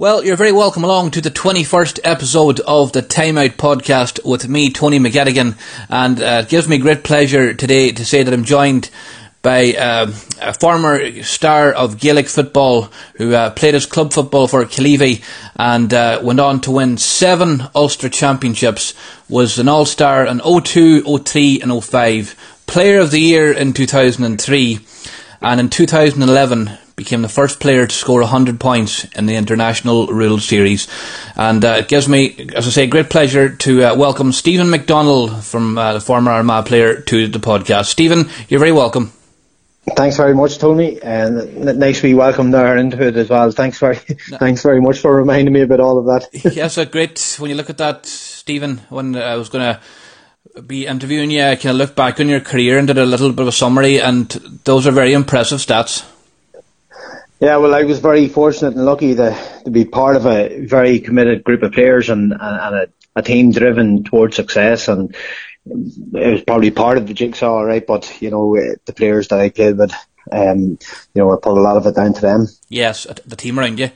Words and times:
Well, 0.00 0.24
you're 0.24 0.36
very 0.36 0.50
welcome 0.50 0.82
along 0.82 1.10
to 1.10 1.20
the 1.20 1.30
21st 1.30 2.00
episode 2.04 2.58
of 2.60 2.92
the 2.92 3.02
Timeout 3.02 3.56
podcast 3.56 4.24
with 4.24 4.48
me, 4.48 4.70
Tony 4.70 4.98
McGettigan. 4.98 5.58
And 5.90 6.22
uh, 6.22 6.40
it 6.42 6.48
gives 6.48 6.66
me 6.66 6.78
great 6.78 7.04
pleasure 7.04 7.52
today 7.52 7.92
to 7.92 8.02
say 8.02 8.22
that 8.22 8.32
I'm 8.32 8.44
joined 8.44 8.88
by 9.42 9.74
uh, 9.74 10.10
a 10.40 10.54
former 10.54 11.22
star 11.22 11.70
of 11.70 12.00
Gaelic 12.00 12.28
football 12.28 12.88
who 13.18 13.34
uh, 13.34 13.50
played 13.50 13.74
his 13.74 13.84
club 13.84 14.14
football 14.14 14.48
for 14.48 14.64
Killeavy 14.64 15.22
and 15.56 15.92
uh, 15.92 16.20
went 16.22 16.40
on 16.40 16.62
to 16.62 16.70
win 16.70 16.96
seven 16.96 17.64
Ulster 17.74 18.08
championships, 18.08 18.94
was 19.28 19.58
an 19.58 19.68
all-star 19.68 20.26
in 20.26 20.40
02, 20.40 21.18
03 21.18 21.60
and 21.60 21.84
05, 21.84 22.62
player 22.66 23.00
of 23.00 23.10
the 23.10 23.20
year 23.20 23.52
in 23.52 23.74
2003 23.74 24.78
and 25.42 25.60
in 25.60 25.68
2011 25.68 26.70
became 27.00 27.22
the 27.22 27.30
first 27.30 27.60
player 27.60 27.86
to 27.86 27.94
score 27.94 28.20
100 28.20 28.60
points 28.60 29.04
in 29.16 29.24
the 29.24 29.34
International 29.34 30.06
Rules 30.08 30.44
Series. 30.44 30.86
And 31.34 31.64
uh, 31.64 31.76
it 31.78 31.88
gives 31.88 32.06
me, 32.06 32.50
as 32.54 32.66
I 32.66 32.70
say, 32.70 32.86
great 32.86 33.08
pleasure 33.08 33.56
to 33.56 33.84
uh, 33.84 33.96
welcome 33.96 34.32
Stephen 34.32 34.66
McDonnell 34.66 35.42
from 35.42 35.78
uh, 35.78 35.94
the 35.94 36.00
former 36.02 36.30
Armagh 36.30 36.66
player 36.66 37.00
to 37.00 37.26
the 37.26 37.38
podcast. 37.38 37.86
Stephen, 37.86 38.28
you're 38.50 38.60
very 38.60 38.72
welcome. 38.72 39.12
Thanks 39.96 40.18
very 40.18 40.34
much, 40.34 40.58
Tony, 40.58 41.00
and 41.00 41.78
nice 41.78 41.96
to 41.96 42.02
be 42.02 42.12
welcomed 42.12 42.52
there 42.52 42.76
into 42.76 43.02
it 43.02 43.16
as 43.16 43.30
well. 43.30 43.50
Thanks 43.50 43.78
very, 43.78 43.98
no. 44.30 44.36
thanks 44.38 44.62
very 44.62 44.82
much 44.82 44.98
for 44.98 45.16
reminding 45.16 45.54
me 45.54 45.62
about 45.62 45.80
all 45.80 45.98
of 45.98 46.04
that. 46.04 46.28
yes, 46.54 46.76
a 46.76 46.84
great. 46.84 47.36
When 47.38 47.48
you 47.48 47.56
look 47.56 47.70
at 47.70 47.78
that, 47.78 48.04
Stephen, 48.04 48.82
when 48.90 49.16
I 49.16 49.36
was 49.36 49.48
going 49.48 49.64
to 49.64 50.60
be 50.60 50.86
interviewing 50.86 51.30
you, 51.30 51.44
I 51.44 51.56
kind 51.56 51.70
of 51.70 51.76
looked 51.76 51.96
back 51.96 52.20
on 52.20 52.28
your 52.28 52.40
career 52.40 52.76
and 52.76 52.88
did 52.88 52.98
a 52.98 53.06
little 53.06 53.32
bit 53.32 53.40
of 53.40 53.48
a 53.48 53.52
summary, 53.52 54.02
and 54.02 54.28
those 54.64 54.86
are 54.86 54.92
very 54.92 55.14
impressive 55.14 55.60
stats. 55.60 56.04
Yeah, 57.40 57.56
well, 57.56 57.74
I 57.74 57.84
was 57.84 58.00
very 58.00 58.28
fortunate 58.28 58.74
and 58.74 58.84
lucky 58.84 59.14
to, 59.14 59.36
to 59.64 59.70
be 59.70 59.86
part 59.86 60.16
of 60.16 60.26
a 60.26 60.60
very 60.66 61.00
committed 61.00 61.42
group 61.42 61.62
of 61.62 61.72
players 61.72 62.10
and, 62.10 62.32
and, 62.32 62.40
and 62.40 62.74
a, 62.74 62.86
a 63.16 63.22
team 63.22 63.50
driven 63.50 64.04
towards 64.04 64.36
success. 64.36 64.88
And 64.88 65.16
it 65.64 66.32
was 66.32 66.42
probably 66.42 66.70
part 66.70 66.98
of 66.98 67.06
the 67.06 67.14
jigsaw, 67.14 67.62
right? 67.62 67.86
But, 67.86 68.20
you 68.20 68.30
know, 68.30 68.54
the 68.84 68.92
players 68.92 69.28
that 69.28 69.40
I 69.40 69.48
played 69.48 69.78
with, 69.78 69.92
um, 70.30 70.60
you 70.60 70.78
know, 71.14 71.32
I 71.32 71.36
put 71.42 71.56
a 71.56 71.62
lot 71.62 71.78
of 71.78 71.86
it 71.86 71.96
down 71.96 72.12
to 72.12 72.20
them. 72.20 72.46
Yes, 72.68 73.06
the 73.24 73.36
team 73.36 73.58
around 73.58 73.78
you. 73.78 73.90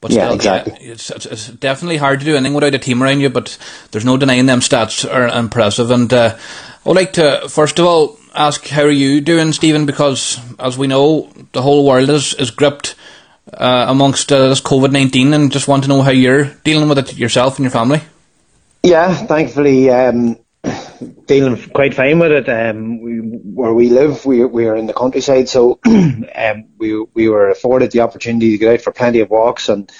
But 0.00 0.12
yeah, 0.12 0.26
still, 0.26 0.34
exactly. 0.34 0.76
Yeah, 0.80 0.92
it's, 0.92 1.10
it's, 1.10 1.26
it's, 1.26 1.48
definitely 1.48 1.96
hard 1.96 2.20
to 2.20 2.26
do 2.26 2.36
anything 2.36 2.54
without 2.54 2.74
a 2.74 2.78
team 2.78 3.02
around 3.02 3.20
you, 3.20 3.30
but 3.30 3.58
there's 3.90 4.04
no 4.04 4.16
denying 4.16 4.46
them 4.46 4.60
stats 4.60 5.10
are 5.10 5.26
impressive. 5.26 5.90
And 5.90 6.12
uh, 6.12 6.38
I'd 6.88 6.96
like 6.96 7.12
to, 7.14 7.48
first 7.50 7.78
of 7.78 7.84
all, 7.84 8.18
ask 8.34 8.66
how 8.66 8.84
are 8.84 8.90
you 8.90 9.20
doing, 9.20 9.52
Stephen? 9.52 9.84
Because 9.84 10.40
as 10.58 10.78
we 10.78 10.86
know, 10.86 11.30
the 11.52 11.60
whole 11.60 11.86
world 11.86 12.08
is 12.08 12.32
is 12.32 12.50
gripped 12.50 12.94
uh, 13.52 13.84
amongst 13.88 14.32
uh, 14.32 14.48
this 14.48 14.62
COVID 14.62 14.90
nineteen, 14.90 15.34
and 15.34 15.52
just 15.52 15.68
want 15.68 15.82
to 15.82 15.88
know 15.90 16.00
how 16.00 16.12
you're 16.12 16.44
dealing 16.64 16.88
with 16.88 16.98
it 16.98 17.18
yourself 17.18 17.58
and 17.58 17.64
your 17.64 17.70
family. 17.70 18.00
Yeah, 18.82 19.12
thankfully, 19.14 19.90
um, 19.90 20.38
dealing 21.26 21.62
quite 21.72 21.92
fine 21.92 22.20
with 22.20 22.32
it. 22.32 22.48
Um, 22.48 23.02
we, 23.02 23.18
where 23.18 23.74
we 23.74 23.90
live, 23.90 24.24
we 24.24 24.42
we 24.46 24.66
are 24.66 24.76
in 24.76 24.86
the 24.86 24.94
countryside, 24.94 25.50
so 25.50 25.80
um, 25.86 26.64
we 26.78 27.02
we 27.12 27.28
were 27.28 27.50
afforded 27.50 27.90
the 27.90 28.00
opportunity 28.00 28.52
to 28.52 28.58
get 28.58 28.72
out 28.72 28.80
for 28.80 28.92
plenty 28.92 29.20
of 29.20 29.28
walks 29.28 29.68
and 29.68 29.92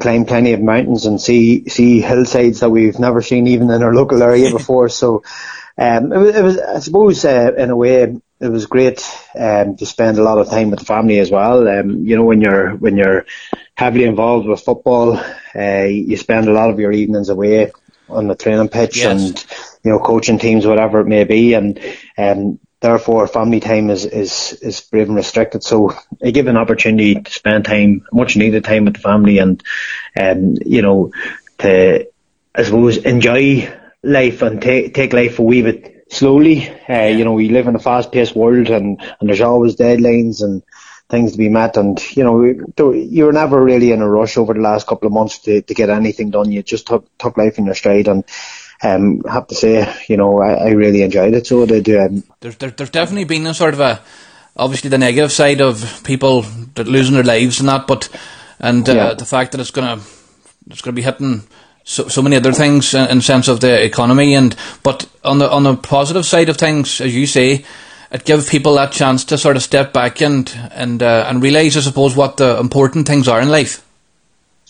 climb 0.00 0.24
plenty 0.24 0.54
of 0.54 0.60
mountains 0.60 1.06
and 1.06 1.20
see 1.20 1.68
see 1.68 2.00
hillsides 2.00 2.60
that 2.60 2.70
we've 2.70 2.98
never 2.98 3.22
seen 3.22 3.46
even 3.46 3.70
in 3.70 3.84
our 3.84 3.94
local 3.94 4.24
area 4.24 4.50
before. 4.58 4.88
So 4.88 5.22
um, 5.78 6.12
it, 6.12 6.18
was, 6.18 6.36
it 6.36 6.42
was, 6.42 6.58
I 6.58 6.78
suppose, 6.80 7.24
uh, 7.24 7.52
in 7.56 7.70
a 7.70 7.76
way, 7.76 8.02
it 8.02 8.48
was 8.48 8.66
great 8.66 9.08
um, 9.38 9.76
to 9.76 9.86
spend 9.86 10.18
a 10.18 10.22
lot 10.22 10.38
of 10.38 10.50
time 10.50 10.70
with 10.70 10.80
the 10.80 10.84
family 10.84 11.18
as 11.18 11.30
well. 11.30 11.66
Um, 11.68 12.04
you 12.04 12.16
know, 12.16 12.24
when 12.24 12.40
you're 12.40 12.74
when 12.74 12.96
you're 12.96 13.24
heavily 13.74 14.04
involved 14.04 14.46
with 14.46 14.60
football, 14.60 15.16
uh, 15.54 15.84
you 15.84 16.16
spend 16.16 16.48
a 16.48 16.52
lot 16.52 16.70
of 16.70 16.80
your 16.80 16.92
evenings 16.92 17.28
away 17.28 17.70
on 18.08 18.28
the 18.28 18.34
training 18.34 18.68
pitch 18.68 18.98
yes. 18.98 19.06
and 19.06 19.46
you 19.84 19.92
know 19.92 19.98
coaching 19.98 20.38
teams, 20.38 20.66
whatever 20.66 21.00
it 21.00 21.06
may 21.06 21.24
be, 21.24 21.54
and 21.54 21.80
um, 22.18 22.58
therefore 22.80 23.26
family 23.26 23.60
time 23.60 23.90
is 23.90 24.04
is 24.04 24.52
is 24.60 24.80
brave 24.80 25.08
and 25.08 25.16
restricted. 25.16 25.62
So 25.62 25.96
I 26.22 26.32
give 26.32 26.48
an 26.48 26.56
opportunity 26.56 27.14
to 27.14 27.30
spend 27.30 27.64
time, 27.64 28.06
much 28.12 28.36
needed 28.36 28.64
time 28.64 28.84
with 28.84 28.94
the 28.94 29.00
family, 29.00 29.38
and 29.38 29.62
um, 30.20 30.56
you 30.66 30.82
know, 30.82 31.12
to 31.58 32.08
I 32.54 32.62
suppose 32.64 32.98
enjoy 32.98 33.72
life 34.02 34.42
and 34.42 34.60
take 34.60 34.94
take 34.94 35.12
life 35.12 35.38
a 35.38 35.42
wee 35.42 35.62
bit 35.62 36.06
slowly. 36.10 36.68
Uh, 36.88 37.06
you 37.06 37.24
know, 37.24 37.32
we 37.32 37.48
live 37.48 37.66
in 37.68 37.76
a 37.76 37.80
fast 37.80 38.12
paced 38.12 38.36
world 38.36 38.68
and, 38.68 39.00
and 39.18 39.28
there's 39.28 39.40
always 39.40 39.76
deadlines 39.76 40.42
and 40.42 40.62
things 41.08 41.32
to 41.32 41.38
be 41.38 41.48
met. 41.48 41.76
And, 41.76 42.00
you 42.16 42.24
know, 42.24 42.44
you 42.92 43.24
were 43.24 43.32
never 43.32 43.62
really 43.62 43.92
in 43.92 44.02
a 44.02 44.08
rush 44.08 44.36
over 44.36 44.54
the 44.54 44.60
last 44.60 44.86
couple 44.86 45.06
of 45.06 45.12
months 45.12 45.38
to, 45.40 45.62
to 45.62 45.74
get 45.74 45.90
anything 45.90 46.30
done. 46.30 46.52
You 46.52 46.62
just 46.62 46.86
took, 46.86 47.06
took 47.18 47.36
life 47.36 47.58
in 47.58 47.66
your 47.66 47.74
stride 47.74 48.08
and, 48.08 48.24
um, 48.82 49.22
have 49.22 49.46
to 49.48 49.54
say, 49.54 49.94
you 50.08 50.16
know, 50.16 50.40
I, 50.40 50.54
I 50.54 50.68
really 50.70 51.02
enjoyed 51.02 51.34
it. 51.34 51.46
So 51.46 51.64
did, 51.64 51.88
um, 51.90 52.24
there's, 52.40 52.56
there, 52.56 52.70
there's 52.70 52.90
definitely 52.90 53.24
been 53.24 53.46
a 53.46 53.54
sort 53.54 53.74
of 53.74 53.80
a, 53.80 54.02
obviously 54.56 54.90
the 54.90 54.98
negative 54.98 55.32
side 55.32 55.60
of 55.60 56.02
people 56.04 56.44
losing 56.76 57.14
their 57.14 57.24
lives 57.24 57.60
and 57.60 57.68
that, 57.68 57.86
but, 57.86 58.08
and, 58.58 58.86
uh, 58.88 58.92
yeah. 58.92 59.14
the 59.14 59.24
fact 59.24 59.52
that 59.52 59.60
it's 59.60 59.70
gonna, 59.70 60.00
it's 60.68 60.82
gonna 60.82 60.94
be 60.94 61.02
hitting, 61.02 61.42
so, 61.84 62.08
so 62.08 62.22
many 62.22 62.36
other 62.36 62.52
things 62.52 62.94
in, 62.94 63.20
sense 63.20 63.48
of 63.48 63.60
the 63.60 63.84
economy 63.84 64.34
and 64.34 64.56
but 64.82 65.08
on 65.24 65.38
the 65.38 65.50
on 65.50 65.62
the 65.64 65.76
positive 65.76 66.24
side 66.24 66.48
of 66.48 66.56
things, 66.56 67.00
as 67.00 67.14
you 67.14 67.26
say, 67.26 67.64
it 68.10 68.24
gives 68.24 68.48
people 68.48 68.74
that 68.74 68.92
chance 68.92 69.24
to 69.26 69.38
sort 69.38 69.56
of 69.56 69.62
step 69.62 69.92
back 69.92 70.20
and 70.20 70.52
and 70.72 71.02
uh, 71.02 71.24
and 71.28 71.42
realise, 71.42 71.76
I 71.76 71.80
suppose, 71.80 72.16
what 72.16 72.36
the 72.36 72.58
important 72.58 73.06
things 73.06 73.28
are 73.28 73.40
in 73.40 73.48
life. 73.48 73.84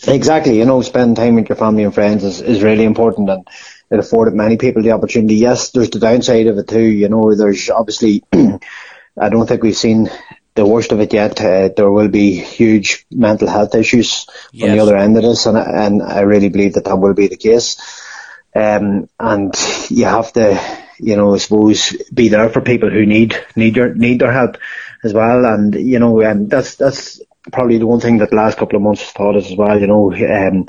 Exactly, 0.07 0.59
you 0.59 0.65
know, 0.65 0.83
spending 0.83 1.15
time 1.15 1.37
with 1.37 1.49
your 1.49 1.57
family 1.57 1.85
and 1.85 1.95
friends 1.95 2.25
is, 2.25 2.41
is 2.41 2.63
really 2.63 2.85
important 2.85 3.31
and 3.31 3.47
it 3.91 4.01
afforded 4.01 4.35
many 4.35 4.57
people 4.57 4.83
the 4.83 4.91
opportunity. 4.93 5.37
Yes, 5.37 5.71
there's 5.71 5.91
the 5.91 6.01
downside 6.01 6.49
of 6.49 6.59
it 6.59 6.67
too, 6.67 6.83
you 6.83 7.09
know, 7.09 7.35
there's 7.35 7.71
obviously 7.71 8.25
I 8.33 9.29
don't 9.29 9.47
think 9.47 9.63
we've 9.63 9.77
seen 9.77 10.11
the 10.55 10.67
worst 10.67 10.93
of 10.93 11.01
it 11.01 11.13
yet. 11.13 11.41
Uh, 11.41 11.69
there 11.75 11.91
will 11.91 12.09
be 12.09 12.35
huge 12.35 13.07
mental 13.11 13.49
health 13.49 13.75
issues 13.75 14.27
yes. 14.53 14.69
on 14.69 14.77
the 14.77 14.83
other 14.83 14.97
end 14.97 15.17
of 15.17 15.23
this, 15.23 15.47
and, 15.47 15.57
and 15.57 16.03
I 16.03 16.21
really 16.21 16.49
believe 16.49 16.75
that 16.75 16.85
that 16.85 16.97
will 16.97 17.15
be 17.15 17.29
the 17.29 17.37
case. 17.37 17.81
Um, 18.55 19.09
and 19.19 19.55
you 19.89 20.05
have 20.05 20.33
to, 20.35 20.61
you 20.99 21.17
know, 21.17 21.35
I 21.35 21.39
suppose, 21.39 21.97
be 22.13 22.29
there 22.29 22.51
for 22.51 22.61
people 22.61 22.91
who 22.91 23.07
need 23.07 23.35
need 23.57 23.77
your 23.77 23.95
need 23.95 24.21
their 24.21 24.33
help 24.33 24.59
as 25.03 25.15
well. 25.15 25.45
And 25.47 25.75
you 25.75 25.99
know, 25.99 26.21
and 26.21 26.51
that's 26.51 26.75
that's 26.75 27.21
probably 27.51 27.79
the 27.79 27.87
one 27.87 28.01
thing 28.01 28.19
that 28.19 28.31
the 28.31 28.37
last 28.37 28.59
couple 28.59 28.77
of 28.77 28.83
months 28.83 29.03
has 29.03 29.13
taught 29.13 29.37
us 29.37 29.51
as 29.51 29.57
well. 29.57 29.81
You 29.81 29.87
know, 29.87 30.13
um, 30.13 30.67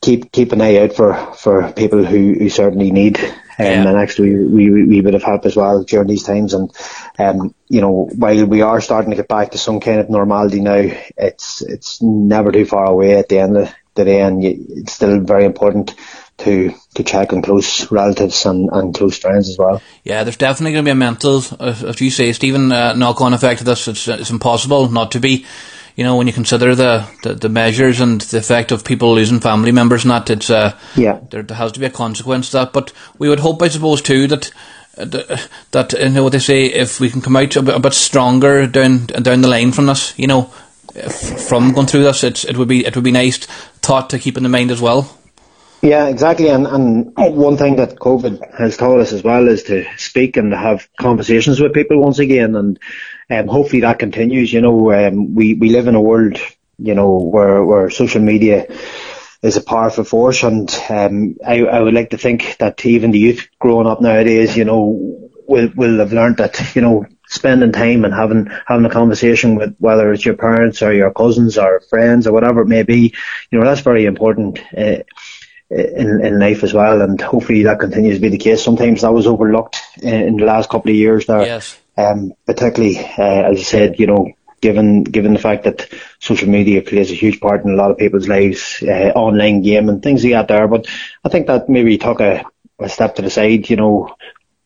keep 0.00 0.30
keep 0.30 0.52
an 0.52 0.60
eye 0.60 0.78
out 0.78 0.94
for 0.94 1.14
for 1.34 1.72
people 1.72 2.04
who 2.04 2.34
who 2.34 2.48
certainly 2.48 2.92
need 2.92 3.18
um, 3.18 3.32
yeah. 3.58 3.88
and 3.88 3.98
actually 3.98 4.34
we, 4.34 4.70
we, 4.70 4.84
we 4.84 5.00
bit 5.00 5.14
of 5.14 5.22
help 5.22 5.46
as 5.46 5.56
well 5.56 5.82
during 5.82 6.08
these 6.08 6.24
times. 6.24 6.54
And, 6.54 6.70
um, 7.18 7.54
you 7.68 7.80
know, 7.80 8.08
while 8.14 8.46
we 8.46 8.62
are 8.62 8.80
starting 8.80 9.10
to 9.10 9.16
get 9.16 9.28
back 9.28 9.52
to 9.52 9.58
some 9.58 9.80
kind 9.80 10.00
of 10.00 10.10
normality 10.10 10.60
now, 10.60 10.90
it's, 11.16 11.62
it's 11.62 12.02
never 12.02 12.52
too 12.52 12.66
far 12.66 12.86
away 12.86 13.16
at 13.16 13.28
the 13.28 13.38
end 13.38 13.56
of 13.56 13.74
the 13.94 14.04
day 14.04 14.20
and 14.20 14.44
it's 14.44 14.92
still 14.92 15.20
very 15.20 15.44
important 15.44 15.94
to 16.36 16.74
to 16.94 17.04
check 17.04 17.32
on 17.32 17.42
close 17.42 17.90
relatives 17.90 18.44
and, 18.46 18.68
and 18.72 18.94
close 18.94 19.18
friends 19.18 19.48
as 19.48 19.58
well. 19.58 19.80
Yeah, 20.02 20.24
there's 20.24 20.36
definitely 20.36 20.72
going 20.72 20.84
to 20.84 20.88
be 20.88 20.92
a 20.92 20.96
mental, 20.96 21.42
as 21.60 22.00
you 22.00 22.10
say, 22.10 22.32
Stephen, 22.32 22.72
uh, 22.72 22.94
knock-on 22.94 23.34
effect 23.34 23.60
of 23.60 23.66
this. 23.66 23.88
It's, 23.88 24.06
it's 24.08 24.30
impossible 24.30 24.88
not 24.88 25.12
to 25.12 25.20
be 25.20 25.46
you 25.96 26.02
know, 26.02 26.16
when 26.16 26.26
you 26.26 26.32
consider 26.32 26.74
the, 26.74 27.08
the, 27.22 27.34
the, 27.34 27.48
measures 27.48 28.00
and 28.00 28.20
the 28.20 28.38
effect 28.38 28.72
of 28.72 28.84
people 28.84 29.14
losing 29.14 29.40
family 29.40 29.70
members 29.70 30.04
and 30.04 30.10
that, 30.10 30.28
it's, 30.28 30.50
uh, 30.50 30.76
yeah. 30.96 31.20
there, 31.30 31.42
there 31.42 31.56
has 31.56 31.72
to 31.72 31.80
be 31.80 31.86
a 31.86 31.90
consequence 31.90 32.50
to 32.50 32.58
that. 32.58 32.72
But 32.72 32.92
we 33.18 33.28
would 33.28 33.40
hope, 33.40 33.62
I 33.62 33.68
suppose, 33.68 34.02
too, 34.02 34.26
that, 34.26 34.50
uh, 34.98 35.36
that, 35.70 35.92
you 35.92 36.08
know 36.10 36.24
what 36.24 36.32
they 36.32 36.40
say, 36.40 36.64
if 36.64 36.98
we 36.98 37.10
can 37.10 37.20
come 37.20 37.36
out 37.36 37.54
a 37.54 37.62
bit, 37.62 37.76
a 37.76 37.80
bit 37.80 37.94
stronger 37.94 38.66
down, 38.66 39.06
down 39.06 39.40
the 39.40 39.48
line 39.48 39.70
from 39.70 39.86
this, 39.86 40.18
you 40.18 40.26
know, 40.26 40.42
from 41.48 41.72
going 41.72 41.86
through 41.86 42.04
this, 42.04 42.24
it's, 42.24 42.44
it 42.44 42.56
would 42.56 42.68
be, 42.68 42.84
it 42.84 42.96
would 42.96 43.04
be 43.04 43.12
nice 43.12 43.38
thought 43.82 44.10
to 44.10 44.18
keep 44.18 44.36
in 44.36 44.42
the 44.42 44.48
mind 44.48 44.70
as 44.72 44.80
well. 44.80 45.16
Yeah, 45.84 46.08
exactly. 46.08 46.48
And, 46.48 46.66
and 46.66 47.14
one 47.16 47.58
thing 47.58 47.76
that 47.76 47.96
COVID 47.96 48.56
has 48.58 48.78
taught 48.78 49.00
us 49.00 49.12
as 49.12 49.22
well 49.22 49.48
is 49.48 49.64
to 49.64 49.84
speak 49.98 50.38
and 50.38 50.50
to 50.50 50.56
have 50.56 50.88
conversations 50.98 51.60
with 51.60 51.74
people 51.74 52.00
once 52.00 52.18
again. 52.18 52.56
And 52.56 52.78
um, 53.30 53.48
hopefully 53.48 53.80
that 53.82 53.98
continues. 53.98 54.52
You 54.52 54.60
know, 54.60 54.92
um, 54.92 55.34
we, 55.34 55.54
we 55.54 55.70
live 55.70 55.86
in 55.86 55.94
a 55.94 56.00
world, 56.00 56.38
you 56.78 56.94
know, 56.94 57.18
where, 57.18 57.64
where 57.64 57.90
social 57.90 58.20
media 58.20 58.66
is 59.42 59.56
a 59.56 59.62
powerful 59.62 60.04
force. 60.04 60.42
And 60.42 60.68
um, 60.88 61.36
I, 61.46 61.64
I 61.64 61.80
would 61.80 61.94
like 61.94 62.10
to 62.10 62.18
think 62.18 62.56
that 62.58 62.84
even 62.86 63.10
the 63.10 63.18
youth 63.18 63.48
growing 63.58 63.86
up 63.86 64.00
nowadays, 64.00 64.56
you 64.56 64.64
know, 64.64 65.30
will, 65.46 65.70
will 65.74 65.98
have 65.98 66.12
learned 66.12 66.38
that, 66.38 66.74
you 66.74 66.82
know, 66.82 67.06
spending 67.26 67.72
time 67.72 68.04
and 68.04 68.14
having 68.14 68.48
having 68.66 68.84
a 68.84 68.90
conversation 68.90 69.56
with 69.56 69.74
whether 69.78 70.12
it's 70.12 70.24
your 70.24 70.36
parents 70.36 70.82
or 70.82 70.92
your 70.92 71.12
cousins 71.12 71.58
or 71.58 71.80
friends 71.90 72.26
or 72.26 72.32
whatever 72.32 72.62
it 72.62 72.68
may 72.68 72.82
be, 72.82 73.14
you 73.50 73.58
know, 73.58 73.64
that's 73.64 73.80
very 73.80 74.04
important. 74.04 74.60
Uh, 74.76 75.02
in, 75.70 76.24
in 76.24 76.38
life 76.38 76.62
as 76.62 76.74
well, 76.74 77.00
and 77.00 77.20
hopefully 77.20 77.62
that 77.64 77.80
continues 77.80 78.16
to 78.16 78.20
be 78.20 78.28
the 78.28 78.38
case. 78.38 78.62
Sometimes 78.62 79.00
that 79.00 79.12
was 79.12 79.26
overlooked 79.26 79.80
in, 80.00 80.14
in 80.14 80.36
the 80.36 80.44
last 80.44 80.68
couple 80.68 80.90
of 80.90 80.96
years 80.96 81.26
there, 81.26 81.44
yes. 81.44 81.80
Um, 81.96 82.32
particularly 82.46 82.98
uh, 82.98 83.50
as 83.50 83.58
I 83.58 83.62
said, 83.62 83.98
you 83.98 84.06
know, 84.06 84.32
given 84.60 85.04
given 85.04 85.34
the 85.34 85.38
fact 85.38 85.64
that 85.64 85.88
social 86.20 86.48
media 86.48 86.82
plays 86.82 87.10
a 87.10 87.14
huge 87.14 87.40
part 87.40 87.64
in 87.64 87.72
a 87.72 87.76
lot 87.76 87.90
of 87.90 87.98
people's 87.98 88.28
lives, 88.28 88.82
uh, 88.82 89.12
online 89.14 89.62
game 89.62 89.88
and 89.88 90.02
things 90.02 90.24
like 90.24 90.32
that 90.32 90.48
there. 90.48 90.68
But 90.68 90.86
I 91.24 91.28
think 91.28 91.46
that 91.46 91.68
maybe 91.68 91.98
took 91.98 92.20
a, 92.20 92.44
a 92.78 92.88
step 92.88 93.16
to 93.16 93.22
the 93.22 93.30
side, 93.30 93.68
you 93.68 93.76
know, 93.76 94.16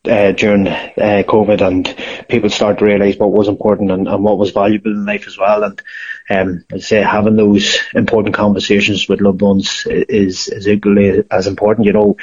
uh, 0.05 0.31
during 0.31 0.67
uh, 0.67 1.23
COVID, 1.27 1.61
and 1.61 2.27
people 2.29 2.49
start 2.49 2.79
to 2.79 2.85
realise 2.85 3.17
what 3.17 3.31
was 3.31 3.47
important 3.47 3.91
and, 3.91 4.07
and, 4.07 4.23
what 4.23 4.37
was 4.37 4.51
valuable 4.51 4.91
in 4.91 5.05
life 5.05 5.27
as 5.27 5.37
well. 5.37 5.63
And 5.63 5.81
um, 6.29 6.63
I'd 6.71 6.83
say 6.83 7.01
having 7.01 7.35
those 7.35 7.79
important 7.93 8.35
conversations 8.35 9.09
with 9.09 9.21
loved 9.21 9.41
ones 9.41 9.85
is 9.87 10.47
is 10.47 10.67
equally 10.67 11.23
as 11.31 11.47
important. 11.47 11.87
You 11.87 11.93
know, 11.93 12.17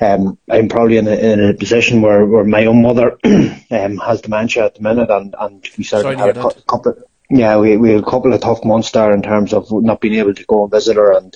um, 0.00 0.38
I'm 0.50 0.68
probably 0.68 0.98
in 0.98 1.08
a, 1.08 1.14
in 1.14 1.44
a 1.44 1.54
position 1.54 2.02
where, 2.02 2.26
where 2.26 2.44
my 2.44 2.66
own 2.66 2.82
mother 2.82 3.18
um, 3.24 3.96
has 3.98 4.20
dementia 4.20 4.66
at 4.66 4.74
the 4.74 4.82
minute, 4.82 5.10
and, 5.10 5.34
and 5.38 5.66
we 5.78 5.84
certainly 5.84 6.16
had 6.16 6.36
a 6.36 6.42
cu- 6.42 6.60
couple. 6.66 6.92
Of, 6.92 7.04
yeah, 7.30 7.58
we 7.58 7.76
we 7.76 7.90
had 7.90 8.02
a 8.02 8.10
couple 8.10 8.32
of 8.32 8.40
tough 8.40 8.64
months 8.64 8.90
there 8.90 9.12
in 9.12 9.22
terms 9.22 9.52
of 9.52 9.70
not 9.70 10.00
being 10.00 10.14
able 10.14 10.34
to 10.34 10.44
go 10.44 10.64
and 10.64 10.70
visit 10.70 10.96
her, 10.96 11.16
and 11.16 11.34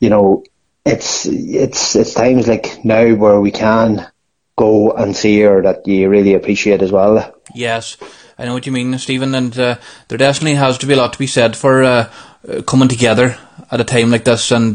you 0.00 0.10
know, 0.10 0.44
it's 0.84 1.26
it's 1.26 1.96
it's 1.96 2.14
times 2.14 2.48
like 2.48 2.84
now 2.84 3.14
where 3.14 3.40
we 3.40 3.50
can 3.50 4.10
go 4.56 4.92
and 4.92 5.16
see 5.16 5.40
her 5.40 5.62
that 5.62 5.86
you 5.86 6.08
really 6.08 6.34
appreciate 6.34 6.82
as 6.82 6.92
well. 6.92 7.34
Yes, 7.54 7.96
I 8.38 8.44
know 8.44 8.54
what 8.54 8.66
you 8.66 8.72
mean, 8.72 8.98
Stephen, 8.98 9.34
and 9.34 9.56
uh, 9.58 9.76
there 10.08 10.18
definitely 10.18 10.54
has 10.54 10.78
to 10.78 10.86
be 10.86 10.94
a 10.94 10.96
lot 10.96 11.12
to 11.12 11.18
be 11.18 11.26
said 11.26 11.56
for 11.56 11.82
uh, 11.82 12.10
coming 12.66 12.88
together 12.88 13.36
at 13.70 13.80
a 13.80 13.84
time 13.84 14.10
like 14.10 14.24
this, 14.24 14.50
and 14.50 14.74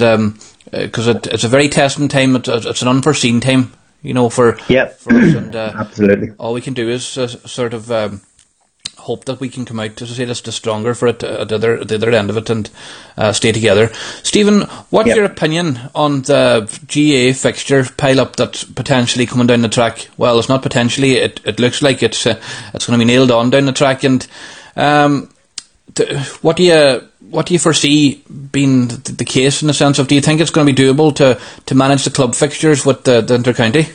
because 0.72 1.08
um, 1.08 1.18
it, 1.18 1.28
it's 1.28 1.44
a 1.44 1.50
very 1.50 1.70
testing 1.70 2.08
time, 2.08 2.36
it's, 2.36 2.48
it's, 2.48 2.82
an 2.82 2.88
unforeseen 2.88 3.40
time, 3.40 3.74
you 4.02 4.14
know, 4.14 4.30
for, 4.30 4.58
yep. 4.70 4.98
for 4.98 5.14
us, 5.14 5.34
and 5.34 5.56
uh, 5.56 5.74
absolutely 5.80 6.30
all 6.38 6.54
we 6.54 6.62
can 6.62 6.74
do 6.74 6.90
is 6.90 7.18
uh, 7.18 7.28
sort 7.28 7.74
of. 7.74 7.92
Um, 7.92 8.22
hope 9.08 9.26
that 9.26 9.40
we 9.40 9.48
can 9.48 9.64
come 9.64 9.80
out, 9.80 10.02
as 10.02 10.12
I 10.12 10.16
say, 10.16 10.26
the 10.26 10.52
stronger 10.52 10.94
for 10.94 11.08
it 11.08 11.24
at 11.24 11.48
the 11.48 11.56
other, 11.56 11.84
the 11.84 11.96
other 11.96 12.12
end 12.12 12.30
of 12.30 12.38
it 12.38 12.50
and 12.50 12.70
uh, 13.18 13.32
stay 13.32 13.54
together. 13.54 13.90
Stephen, 14.22 14.62
what's 14.90 15.08
yep. 15.08 15.16
your 15.16 15.26
opinion 15.26 15.80
on 15.96 16.24
the 16.24 16.68
GAA 16.88 17.34
fixture 17.34 17.86
pile 17.96 18.20
up 18.20 18.36
that's 18.36 18.66
potentially 18.66 19.26
coming 19.26 19.48
down 19.48 19.62
the 19.62 19.70
track? 19.70 20.10
Well, 20.18 20.38
it's 20.38 20.50
not 20.50 20.62
potentially, 20.62 21.14
it, 21.14 21.40
it 21.46 21.60
looks 21.60 21.82
like 21.82 22.04
it's, 22.04 22.26
uh, 22.28 22.40
it's 22.74 22.86
going 22.86 23.00
to 23.00 23.06
be 23.06 23.12
nailed 23.12 23.32
on 23.32 23.50
down 23.50 23.66
the 23.66 23.72
track. 23.72 24.04
And 24.04 24.28
um, 24.76 25.30
what 26.42 26.58
do 26.58 26.64
you 26.64 27.08
what 27.30 27.46
do 27.46 27.54
you 27.54 27.60
foresee 27.60 28.24
being 28.52 28.88
the, 28.88 29.12
the 29.12 29.26
case 29.26 29.62
in 29.62 29.68
the 29.68 29.74
sense 29.74 30.00
of 30.00 30.08
do 30.08 30.16
you 30.16 30.22
think 30.22 30.40
it's 30.40 30.52
going 30.52 30.66
to 30.66 30.74
be 30.74 30.82
doable 30.82 31.14
to, 31.16 31.40
to 31.66 31.76
manage 31.76 32.06
the 32.06 32.10
club 32.10 32.36
fixtures 32.36 32.86
with 32.86 33.04
the, 33.04 33.22
the 33.22 33.38
intercounty? 33.38 33.92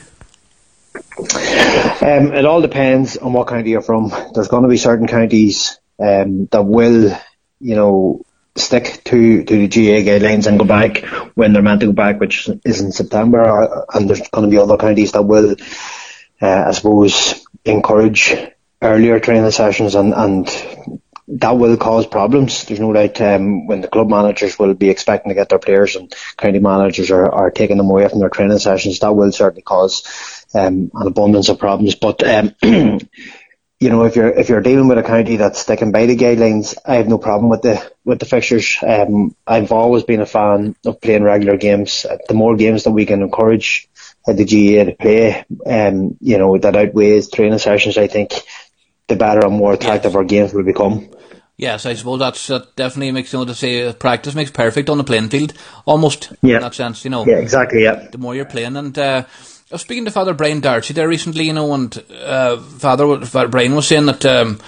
Um, 0.95 2.33
it 2.33 2.45
all 2.45 2.61
depends 2.61 3.17
on 3.17 3.33
what 3.33 3.49
county 3.49 3.71
you're 3.71 3.83
from. 3.83 4.13
There's 4.35 4.49
going 4.49 4.65
to 4.65 4.69
be 4.69 4.77
certain 4.77 5.07
counties 5.07 5.79
um, 5.99 6.47
that 6.47 6.63
will, 6.63 7.17
you 7.61 7.75
know, 7.77 8.23
stick 8.57 9.03
to, 9.05 9.45
to 9.45 9.67
the 9.67 9.69
GAA 9.69 10.09
guidelines 10.09 10.47
and 10.47 10.59
go 10.59 10.65
back 10.65 11.05
when 11.35 11.53
they're 11.53 11.63
meant 11.63 11.81
to 11.81 11.87
go 11.87 11.93
back, 11.93 12.21
which 12.21 12.49
is 12.65 12.81
in 12.81 12.93
September. 12.93 13.43
Uh, 13.43 13.85
and 13.95 14.09
there's 14.09 14.29
going 14.29 14.45
to 14.45 14.51
be 14.51 14.59
other 14.59 14.77
counties 14.77 15.13
that 15.13 15.23
will, 15.23 15.57
uh, 16.41 16.65
I 16.67 16.73
suppose, 16.73 17.45
encourage 17.65 18.35
earlier 18.83 19.21
training 19.21 19.51
sessions 19.53 19.95
and, 19.95 20.13
and 20.13 20.49
that 21.29 21.57
will 21.57 21.77
cause 21.77 22.07
problems. 22.07 22.65
There's 22.65 22.81
no 22.81 22.93
doubt 22.93 23.21
um, 23.21 23.67
when 23.67 23.81
the 23.81 23.89
club 23.89 24.11
managers 24.11 24.59
will 24.59 24.75
be 24.75 24.91
expecting 24.91 25.31
to 25.31 25.35
get 25.35 25.49
their 25.49 25.59
players 25.59 25.97
and 25.97 26.13
county 26.37 26.59
managers 26.59 27.11
are, 27.11 27.31
are 27.31 27.51
taking 27.51 27.79
them 27.79 27.89
away 27.89 28.09
from 28.09 28.19
their 28.19 28.29
training 28.29 28.59
sessions, 28.59 28.99
that 28.99 29.15
will 29.15 29.33
certainly 29.33 29.63
cause 29.63 30.03
um, 30.55 30.91
an 30.95 31.07
abundance 31.07 31.49
of 31.49 31.59
problems. 31.59 31.95
But 31.95 32.23
um, 32.27 32.55
you 32.63 33.91
know, 33.91 34.05
if 34.05 34.15
you're 34.17 34.31
if 34.31 34.49
you're 34.49 34.61
dealing 34.61 34.89
with 34.89 34.99
a 34.99 35.03
county 35.03 35.37
that's 35.37 35.59
sticking 35.59 35.93
by 35.93 36.07
the 36.07 36.17
guidelines, 36.17 36.77
I 36.85 36.97
have 36.97 37.09
no 37.09 37.19
problem 37.19 37.51
with 37.51 37.63
the 37.63 37.93
with 38.05 38.21
the 38.21 38.27
fixtures. 38.27 38.79
Um, 38.81 39.35
I've 39.47 39.73
always 39.73 40.05
been 40.05 40.21
a 40.21 40.27
fan 40.27 40.77
of 40.87 41.01
playing 41.01 41.25
regular 41.25 41.57
games. 41.57 42.07
The 42.29 42.35
more 42.35 42.57
games 42.57 42.85
that 42.85 42.93
we 42.93 43.07
can 43.07 43.23
encourage 43.23 43.89
the 44.27 44.45
GAA 44.45 44.85
to 44.85 44.97
play, 44.97 45.45
um, 45.67 46.17
you 46.21 46.39
know, 46.39 46.57
that 46.57 46.77
outweighs 46.77 47.31
training 47.31 47.59
sessions. 47.59 47.99
I 47.99 48.07
think 48.07 48.33
the 49.09 49.17
better 49.17 49.45
and 49.45 49.57
more 49.57 49.73
attractive 49.73 50.15
our 50.15 50.25
games 50.25 50.55
will 50.55 50.63
become. 50.65 51.09
Yes, 51.57 51.85
I 51.87 51.95
suppose 51.95 52.19
that's 52.19 52.47
that 52.47 52.77
definitely 52.77 53.13
makes 53.13 53.33
you 53.33 53.39
know 53.39 53.45
to 53.45 53.55
say 53.55 53.93
practice 53.93 54.35
makes 54.35 54.51
perfect 54.51 54.89
on 54.91 54.99
the 54.99 55.05
playing 55.05 55.29
field, 55.29 55.53
almost 55.85 56.33
yeah. 56.43 56.57
in 56.57 56.63
that 56.63 56.75
sense, 56.75 57.05
you 57.05 57.11
know. 57.11 57.27
Yeah, 57.27 57.37
exactly. 57.37 57.83
Yeah. 57.83 58.09
The 58.11 58.19
more 58.19 58.35
you're 58.35 58.47
playing, 58.47 58.77
and 58.77 58.97
uh, 58.99 59.25
I 59.73 59.77
was 59.77 59.81
speaking 59.81 60.05
to 60.05 60.11
Father 60.11 60.35
Brian 60.35 60.61
Darcy 60.61 60.93
there 60.93 61.09
recently, 61.09 61.45
you 61.47 61.55
know, 61.55 61.73
and 61.73 62.05
uh, 62.11 62.59
Father, 62.59 63.25
Father 63.25 63.49
Brian 63.49 63.75
was 63.75 63.89
saying 63.89 64.05
that 64.05 64.23
um, 64.27 64.61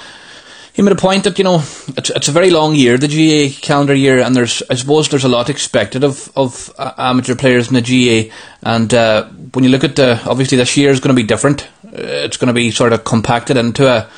he 0.73 0.81
made 0.81 0.93
a 0.93 0.97
point 0.97 1.25
that 1.25 1.37
you 1.37 1.45
know 1.45 1.57
it's 1.89 2.09
it's 2.09 2.29
a 2.29 2.33
very 2.33 2.49
long 2.49 2.75
year, 2.75 2.97
the 2.97 3.07
GAA 3.07 3.55
calendar 3.61 3.93
year, 3.93 4.23
and 4.23 4.35
there's 4.35 4.63
I 4.71 4.77
suppose 4.77 5.11
there's 5.11 5.25
a 5.25 5.29
lot 5.29 5.51
expected 5.51 6.05
of 6.05 6.33
of 6.35 6.73
uh, 6.79 6.93
amateur 6.97 7.35
players 7.35 7.69
in 7.69 7.75
the 7.75 7.83
GAA, 7.83 8.35
and 8.63 8.95
uh, 8.95 9.25
when 9.53 9.63
you 9.63 9.69
look 9.69 9.85
at 9.85 9.97
the 9.97 10.19
obviously 10.27 10.57
this 10.57 10.75
year 10.75 10.91
is 10.91 11.01
going 11.01 11.15
to 11.15 11.23
be 11.23 11.27
different. 11.27 11.65
Uh, 11.85 12.25
it's 12.25 12.39
going 12.39 12.49
to 12.49 12.55
be 12.55 12.71
sort 12.71 12.95
of 12.95 13.05
compacted 13.05 13.59
into 13.59 13.87
a 13.87 14.09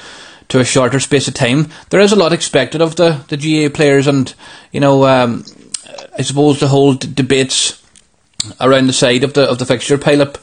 to 0.51 0.61
a 0.61 0.65
shorter 0.65 1.01
space 1.01 1.27
of 1.27 1.35
time. 1.35 1.69
There 1.91 2.01
is 2.01 2.13
a 2.13 2.17
lot 2.17 2.33
expected 2.33 2.81
of 2.81 2.95
the 2.95 3.25
the 3.27 3.37
GAA 3.37 3.75
players, 3.75 4.07
and 4.07 4.33
you 4.71 4.79
know 4.79 5.05
um, 5.05 5.45
I 6.17 6.23
suppose 6.23 6.61
the 6.61 6.69
whole 6.69 6.95
d- 6.95 7.13
debates 7.13 7.83
around 8.61 8.87
the 8.87 8.93
side 8.93 9.25
of 9.25 9.33
the 9.33 9.51
of 9.51 9.59
the 9.59 9.67
fixture 9.67 9.99
pile 9.99 10.23
up 10.23 10.39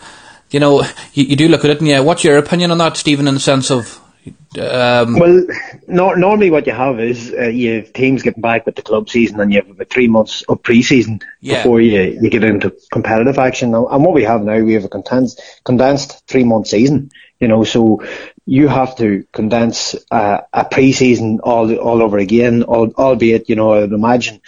you 0.54 0.60
know, 0.60 0.84
you, 1.14 1.26
you 1.26 1.36
do 1.36 1.48
look 1.48 1.66
at 1.66 1.72
it, 1.72 1.80
and 1.80 1.88
yeah, 1.88 2.00
what's 2.00 2.24
your 2.24 2.38
opinion 2.38 2.72
on 2.72 2.78
that, 2.78 2.96
Stephen, 2.98 3.28
in 3.28 3.34
the 3.34 3.40
sense 3.40 3.72
of 3.72 4.00
um, 4.58 5.18
well, 5.18 5.46
no, 5.88 6.14
normally 6.14 6.52
what 6.52 6.68
you 6.68 6.74
have 6.74 7.00
is 7.00 7.34
uh, 7.38 7.48
you 7.48 7.76
have 7.76 7.94
teams 7.94 8.22
getting 8.22 8.42
back 8.42 8.66
with 8.66 8.76
the 8.76 8.82
club 8.82 9.10
season, 9.10 9.40
and 9.40 9.52
you 9.52 9.62
have 9.62 9.70
about 9.70 9.90
three 9.90 10.08
months 10.08 10.44
of 10.44 10.62
pre-season 10.62 11.22
yeah. 11.42 11.58
before 11.58 11.82
you 11.82 12.20
you 12.22 12.30
get 12.30 12.44
into 12.44 12.74
competitive 12.92 13.40
action. 13.40 13.74
And 13.74 14.04
what 14.04 14.14
we 14.14 14.24
have 14.24 14.44
now, 14.44 14.60
we 14.60 14.74
have 14.74 14.86
a 14.86 14.90
condensed 14.90 15.42
condensed 15.64 16.26
three 16.28 16.44
month 16.44 16.68
season. 16.68 17.10
You 17.40 17.48
know, 17.48 17.64
so 17.64 18.04
you 18.46 18.68
have 18.68 18.96
to 18.98 19.26
condense 19.34 19.96
uh, 20.12 20.42
a 20.54 20.66
pre-season 20.66 21.40
all 21.42 21.76
all 21.76 22.02
over 22.02 22.18
again. 22.18 22.64
albeit, 22.64 23.50
you 23.50 23.56
know, 23.56 23.74
I 23.74 23.80
would 23.80 23.94
imagine 23.94 24.42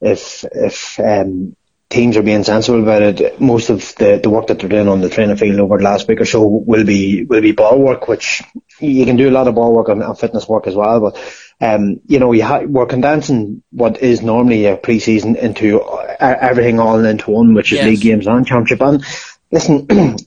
if 0.00 0.44
if 0.52 1.00
um, 1.00 1.56
teams 1.88 2.16
are 2.16 2.22
being 2.22 2.44
sensible 2.44 2.82
about 2.82 3.02
it. 3.02 3.40
Most 3.40 3.70
of 3.70 3.94
the, 3.96 4.20
the 4.22 4.30
work 4.30 4.48
that 4.48 4.58
they're 4.58 4.68
doing 4.68 4.88
on 4.88 5.00
the 5.00 5.08
training 5.08 5.36
field 5.36 5.60
over 5.60 5.78
the 5.78 5.84
last 5.84 6.08
week 6.08 6.20
or 6.20 6.24
so 6.24 6.46
will 6.46 6.84
be 6.84 7.24
will 7.24 7.40
be 7.40 7.52
ball 7.52 7.78
work, 7.78 8.08
which 8.08 8.42
you 8.80 9.04
can 9.04 9.16
do 9.16 9.28
a 9.28 9.32
lot 9.32 9.48
of 9.48 9.54
ball 9.54 9.74
work 9.74 9.88
and, 9.88 10.02
and 10.02 10.18
fitness 10.18 10.48
work 10.48 10.66
as 10.66 10.74
well. 10.74 11.00
But 11.00 11.44
um, 11.60 12.00
you 12.06 12.18
know, 12.18 12.32
you 12.32 12.44
ha- 12.44 12.64
we're 12.66 12.86
condensing 12.86 13.62
what 13.70 14.02
is 14.02 14.22
normally 14.22 14.66
a 14.66 14.76
pre-season 14.76 15.36
into 15.36 15.80
uh, 15.80 16.16
everything 16.18 16.80
all 16.80 17.04
into 17.04 17.30
one, 17.30 17.54
which 17.54 17.72
is 17.72 17.78
yes. 17.78 17.86
league 17.86 18.00
games 18.00 18.26
and 18.26 18.46
championship. 18.46 18.82
And 18.82 19.04
listen. 19.50 20.16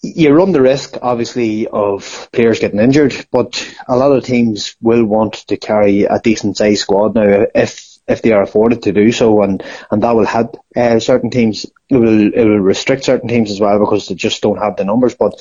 you 0.00 0.30
run 0.30 0.52
the 0.52 0.60
risk, 0.60 0.96
obviously, 1.02 1.66
of 1.66 2.28
players 2.32 2.60
getting 2.60 2.78
injured, 2.78 3.26
but 3.32 3.76
a 3.88 3.96
lot 3.96 4.12
of 4.12 4.24
teams 4.24 4.76
will 4.80 5.04
want 5.04 5.34
to 5.48 5.56
carry 5.56 6.04
a 6.04 6.20
decent 6.20 6.56
sized 6.56 6.82
squad 6.82 7.16
now 7.16 7.46
if 7.52 7.87
if 8.08 8.22
they 8.22 8.32
are 8.32 8.42
afforded 8.42 8.82
to 8.82 8.92
do 8.92 9.12
so, 9.12 9.42
and, 9.42 9.62
and 9.90 10.02
that 10.02 10.16
will 10.16 10.26
help 10.26 10.56
uh, 10.76 10.98
certain 10.98 11.30
teams. 11.30 11.66
It 11.88 11.96
will 11.96 12.32
it 12.32 12.44
will 12.44 12.58
restrict 12.58 13.04
certain 13.04 13.28
teams 13.28 13.50
as 13.50 13.60
well 13.60 13.78
because 13.78 14.08
they 14.08 14.14
just 14.14 14.42
don't 14.42 14.58
have 14.58 14.76
the 14.76 14.84
numbers. 14.84 15.14
But 15.14 15.34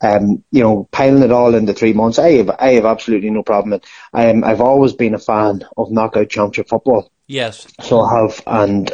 um, 0.00 0.44
you 0.50 0.62
know, 0.62 0.88
piling 0.90 1.22
it 1.22 1.32
all 1.32 1.54
into 1.54 1.74
three 1.74 1.92
months, 1.92 2.18
I 2.18 2.32
have 2.32 2.50
I 2.50 2.72
have 2.72 2.84
absolutely 2.84 3.30
no 3.30 3.42
problem. 3.42 3.80
I 4.12 4.26
am 4.26 4.44
I've 4.44 4.60
always 4.60 4.92
been 4.92 5.14
a 5.14 5.18
fan 5.18 5.64
of 5.76 5.90
knockout 5.90 6.28
championship 6.28 6.68
football. 6.68 7.10
Yes. 7.26 7.66
So 7.82 8.00
I 8.00 8.20
have, 8.20 8.42
and 8.46 8.92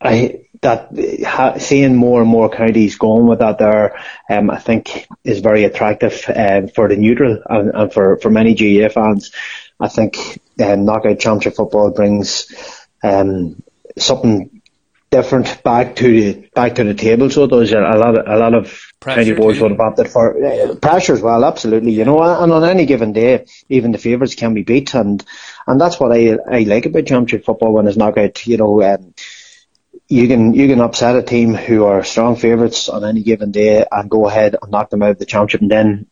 I 0.00 0.46
that 0.62 0.90
ha, 1.26 1.58
seeing 1.58 1.96
more 1.96 2.20
and 2.20 2.30
more 2.30 2.48
counties 2.48 2.96
going 2.96 3.26
with 3.26 3.40
that 3.40 3.58
there, 3.58 3.98
um, 4.30 4.50
I 4.50 4.58
think 4.58 5.08
is 5.24 5.40
very 5.40 5.64
attractive 5.64 6.24
um, 6.34 6.68
for 6.68 6.88
the 6.88 6.96
neutral 6.96 7.42
and, 7.48 7.70
and 7.74 7.92
for 7.92 8.18
for 8.18 8.30
many 8.30 8.54
GAA 8.54 8.88
fans. 8.88 9.32
I 9.80 9.88
think 9.88 10.40
um, 10.62 10.84
knockout 10.84 11.18
championship 11.18 11.56
football 11.56 11.90
brings 11.90 12.46
um, 13.02 13.62
something 13.98 14.62
different 15.12 15.62
back 15.62 15.94
to 15.96 16.08
the 16.10 16.48
back 16.54 16.76
to 16.76 16.84
the 16.84 16.94
table. 16.94 17.30
So 17.30 17.46
there's 17.46 17.72
a, 17.72 17.78
a 17.78 17.98
lot 17.98 18.18
of 18.18 18.26
a 18.26 18.36
lot 18.36 18.54
of 18.54 18.92
county 19.00 19.34
boards 19.34 19.60
would 19.60 19.70
have 19.70 19.80
opted 19.80 20.08
for 20.08 20.42
uh, 20.44 20.74
pressure 20.76 21.12
as 21.12 21.20
well. 21.20 21.44
Absolutely, 21.44 21.92
you 21.92 22.04
know, 22.04 22.20
and 22.22 22.50
on 22.50 22.64
any 22.64 22.86
given 22.86 23.12
day, 23.12 23.46
even 23.68 23.92
the 23.92 23.98
favourites 23.98 24.34
can 24.34 24.54
be 24.54 24.62
beat, 24.62 24.94
and 24.94 25.24
and 25.66 25.80
that's 25.80 26.00
what 26.00 26.12
I 26.12 26.38
I 26.50 26.60
like 26.60 26.86
about 26.86 27.06
championship 27.06 27.44
football 27.44 27.72
when 27.72 27.86
it's 27.86 27.96
knockout. 27.96 28.44
You 28.46 28.56
know. 28.56 28.82
Um, 28.82 29.14
you 30.08 30.28
can 30.28 30.52
you 30.52 30.68
can 30.68 30.80
upset 30.80 31.16
a 31.16 31.22
team 31.22 31.54
who 31.54 31.84
are 31.84 32.04
strong 32.04 32.36
favourites 32.36 32.90
on 32.90 33.02
any 33.02 33.22
given 33.22 33.50
day 33.50 33.86
and 33.90 34.10
go 34.10 34.28
ahead 34.28 34.56
and 34.60 34.70
knock 34.70 34.90
them 34.90 35.02
out 35.02 35.12
of 35.12 35.18
the 35.18 35.24
championship, 35.24 35.62
and 35.62 35.70
then 35.70 36.06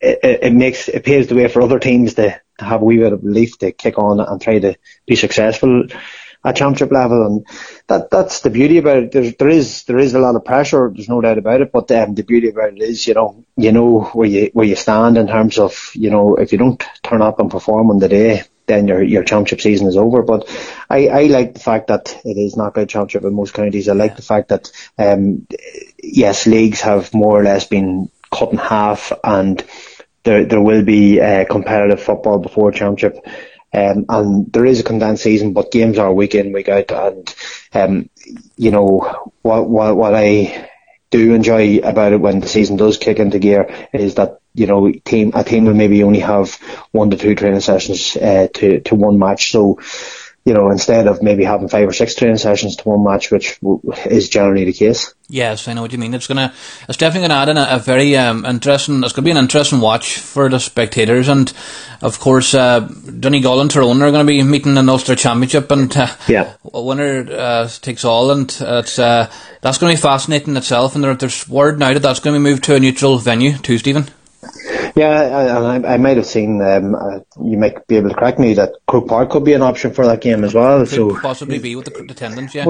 it, 0.00 0.40
it, 0.42 0.52
makes 0.54 0.88
it 0.88 1.04
paves 1.04 1.26
the 1.26 1.34
way 1.34 1.48
for 1.48 1.60
other 1.60 1.78
teams 1.78 2.14
to, 2.14 2.40
to 2.62 2.68
have 2.68 2.82
a 2.82 2.84
wee 2.84 2.98
bit 2.98 3.12
of 3.12 3.22
belief 3.22 3.58
to 3.58 3.72
kick 3.72 3.98
on 3.98 4.20
and 4.20 4.40
try 4.40 4.58
to 4.58 4.76
be 5.06 5.16
successful 5.16 5.84
at 6.44 6.56
championship 6.56 6.90
level, 6.90 7.24
and 7.26 7.46
that 7.86 8.10
that's 8.10 8.40
the 8.40 8.50
beauty 8.50 8.78
about 8.78 9.04
it. 9.04 9.12
There, 9.12 9.30
there 9.30 9.48
is 9.48 9.84
there 9.84 9.98
is 9.98 10.14
a 10.14 10.18
lot 10.18 10.34
of 10.34 10.44
pressure. 10.44 10.90
There's 10.92 11.08
no 11.08 11.20
doubt 11.20 11.38
about 11.38 11.60
it. 11.60 11.72
But 11.72 11.90
um, 11.92 12.14
the 12.14 12.24
beauty 12.24 12.48
about 12.48 12.72
it 12.72 12.82
is, 12.82 13.06
you 13.06 13.14
know, 13.14 13.44
you 13.56 13.72
know 13.72 14.00
where 14.12 14.28
you 14.28 14.50
where 14.52 14.66
you 14.66 14.76
stand 14.76 15.18
in 15.18 15.28
terms 15.28 15.58
of, 15.58 15.92
you 15.94 16.10
know, 16.10 16.36
if 16.36 16.52
you 16.52 16.58
don't 16.58 16.82
turn 17.02 17.22
up 17.22 17.38
and 17.38 17.50
perform 17.50 17.90
on 17.90 17.98
the 17.98 18.08
day, 18.08 18.42
then 18.66 18.88
your 18.88 19.02
your 19.02 19.22
championship 19.22 19.60
season 19.60 19.86
is 19.86 19.96
over. 19.96 20.22
But 20.22 20.48
I, 20.90 21.08
I 21.08 21.22
like 21.24 21.54
the 21.54 21.60
fact 21.60 21.88
that 21.88 22.20
it 22.24 22.36
is 22.36 22.56
not 22.56 22.64
knockout 22.64 22.88
championship 22.88 23.24
in 23.24 23.34
most 23.34 23.54
counties. 23.54 23.88
I 23.88 23.92
like 23.92 24.16
the 24.16 24.22
fact 24.22 24.48
that 24.48 24.72
um, 24.98 25.46
yes, 26.02 26.46
leagues 26.46 26.80
have 26.80 27.14
more 27.14 27.40
or 27.40 27.44
less 27.44 27.66
been 27.66 28.10
cut 28.32 28.50
in 28.50 28.58
half, 28.58 29.12
and 29.22 29.64
there 30.24 30.44
there 30.44 30.60
will 30.60 30.84
be 30.84 31.20
uh, 31.20 31.44
competitive 31.44 32.02
football 32.02 32.38
before 32.38 32.72
championship. 32.72 33.24
Um, 33.74 34.04
and 34.08 34.52
there 34.52 34.66
is 34.66 34.80
a 34.80 34.84
condensed 34.84 35.22
season, 35.22 35.54
but 35.54 35.72
games 35.72 35.96
are 35.96 36.12
week 36.12 36.34
in, 36.34 36.52
week 36.52 36.68
out. 36.68 36.92
And, 36.92 37.34
um, 37.72 38.10
you 38.58 38.70
know, 38.70 39.32
what, 39.40 39.66
what, 39.66 39.96
what 39.96 40.14
I 40.14 40.68
do 41.12 41.34
enjoy 41.34 41.78
about 41.78 42.12
it 42.12 42.20
when 42.20 42.40
the 42.40 42.48
season 42.48 42.76
does 42.76 42.96
kick 42.96 43.18
into 43.18 43.38
gear 43.38 43.88
is 43.92 44.16
that 44.16 44.40
you 44.54 44.66
know 44.66 44.90
team 45.04 45.32
a 45.34 45.44
team 45.44 45.66
will 45.66 45.74
maybe 45.74 46.02
only 46.02 46.20
have 46.20 46.54
one 46.90 47.10
to 47.10 47.16
two 47.16 47.34
training 47.34 47.60
sessions 47.60 48.16
uh, 48.16 48.48
to 48.54 48.80
to 48.80 48.94
one 48.94 49.18
match. 49.18 49.52
So 49.52 49.78
you 50.44 50.54
know, 50.54 50.70
instead 50.70 51.06
of 51.06 51.22
maybe 51.22 51.44
having 51.44 51.68
five 51.68 51.88
or 51.88 51.92
six 51.92 52.14
training 52.14 52.38
sessions 52.38 52.76
to 52.76 52.88
one 52.88 53.04
match, 53.04 53.30
which 53.30 53.58
is 54.06 54.28
generally 54.28 54.64
the 54.64 54.72
case. 54.72 55.14
Yes, 55.28 55.68
I 55.68 55.72
know 55.72 55.82
what 55.82 55.92
you 55.92 55.98
mean. 55.98 56.14
It's 56.14 56.26
gonna, 56.26 56.52
it's 56.88 56.98
definitely 56.98 57.28
gonna 57.28 57.40
add 57.40 57.48
in 57.48 57.56
a, 57.56 57.66
a 57.70 57.78
very 57.78 58.16
um, 58.16 58.44
interesting. 58.44 59.02
It's 59.04 59.12
gonna 59.12 59.24
be 59.24 59.30
an 59.30 59.36
interesting 59.36 59.80
watch 59.80 60.18
for 60.18 60.48
the 60.48 60.58
spectators, 60.58 61.28
and 61.28 61.52
of 62.02 62.18
course, 62.18 62.52
uh, 62.52 62.80
Donegal 62.80 63.60
and 63.60 63.70
Tyrone 63.70 64.02
are 64.02 64.10
going 64.10 64.26
to 64.26 64.30
be 64.30 64.42
meeting 64.42 64.76
in 64.76 64.86
the 64.86 64.92
Ulster 64.92 65.14
Championship, 65.14 65.70
and 65.70 65.96
uh, 65.96 66.08
yeah, 66.26 66.54
winner 66.64 67.26
uh, 67.30 67.68
takes 67.68 68.04
all, 68.04 68.32
and 68.32 68.50
it's 68.60 68.98
uh, 68.98 69.30
that's 69.60 69.78
going 69.78 69.94
to 69.94 69.96
be 69.96 70.02
fascinating 70.02 70.56
itself. 70.56 70.96
And 70.96 71.04
there, 71.04 71.14
there's 71.14 71.48
word 71.48 71.78
now 71.78 71.92
that 71.92 72.00
that's 72.00 72.18
going 72.18 72.34
to 72.34 72.40
be 72.40 72.50
moved 72.50 72.64
to 72.64 72.74
a 72.74 72.80
neutral 72.80 73.18
venue 73.18 73.56
too, 73.56 73.78
Stephen. 73.78 74.08
Yeah, 74.94 75.10
I, 75.10 75.94
I 75.94 75.96
might 75.96 76.16
have 76.16 76.26
seen. 76.26 76.60
Um, 76.62 76.94
uh, 76.94 77.20
you 77.42 77.58
might 77.58 77.86
be 77.86 77.96
able 77.96 78.10
to 78.10 78.14
correct 78.14 78.38
me 78.38 78.54
that 78.54 78.74
Croke 78.86 79.08
Park 79.08 79.30
could 79.30 79.44
be 79.44 79.52
an 79.52 79.62
option 79.62 79.92
for 79.92 80.06
that 80.06 80.20
game 80.20 80.44
as 80.44 80.54
well. 80.54 80.80
Could 80.80 80.88
so 80.88 81.18
possibly 81.18 81.58
be 81.58 81.76
with 81.76 81.86
the 81.86 81.98
attendance, 82.10 82.54
yeah. 82.54 82.66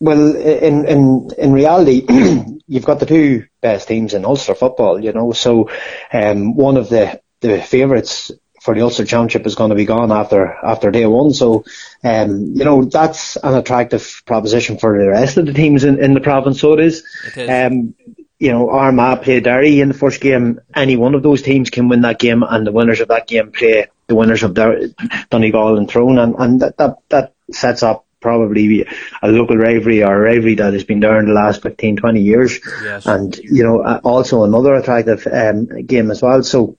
Well, 0.00 0.36
in 0.36 0.86
in 0.86 1.30
in 1.38 1.52
reality, 1.52 2.04
you've 2.66 2.84
got 2.84 3.00
the 3.00 3.06
two 3.06 3.46
best 3.60 3.88
teams 3.88 4.14
in 4.14 4.24
Ulster 4.24 4.54
football. 4.54 5.02
You 5.02 5.12
know, 5.12 5.32
so 5.32 5.70
um, 6.12 6.56
one 6.56 6.76
of 6.76 6.88
the 6.88 7.20
the 7.40 7.60
favourites 7.62 8.30
for 8.60 8.74
the 8.74 8.82
Ulster 8.82 9.04
Championship 9.04 9.46
is 9.46 9.54
going 9.54 9.70
to 9.70 9.76
be 9.76 9.86
gone 9.86 10.12
after 10.12 10.54
after 10.62 10.90
day 10.90 11.06
one. 11.06 11.32
So, 11.32 11.64
um, 12.04 12.52
you 12.54 12.64
know, 12.64 12.84
that's 12.84 13.36
an 13.36 13.54
attractive 13.54 14.22
proposition 14.26 14.78
for 14.78 14.98
the 14.98 15.08
rest 15.08 15.36
of 15.38 15.46
the 15.46 15.52
teams 15.52 15.84
in, 15.84 16.02
in 16.02 16.14
the 16.14 16.20
province. 16.20 16.60
So 16.60 16.74
it 16.74 16.80
is. 16.80 17.04
It 17.26 17.38
is. 17.38 17.48
Um, 17.48 17.94
you 18.40 18.50
know, 18.50 18.70
Armagh 18.70 19.22
play 19.22 19.38
Derry 19.40 19.80
in 19.80 19.88
the 19.88 19.94
first 19.94 20.20
game. 20.20 20.60
Any 20.74 20.96
one 20.96 21.14
of 21.14 21.22
those 21.22 21.42
teams 21.42 21.68
can 21.68 21.88
win 21.88 22.00
that 22.00 22.18
game, 22.18 22.42
and 22.42 22.66
the 22.66 22.72
winners 22.72 23.00
of 23.00 23.08
that 23.08 23.28
game 23.28 23.52
play 23.52 23.88
the 24.06 24.14
winners 24.14 24.42
of 24.42 24.54
Donegal 24.54 25.76
and 25.76 25.88
Tyrone, 25.88 26.18
and, 26.18 26.34
and 26.38 26.60
that, 26.60 26.76
that 26.78 26.96
that 27.10 27.34
sets 27.52 27.82
up 27.82 28.06
probably 28.20 28.86
a 29.22 29.28
local 29.28 29.56
rivalry 29.56 30.02
or 30.02 30.14
a 30.14 30.20
rivalry 30.20 30.54
that 30.54 30.72
has 30.72 30.84
been 30.84 31.00
there 31.00 31.18
in 31.18 31.26
the 31.26 31.32
last 31.32 31.62
15, 31.62 31.96
20 31.96 32.20
years. 32.20 32.60
Yes. 32.82 33.06
And, 33.06 33.36
you 33.36 33.62
know, 33.62 33.82
also 34.04 34.44
another 34.44 34.74
attractive 34.74 35.26
um, 35.26 35.86
game 35.86 36.10
as 36.10 36.22
well. 36.22 36.42
So, 36.42 36.76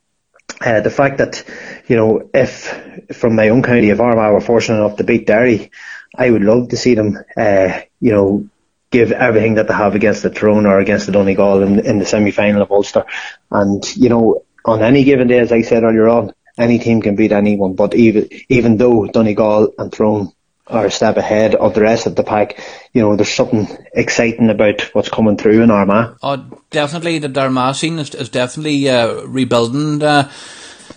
uh, 0.59 0.81
the 0.81 0.91
fact 0.91 1.19
that, 1.19 1.43
you 1.87 1.95
know, 1.95 2.29
if 2.33 3.15
from 3.15 3.35
my 3.35 3.49
own 3.49 3.63
county, 3.63 3.89
if 3.89 3.99
Armagh 3.99 4.33
were 4.33 4.41
fortunate 4.41 4.77
enough 4.77 4.97
to 4.97 5.03
beat 5.03 5.25
Derry, 5.25 5.71
I 6.15 6.29
would 6.29 6.43
love 6.43 6.69
to 6.69 6.77
see 6.77 6.95
them, 6.95 7.17
uh, 7.37 7.81
you 7.99 8.11
know, 8.11 8.49
give 8.91 9.11
everything 9.11 9.55
that 9.55 9.67
they 9.67 9.73
have 9.73 9.95
against 9.95 10.21
the 10.21 10.29
Tyrone 10.29 10.65
or 10.65 10.79
against 10.79 11.05
the 11.05 11.13
Donegal 11.13 11.63
in, 11.63 11.79
in 11.79 11.97
the 11.97 12.05
semi-final 12.05 12.61
of 12.61 12.71
Ulster. 12.71 13.05
And, 13.49 13.83
you 13.95 14.09
know, 14.09 14.43
on 14.65 14.83
any 14.83 15.03
given 15.03 15.27
day, 15.27 15.39
as 15.39 15.51
I 15.51 15.61
said 15.61 15.83
earlier 15.83 16.09
on, 16.09 16.33
any 16.57 16.77
team 16.77 17.01
can 17.01 17.15
beat 17.15 17.31
anyone. 17.31 17.73
But 17.73 17.95
even, 17.95 18.29
even 18.49 18.77
though 18.77 19.07
Donegal 19.07 19.73
and 19.77 19.91
Tyrone 19.91 20.33
are 20.67 20.85
a 20.85 20.91
step 20.91 21.17
ahead 21.17 21.55
of 21.55 21.73
the 21.73 21.81
rest 21.81 22.05
of 22.05 22.15
the 22.15 22.23
pack, 22.23 22.61
you 22.93 23.01
know, 23.01 23.15
there's 23.15 23.33
something 23.33 23.67
exciting 23.93 24.49
about 24.49 24.81
what's 24.93 25.09
coming 25.09 25.37
through 25.37 25.63
in 25.63 25.71
Armagh. 25.71 26.17
Oh, 26.21 26.45
definitely 26.69 27.19
the 27.19 27.39
Armagh 27.39 27.75
scene 27.75 27.97
is, 27.97 28.13
is 28.13 28.29
definitely 28.29 28.89
uh, 28.89 29.23
rebuilding, 29.23 30.03
uh, 30.03 30.29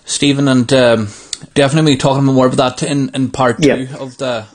Stephen, 0.05 0.47
and 0.47 0.71
um, 0.73 1.07
definitely 1.53 1.97
talking 1.97 2.25
more 2.25 2.47
about 2.47 2.79
that 2.79 2.83
in, 2.83 3.09
in 3.15 3.31
part 3.31 3.61
two 3.61 3.67
Yeah. 3.69 3.97
of 3.97 4.17
the 4.17 4.45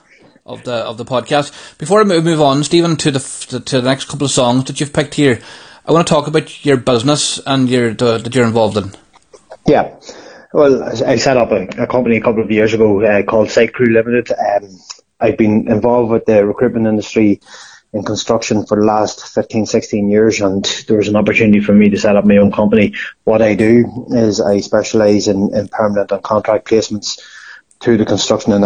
of 0.50 0.64
the 0.64 0.74
of 0.74 0.98
the 0.98 1.04
podcast. 1.04 1.78
Before 1.78 2.00
I 2.00 2.04
move 2.04 2.40
on, 2.40 2.64
Stephen, 2.64 2.96
to 2.96 3.10
the 3.10 3.62
to 3.66 3.80
the 3.80 3.88
next 3.88 4.08
couple 4.08 4.24
of 4.24 4.30
songs 4.30 4.64
that 4.64 4.80
you've 4.80 4.92
picked 4.92 5.14
here, 5.14 5.40
I 5.86 5.92
want 5.92 6.06
to 6.06 6.12
talk 6.12 6.26
about 6.26 6.64
your 6.64 6.76
business 6.76 7.40
and 7.46 7.68
your 7.68 7.94
the, 7.94 8.18
that 8.18 8.34
you're 8.34 8.46
involved 8.46 8.76
in. 8.76 8.92
Yeah. 9.66 9.94
Well, 10.52 10.82
I 10.82 11.12
I 11.12 11.16
set 11.16 11.36
up 11.36 11.52
a, 11.52 11.82
a 11.82 11.86
company 11.86 12.16
a 12.16 12.20
couple 12.20 12.42
of 12.42 12.50
years 12.50 12.74
ago 12.74 13.00
uh, 13.02 13.22
called 13.22 13.50
Site 13.50 13.72
Crew 13.72 13.92
Limited. 13.92 14.32
Um, 14.32 14.78
I've 15.20 15.36
been 15.36 15.70
involved 15.70 16.10
with 16.10 16.24
the 16.24 16.44
recruitment 16.44 16.86
industry 16.86 17.40
in 17.92 18.04
construction 18.04 18.64
for 18.66 18.78
the 18.78 18.86
last 18.86 19.34
15, 19.34 19.66
16 19.66 20.08
years 20.08 20.40
and 20.40 20.64
there 20.86 20.96
was 20.96 21.08
an 21.08 21.16
opportunity 21.16 21.60
for 21.60 21.72
me 21.72 21.90
to 21.90 21.98
set 21.98 22.16
up 22.16 22.24
my 22.24 22.36
own 22.36 22.52
company. 22.52 22.94
What 23.24 23.42
I 23.42 23.54
do 23.54 24.06
is 24.10 24.40
I 24.40 24.60
specialise 24.60 25.26
in, 25.26 25.54
in 25.54 25.66
permanent 25.68 26.12
and 26.12 26.22
contract 26.22 26.68
placements 26.68 27.20
to 27.80 27.96
the 27.96 28.04
construction 28.04 28.52
and, 28.52 28.64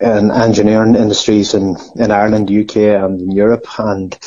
and 0.00 0.32
engineering 0.32 0.94
industries 0.94 1.54
in, 1.54 1.76
in 1.96 2.10
Ireland, 2.10 2.50
UK 2.50 2.76
and 2.76 3.20
in 3.20 3.30
Europe 3.30 3.66
and 3.78 4.18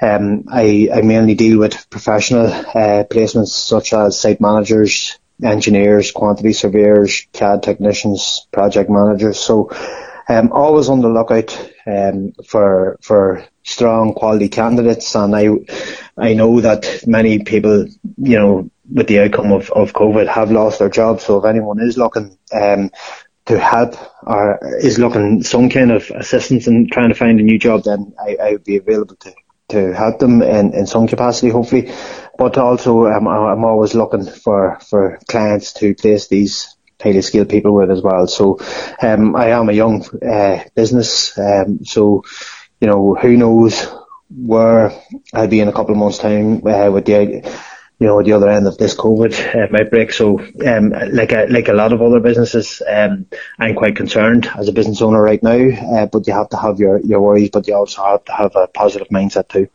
um, 0.00 0.44
I, 0.48 0.88
I 0.92 1.00
mainly 1.02 1.34
deal 1.34 1.58
with 1.58 1.90
professional 1.90 2.46
uh, 2.46 3.04
placements 3.04 3.48
such 3.48 3.92
as 3.92 4.20
site 4.20 4.40
managers, 4.40 5.18
engineers, 5.42 6.12
quantity 6.12 6.52
surveyors, 6.52 7.26
CAD 7.32 7.62
technicians, 7.62 8.46
project 8.52 8.90
managers. 8.90 9.40
So 9.40 9.70
um, 10.28 10.52
always 10.52 10.88
on 10.88 11.00
the 11.00 11.08
lookout 11.08 11.56
um, 11.86 12.32
for 12.46 12.98
for 13.02 13.44
strong 13.64 14.14
quality 14.14 14.48
candidates, 14.48 15.14
and 15.16 15.34
I 15.34 15.48
I 16.16 16.34
know 16.34 16.60
that 16.60 17.04
many 17.06 17.40
people, 17.40 17.86
you 18.18 18.38
know, 18.38 18.70
with 18.92 19.08
the 19.08 19.20
outcome 19.20 19.52
of, 19.52 19.70
of 19.70 19.94
COVID, 19.94 20.28
have 20.28 20.50
lost 20.50 20.78
their 20.78 20.90
jobs. 20.90 21.24
So 21.24 21.38
if 21.38 21.44
anyone 21.44 21.80
is 21.80 21.96
looking 21.96 22.36
um, 22.52 22.90
to 23.48 23.58
help 23.58 23.94
or 24.22 24.58
is 24.78 24.98
looking 24.98 25.42
some 25.42 25.70
kind 25.70 25.90
of 25.90 26.10
assistance 26.10 26.66
in 26.66 26.88
trying 26.88 27.08
to 27.08 27.14
find 27.14 27.40
a 27.40 27.42
new 27.42 27.58
job, 27.58 27.82
then 27.84 28.14
I, 28.18 28.36
I 28.40 28.52
would 28.52 28.64
be 28.64 28.76
available 28.76 29.16
to 29.16 29.34
to 29.70 29.92
help 29.92 30.18
them 30.18 30.40
in, 30.40 30.72
in 30.72 30.86
some 30.86 31.06
capacity, 31.06 31.50
hopefully. 31.50 31.92
But 32.38 32.56
also, 32.56 33.06
um, 33.06 33.28
I'm 33.28 33.64
always 33.64 33.94
looking 33.94 34.24
for, 34.24 34.78
for 34.88 35.18
clients 35.28 35.74
to 35.74 35.94
place 35.94 36.28
these 36.28 36.74
highly 37.02 37.20
skilled 37.20 37.50
people 37.50 37.74
with 37.74 37.90
as 37.90 38.00
well. 38.00 38.26
So, 38.28 38.58
um, 39.02 39.36
I 39.36 39.48
am 39.48 39.68
a 39.68 39.72
young 39.72 40.06
uh, 40.20 40.64
business, 40.74 41.36
um, 41.38 41.84
so 41.84 42.24
you 42.80 42.86
know 42.86 43.14
who 43.14 43.36
knows 43.36 43.86
where 44.30 44.92
I'll 45.34 45.48
be 45.48 45.60
in 45.60 45.68
a 45.68 45.72
couple 45.72 45.92
of 45.92 45.98
months' 45.98 46.18
time 46.18 46.66
uh, 46.66 46.90
with 46.90 47.04
the 47.04 47.42
you 47.98 48.06
know 48.06 48.22
the 48.22 48.32
other 48.32 48.48
end 48.48 48.66
of 48.66 48.78
this 48.78 48.94
COVID 48.94 49.54
uh, 49.54 49.82
outbreak. 49.82 50.12
So, 50.12 50.38
um, 50.66 50.90
like 50.90 51.32
a, 51.32 51.46
like 51.48 51.68
a 51.68 51.72
lot 51.72 51.92
of 51.92 52.00
other 52.00 52.20
businesses, 52.20 52.80
um, 52.88 53.26
I'm 53.58 53.74
quite 53.74 53.96
concerned 53.96 54.50
as 54.56 54.68
a 54.68 54.72
business 54.72 55.02
owner 55.02 55.20
right 55.20 55.42
now. 55.42 55.58
Uh, 55.58 56.06
but 56.06 56.26
you 56.26 56.32
have 56.32 56.48
to 56.50 56.56
have 56.56 56.78
your 56.78 57.00
your 57.00 57.20
worries, 57.20 57.50
but 57.50 57.66
you 57.66 57.74
also 57.74 58.04
have 58.04 58.24
to 58.26 58.32
have 58.32 58.54
a 58.56 58.68
positive 58.68 59.08
mindset 59.08 59.48
too. 59.48 59.68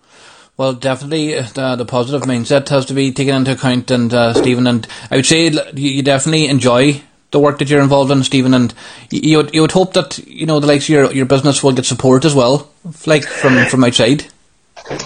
Well, 0.55 0.73
definitely 0.73 1.35
uh, 1.35 1.47
the, 1.53 1.75
the 1.77 1.85
positive 1.85 2.21
mindset 2.27 2.69
has 2.69 2.85
to 2.85 2.93
be 2.93 3.11
taken 3.11 3.35
into 3.35 3.53
account, 3.53 3.91
and 3.91 4.13
uh, 4.13 4.33
Stephen, 4.33 4.67
and 4.67 4.87
I 5.09 5.17
would 5.17 5.25
say 5.25 5.49
you, 5.73 6.03
definitely 6.03 6.45
enjoy 6.45 7.01
the 7.31 7.39
work 7.39 7.57
that 7.57 7.69
you're 7.69 7.81
involved 7.81 8.11
in, 8.11 8.23
Stephen, 8.23 8.53
and 8.53 8.73
you, 9.09 9.21
you 9.23 9.37
would 9.37 9.53
you 9.53 9.61
would 9.61 9.71
hope 9.71 9.93
that 9.93 10.19
you 10.19 10.45
know 10.45 10.59
the 10.59 10.67
likes 10.67 10.85
of 10.85 10.89
your 10.89 11.11
your 11.11 11.25
business 11.25 11.63
will 11.63 11.73
get 11.73 11.85
support 11.85 12.23
as 12.23 12.35
well, 12.35 12.69
like 13.05 13.23
from 13.23 13.65
from 13.65 13.83
outside. 13.83 14.25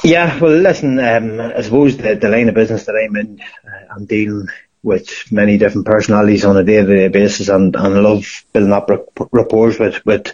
Yeah, 0.03 0.39
well, 0.39 0.51
listen, 0.51 1.00
um, 1.00 1.39
I 1.39 1.62
suppose 1.62 1.98
the, 1.98 2.15
the 2.15 2.29
line 2.29 2.50
of 2.50 2.55
business 2.55 2.86
that 2.86 2.96
I'm 2.96 3.15
in, 3.15 3.41
uh, 3.65 3.93
I'm 3.93 4.05
dealing 4.05 4.48
with 4.81 5.31
many 5.31 5.57
different 5.57 5.86
personalities 5.86 6.46
on 6.46 6.57
a 6.57 6.63
day-to-day 6.63 7.10
basis, 7.10 7.50
and, 7.50 7.75
and 7.75 7.93
I 7.93 8.00
love 8.00 8.25
building 8.53 8.74
up 8.74 8.89
rapport 9.31 9.74
with 9.79 10.05
with 10.05 10.34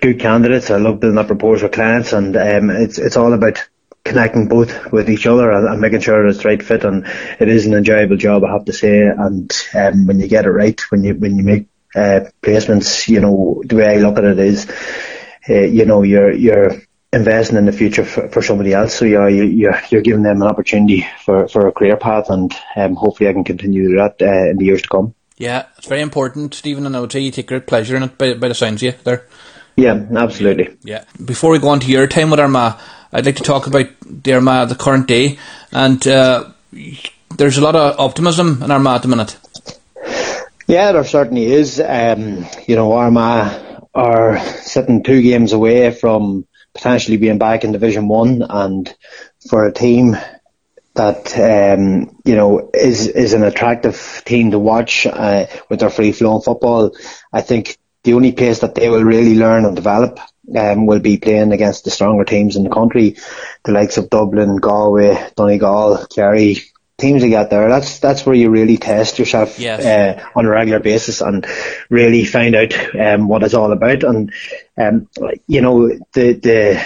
good 0.00 0.20
candidates. 0.20 0.70
I 0.70 0.76
love 0.76 1.00
building 1.00 1.18
up 1.18 1.30
rapport 1.30 1.52
with 1.52 1.72
clients, 1.72 2.12
and 2.12 2.36
um, 2.36 2.70
it's 2.70 2.98
it's 2.98 3.16
all 3.16 3.32
about 3.32 3.66
connecting 4.04 4.48
both 4.48 4.92
with 4.92 5.10
each 5.10 5.26
other 5.26 5.50
and, 5.50 5.66
and 5.66 5.80
making 5.80 6.00
sure 6.00 6.26
it's 6.26 6.44
right 6.44 6.62
fit. 6.62 6.84
And 6.84 7.06
it 7.40 7.48
is 7.48 7.66
an 7.66 7.74
enjoyable 7.74 8.16
job, 8.16 8.44
I 8.44 8.52
have 8.52 8.66
to 8.66 8.72
say. 8.72 9.00
And 9.00 9.50
um, 9.74 10.06
when 10.06 10.20
you 10.20 10.28
get 10.28 10.46
it 10.46 10.50
right, 10.50 10.80
when 10.90 11.04
you 11.04 11.14
when 11.14 11.36
you 11.36 11.42
make 11.42 11.66
uh, 11.94 12.20
placements, 12.42 13.08
you 13.08 13.20
know 13.20 13.62
the 13.64 13.76
way 13.76 13.86
I 13.86 13.96
look 13.98 14.18
at 14.18 14.24
it 14.24 14.38
is, 14.38 14.70
uh, 15.48 15.54
you 15.54 15.86
know, 15.86 16.02
you're 16.02 16.32
you're 16.32 16.82
investing 17.12 17.56
in 17.56 17.64
the 17.64 17.72
future 17.72 18.04
for, 18.04 18.28
for 18.28 18.42
somebody 18.42 18.72
else. 18.72 18.94
So 18.94 19.04
you're 19.04 19.28
you're 19.28 19.80
you're 19.90 20.02
giving 20.02 20.22
them 20.22 20.42
an 20.42 20.48
opportunity 20.48 21.06
for, 21.24 21.48
for 21.48 21.66
a 21.66 21.72
career 21.72 21.96
path, 21.96 22.30
and 22.30 22.52
um, 22.76 22.94
hopefully 22.94 23.30
I 23.30 23.32
can 23.32 23.44
continue 23.44 23.96
that 23.96 24.20
uh, 24.20 24.50
in 24.50 24.58
the 24.58 24.66
years 24.66 24.82
to 24.82 24.88
come. 24.88 25.14
Yeah, 25.36 25.66
it's 25.76 25.86
very 25.86 26.00
important, 26.00 26.54
Stephen, 26.54 26.84
and 26.84 26.96
I 26.96 27.00
would 27.00 27.12
say 27.12 27.20
you 27.20 27.30
take 27.30 27.46
great 27.46 27.66
pleasure 27.66 27.96
in 27.96 28.02
it 28.02 28.18
by, 28.18 28.34
by 28.34 28.48
the 28.48 28.54
sounds 28.54 28.82
of 28.82 28.94
you 28.94 28.94
there. 29.04 29.26
Yeah, 29.76 30.04
absolutely. 30.16 30.76
Yeah. 30.82 31.04
Before 31.24 31.52
we 31.52 31.60
go 31.60 31.68
on 31.68 31.78
to 31.80 31.86
your 31.86 32.08
time 32.08 32.30
with 32.30 32.40
Armagh, 32.40 32.76
I'd 33.12 33.24
like 33.24 33.36
to 33.36 33.44
talk 33.44 33.68
about 33.68 33.86
the 34.04 34.32
Armagh, 34.32 34.68
the 34.68 34.74
current 34.74 35.06
day, 35.06 35.38
and 35.70 36.04
uh, 36.08 36.50
there's 37.36 37.56
a 37.56 37.60
lot 37.60 37.76
of 37.76 38.00
optimism 38.00 38.60
in 38.64 38.72
Armagh 38.72 38.96
at 38.96 39.02
the 39.02 39.08
minute. 39.08 39.36
Yeah, 40.66 40.90
there 40.90 41.04
certainly 41.04 41.46
is. 41.46 41.80
Um, 41.80 42.44
you 42.66 42.74
know, 42.74 42.92
Armagh 42.92 43.84
are 43.94 44.40
sitting 44.40 45.04
two 45.04 45.22
games 45.22 45.52
away 45.52 45.92
from 45.92 46.46
potentially 46.78 47.16
being 47.16 47.38
back 47.38 47.64
in 47.64 47.72
Division 47.72 48.06
One, 48.06 48.46
and 48.48 48.94
for 49.50 49.66
a 49.66 49.72
team 49.72 50.16
that 50.94 51.36
um, 51.36 52.16
you 52.24 52.36
know 52.36 52.70
is 52.72 53.08
is 53.08 53.32
an 53.32 53.42
attractive 53.42 54.22
team 54.24 54.52
to 54.52 54.60
watch 54.60 55.04
uh, 55.04 55.46
with 55.68 55.80
their 55.80 55.90
free 55.90 56.12
flowing 56.12 56.40
football, 56.40 56.92
I 57.32 57.40
think 57.40 57.76
the 58.04 58.14
only 58.14 58.30
place 58.30 58.60
that 58.60 58.76
they 58.76 58.88
will 58.88 59.02
really 59.02 59.34
learn 59.34 59.64
and 59.64 59.74
develop 59.74 60.20
um, 60.56 60.86
will 60.86 61.00
be 61.00 61.18
playing 61.18 61.52
against 61.52 61.84
the 61.84 61.90
stronger 61.90 62.24
teams 62.24 62.54
in 62.54 62.62
the 62.62 62.70
country, 62.70 63.16
the 63.64 63.72
likes 63.72 63.96
of 63.96 64.08
Dublin, 64.08 64.56
Galway, 64.56 65.30
Donegal, 65.34 66.06
Kerry, 66.06 66.58
teams 66.98 67.22
you 67.22 67.28
get 67.28 67.48
there, 67.48 67.68
that's 67.68 68.00
that's 68.00 68.26
where 68.26 68.34
you 68.34 68.50
really 68.50 68.76
test 68.76 69.18
yourself 69.18 69.58
yes. 69.58 69.84
uh, 69.84 70.28
on 70.34 70.46
a 70.46 70.50
regular 70.50 70.80
basis 70.80 71.20
and 71.20 71.46
really 71.88 72.24
find 72.24 72.56
out 72.56 72.74
um, 72.96 73.28
what 73.28 73.44
it's 73.44 73.54
all 73.54 73.72
about. 73.72 74.02
And 74.02 74.32
um, 74.78 75.08
you 75.46 75.60
know, 75.60 75.88
the 76.12 76.32
the 76.34 76.80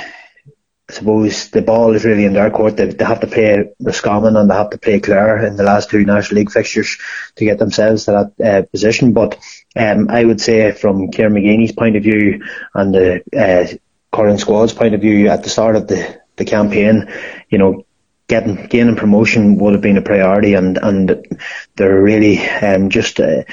I 0.88 0.92
suppose 0.92 1.48
the 1.48 1.62
ball 1.62 1.94
is 1.94 2.04
really 2.04 2.24
in 2.24 2.34
their 2.34 2.50
court. 2.50 2.76
They, 2.76 2.86
they 2.86 3.04
have 3.04 3.20
to 3.20 3.26
play 3.26 3.72
Roscommon 3.80 4.36
and 4.36 4.50
they 4.50 4.54
have 4.54 4.70
to 4.70 4.78
play 4.78 5.00
Clare 5.00 5.46
in 5.46 5.56
the 5.56 5.62
last 5.62 5.90
two 5.90 6.04
National 6.04 6.40
League 6.40 6.50
fixtures 6.50 6.98
to 7.36 7.44
get 7.44 7.58
themselves 7.58 8.04
to 8.04 8.32
that 8.38 8.46
uh, 8.46 8.66
position. 8.66 9.12
But 9.12 9.38
um, 9.74 10.10
I 10.10 10.24
would 10.24 10.40
say 10.40 10.72
from 10.72 11.10
Kieran 11.10 11.32
McGeeney's 11.32 11.72
point 11.72 11.96
of 11.96 12.02
view 12.02 12.44
and 12.74 12.94
the 12.94 13.22
uh, 13.34 13.74
current 14.14 14.40
squad's 14.40 14.74
point 14.74 14.94
of 14.94 15.00
view 15.00 15.28
at 15.28 15.42
the 15.42 15.48
start 15.48 15.76
of 15.76 15.86
the, 15.86 16.20
the 16.36 16.44
campaign, 16.44 17.10
you 17.48 17.58
know, 17.58 17.86
getting 18.28 18.66
gaining 18.66 18.96
promotion 18.96 19.56
would 19.58 19.72
have 19.74 19.82
been 19.82 19.98
a 19.98 20.02
priority, 20.02 20.54
and 20.54 20.78
and 20.78 21.38
they're 21.76 22.02
really 22.02 22.38
um, 22.48 22.88
just 22.88 23.18
a, 23.18 23.44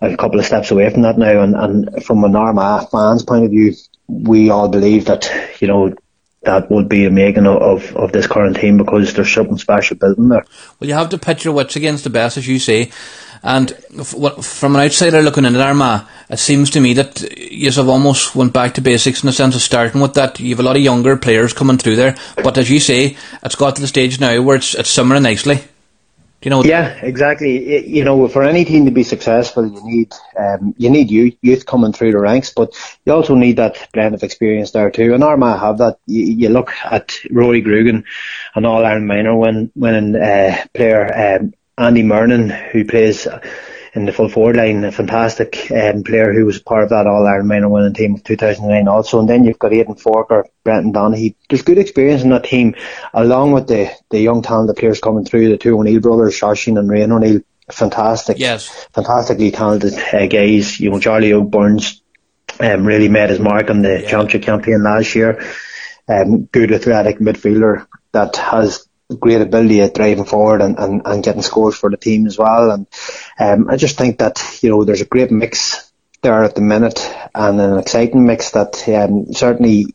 a, 0.00 0.16
couple 0.16 0.38
of 0.38 0.46
steps 0.46 0.70
away 0.70 0.90
from 0.90 1.02
that 1.02 1.18
now. 1.18 1.42
And, 1.42 1.54
and 1.54 2.04
from 2.04 2.24
an 2.24 2.36
Armagh 2.36 2.88
fans' 2.90 3.22
point 3.22 3.44
of 3.44 3.50
view, 3.50 3.74
we 4.08 4.50
all 4.50 4.68
believe 4.68 5.06
that 5.06 5.30
you 5.60 5.68
know 5.68 5.94
that 6.42 6.70
would 6.70 6.88
be 6.88 7.04
a 7.04 7.10
making 7.10 7.46
of, 7.46 7.94
of 7.96 8.12
this 8.12 8.26
current 8.26 8.56
team 8.56 8.78
because 8.78 9.12
there's 9.14 9.32
something 9.32 9.58
special 9.58 9.96
building 9.96 10.28
there. 10.28 10.44
Well, 10.78 10.88
you 10.88 10.94
have 10.94 11.08
to 11.10 11.18
pit 11.18 11.44
your 11.44 11.54
wits 11.54 11.76
against 11.76 12.04
the 12.04 12.10
best, 12.10 12.36
as 12.36 12.46
you 12.46 12.58
say. 12.58 12.92
And 13.42 13.70
from 13.70 14.74
an 14.74 14.82
outsider 14.82 15.22
looking 15.22 15.44
in 15.44 15.54
at 15.54 15.60
Armagh, 15.60 16.06
it 16.30 16.38
seems 16.38 16.70
to 16.70 16.80
me 16.80 16.94
that 16.94 17.38
you 17.38 17.70
have 17.70 17.88
almost 17.88 18.34
went 18.34 18.52
back 18.52 18.74
to 18.74 18.80
basics 18.80 19.22
in 19.22 19.26
the 19.26 19.32
sense 19.32 19.54
of 19.54 19.62
starting 19.62 20.00
with 20.00 20.14
that. 20.14 20.40
You 20.40 20.50
have 20.50 20.60
a 20.60 20.64
lot 20.64 20.76
of 20.76 20.82
younger 20.82 21.16
players 21.16 21.52
coming 21.52 21.78
through 21.78 21.96
there, 21.96 22.16
but 22.42 22.58
as 22.58 22.70
you 22.70 22.80
say, 22.80 23.16
it's 23.42 23.54
got 23.54 23.76
to 23.76 23.82
the 23.82 23.88
stage 23.88 24.18
now 24.20 24.40
where 24.42 24.56
it's 24.56 24.74
it's 24.74 24.90
simmering 24.90 25.22
nicely. 25.22 25.62
You 26.46 26.50
know? 26.50 26.62
Yeah, 26.62 26.94
exactly. 27.02 27.88
You 27.88 28.04
know, 28.04 28.28
for 28.28 28.44
any 28.44 28.64
team 28.64 28.84
to 28.84 28.92
be 28.92 29.02
successful, 29.02 29.66
you 29.66 29.84
need 29.84 30.14
um, 30.38 30.76
you 30.78 30.90
need 30.90 31.10
youth, 31.10 31.34
youth 31.42 31.66
coming 31.66 31.92
through 31.92 32.12
the 32.12 32.20
ranks, 32.20 32.52
but 32.54 32.72
you 33.04 33.12
also 33.12 33.34
need 33.34 33.56
that 33.56 33.88
blend 33.92 34.14
of 34.14 34.22
experience 34.22 34.70
there 34.70 34.92
too. 34.92 35.12
And 35.12 35.24
Armagh 35.24 35.58
have 35.58 35.78
that. 35.78 35.98
You, 36.06 36.24
you 36.24 36.48
look 36.50 36.72
at 36.84 37.18
Rory 37.32 37.64
Grugan, 37.64 38.04
an 38.54 38.64
All 38.64 38.86
Ireland 38.86 39.08
minor 39.08 39.36
win, 39.36 39.72
winning 39.74 40.14
uh, 40.14 40.64
player. 40.72 41.40
Um, 41.40 41.52
Andy 41.76 42.04
Murnin, 42.04 42.48
who 42.70 42.84
plays 42.84 43.26
in 43.96 44.04
the 44.04 44.12
full 44.12 44.28
forward 44.28 44.56
line, 44.56 44.84
a 44.84 44.92
fantastic 44.92 45.70
um, 45.70 46.04
player 46.04 46.32
who 46.32 46.44
was 46.44 46.60
part 46.60 46.84
of 46.84 46.90
that 46.90 47.06
All 47.06 47.26
Ireland 47.26 47.48
minor 47.48 47.68
winning 47.68 47.94
team 47.94 48.14
of 48.14 48.22
2009 48.22 48.88
also. 48.88 49.18
And 49.18 49.28
then 49.28 49.44
you've 49.44 49.58
got 49.58 49.72
Aidan 49.72 49.94
Forker, 49.94 50.44
Brendan 50.64 50.92
Donaghy. 50.92 51.34
There's 51.48 51.62
good 51.62 51.78
experience 51.78 52.22
in 52.22 52.28
that 52.30 52.44
team, 52.44 52.74
along 53.14 53.52
with 53.52 53.68
the, 53.68 53.90
the 54.10 54.20
young 54.20 54.42
talented 54.42 54.76
players 54.76 55.00
coming 55.00 55.24
through, 55.24 55.48
the 55.48 55.56
two 55.56 55.78
O'Neill 55.78 56.00
brothers, 56.00 56.38
Oisín 56.40 56.78
and 56.78 56.90
Rian 56.90 57.10
O'Neill. 57.10 57.40
Fantastic, 57.68 58.38
yes, 58.38 58.68
fantastically 58.92 59.50
talented 59.50 59.94
uh, 59.94 60.26
guys. 60.28 60.78
You 60.78 60.90
know, 60.90 61.00
Charlie 61.00 61.32
O'Burns 61.32 62.00
um, 62.60 62.86
really 62.86 63.08
made 63.08 63.30
his 63.30 63.40
mark 63.40 63.70
on 63.70 63.82
the 63.82 64.02
yeah. 64.02 64.08
championship 64.08 64.42
campaign 64.42 64.84
last 64.84 65.16
year. 65.16 65.42
Um, 66.06 66.44
good 66.44 66.70
athletic 66.70 67.18
midfielder 67.18 67.88
that 68.12 68.36
has 68.36 68.86
great 69.14 69.40
ability 69.40 69.80
at 69.80 69.94
driving 69.94 70.24
forward 70.24 70.60
and, 70.60 70.78
and, 70.78 71.02
and 71.04 71.22
getting 71.22 71.42
scores 71.42 71.76
for 71.76 71.90
the 71.90 71.96
team 71.96 72.26
as 72.26 72.38
well. 72.38 72.70
And 72.70 72.86
um, 73.38 73.70
I 73.70 73.76
just 73.76 73.96
think 73.96 74.18
that 74.18 74.58
you 74.62 74.70
know 74.70 74.84
there's 74.84 75.00
a 75.00 75.06
great 75.06 75.30
mix 75.30 75.90
there 76.22 76.42
at 76.42 76.54
the 76.54 76.60
minute 76.60 77.14
and 77.34 77.60
an 77.60 77.78
exciting 77.78 78.24
mix 78.26 78.50
that 78.52 78.88
um, 78.88 79.32
certainly 79.32 79.86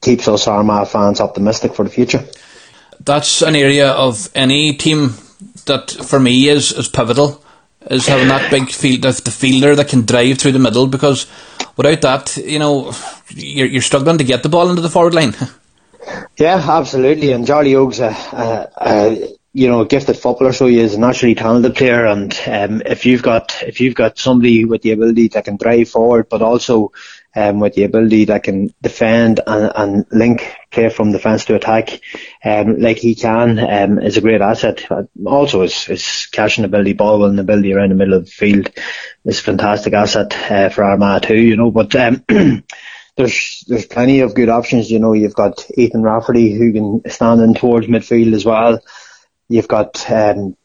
keeps 0.00 0.28
us 0.28 0.46
Armagh 0.46 0.88
fans 0.88 1.20
optimistic 1.20 1.74
for 1.74 1.84
the 1.84 1.90
future. 1.90 2.24
That's 3.00 3.42
an 3.42 3.56
area 3.56 3.90
of 3.90 4.30
any 4.34 4.74
team 4.74 5.14
that 5.66 5.90
for 5.90 6.20
me 6.20 6.48
is, 6.48 6.72
is 6.72 6.88
pivotal. 6.88 7.42
Is 7.90 8.06
having 8.06 8.28
that 8.28 8.48
big 8.48 8.70
field, 8.70 9.02
the 9.02 9.30
fielder 9.32 9.74
that 9.74 9.88
can 9.88 10.06
drive 10.06 10.38
through 10.38 10.52
the 10.52 10.60
middle 10.60 10.86
because 10.86 11.26
without 11.76 12.00
that, 12.02 12.36
you 12.36 12.60
know, 12.60 12.92
you're, 13.30 13.66
you're 13.66 13.82
struggling 13.82 14.18
to 14.18 14.24
get 14.24 14.44
the 14.44 14.48
ball 14.48 14.70
into 14.70 14.82
the 14.82 14.88
forward 14.88 15.14
line. 15.14 15.34
Yeah, 16.38 16.64
absolutely. 16.66 17.32
And 17.32 17.46
Charlie 17.46 17.74
Oak's 17.74 18.00
a, 18.00 18.08
a, 18.08 18.70
a 18.80 19.28
you 19.54 19.68
know, 19.68 19.82
a 19.82 19.86
gifted 19.86 20.16
footballer, 20.16 20.52
so 20.52 20.66
he 20.66 20.78
is 20.78 20.94
a 20.94 21.00
naturally 21.00 21.34
talented 21.34 21.74
player. 21.74 22.06
And 22.06 22.32
um, 22.46 22.82
if 22.86 23.04
you've 23.04 23.22
got 23.22 23.62
if 23.62 23.80
you've 23.80 23.94
got 23.94 24.18
somebody 24.18 24.64
with 24.64 24.80
the 24.82 24.92
ability 24.92 25.28
that 25.28 25.44
can 25.44 25.56
drive 25.56 25.90
forward, 25.90 26.28
but 26.30 26.40
also 26.40 26.92
um, 27.36 27.60
with 27.60 27.74
the 27.74 27.84
ability 27.84 28.26
that 28.26 28.44
can 28.44 28.72
defend 28.80 29.40
and, 29.46 29.72
and 29.74 30.06
link 30.10 30.54
play 30.70 30.88
from 30.88 31.12
defence 31.12 31.44
to 31.46 31.54
attack, 31.54 32.00
um, 32.44 32.78
like 32.78 32.96
he 32.96 33.14
can, 33.14 33.58
um, 33.58 33.98
is 33.98 34.16
a 34.16 34.22
great 34.22 34.40
asset. 34.40 34.86
Also, 35.26 35.62
his, 35.62 35.84
his 35.84 36.26
catching 36.32 36.64
ability, 36.64 36.94
ball 36.94 37.20
winning 37.20 37.38
ability 37.38 37.74
around 37.74 37.90
the 37.90 37.94
middle 37.94 38.14
of 38.14 38.24
the 38.24 38.30
field 38.30 38.70
is 39.26 39.40
a 39.40 39.42
fantastic 39.42 39.92
asset 39.92 40.34
uh, 40.50 40.68
for 40.70 40.84
Armagh 40.84 41.22
too. 41.22 41.40
You 41.40 41.56
know, 41.56 41.70
but. 41.70 41.94
Um, 41.94 42.24
there's 43.16 43.64
there's 43.68 43.86
plenty 43.86 44.20
of 44.20 44.34
good 44.34 44.48
options. 44.48 44.90
You 44.90 44.98
know, 44.98 45.12
you've 45.12 45.34
got 45.34 45.66
Ethan 45.76 46.02
Rafferty 46.02 46.52
who 46.52 46.72
can 46.72 47.10
stand 47.10 47.40
in 47.40 47.54
towards 47.54 47.86
midfield 47.86 48.34
as 48.34 48.44
well. 48.44 48.80
You've 49.48 49.68
got 49.68 50.10
um, 50.10 50.56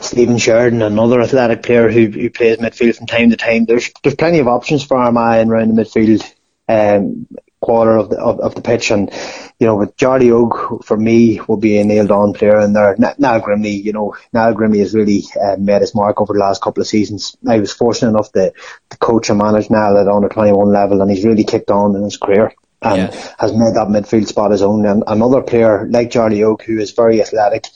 Stephen 0.00 0.38
Sheridan, 0.38 0.82
another 0.82 1.20
athletic 1.20 1.62
player 1.62 1.90
who 1.90 2.06
who 2.06 2.30
plays 2.30 2.58
midfield 2.58 2.96
from 2.96 3.06
time 3.06 3.30
to 3.30 3.36
time. 3.36 3.64
There's 3.64 3.92
there's 4.02 4.16
plenty 4.16 4.40
of 4.40 4.48
options 4.48 4.84
for 4.84 4.96
Armagh 4.96 5.40
and 5.40 5.50
around 5.50 5.74
the 5.74 5.82
midfield 5.82 6.22
um, 6.68 7.26
quarter 7.60 7.96
of 7.96 8.10
the 8.10 8.18
of, 8.18 8.40
of 8.40 8.54
the 8.54 8.62
pitch, 8.62 8.90
and 8.90 9.10
you 9.58 9.66
know, 9.66 9.76
with 9.76 9.96
Charlie 9.96 10.30
Oak 10.30 10.84
for 10.84 10.96
me 10.96 11.40
will 11.48 11.56
be 11.56 11.78
a 11.78 11.84
nailed 11.84 12.10
on 12.10 12.32
player 12.32 12.60
in 12.60 12.72
there. 12.72 12.96
Niall 12.98 13.40
Grimley, 13.40 13.82
you 13.82 13.92
know, 13.92 14.14
Niall 14.32 14.54
Grimley 14.54 14.80
has 14.80 14.94
really 14.94 15.24
uh, 15.42 15.56
made 15.58 15.80
his 15.80 15.94
mark 15.94 16.20
over 16.20 16.32
the 16.32 16.40
last 16.40 16.62
couple 16.62 16.80
of 16.80 16.86
seasons. 16.86 17.36
I 17.46 17.58
was 17.58 17.72
fortunate 17.72 18.10
enough 18.10 18.32
to, 18.32 18.52
to 18.90 18.96
coach 18.98 19.30
and 19.30 19.38
manage 19.38 19.70
Niall 19.70 19.98
at 19.98 20.08
under 20.08 20.28
21 20.28 20.72
level, 20.72 21.00
and 21.00 21.10
he's 21.10 21.24
really 21.24 21.44
kicked 21.44 21.70
on 21.70 21.96
in 21.96 22.02
his 22.02 22.16
career 22.16 22.52
and 22.82 23.14
has 23.38 23.52
made 23.52 23.74
that 23.74 23.88
midfield 23.88 24.26
spot 24.26 24.50
his 24.50 24.62
own. 24.62 24.86
And 24.86 25.04
another 25.06 25.42
player 25.42 25.86
like 25.88 26.10
Charlie 26.10 26.42
Oak, 26.42 26.62
who 26.62 26.78
is 26.78 26.92
very 26.92 27.20
athletic, 27.20 27.66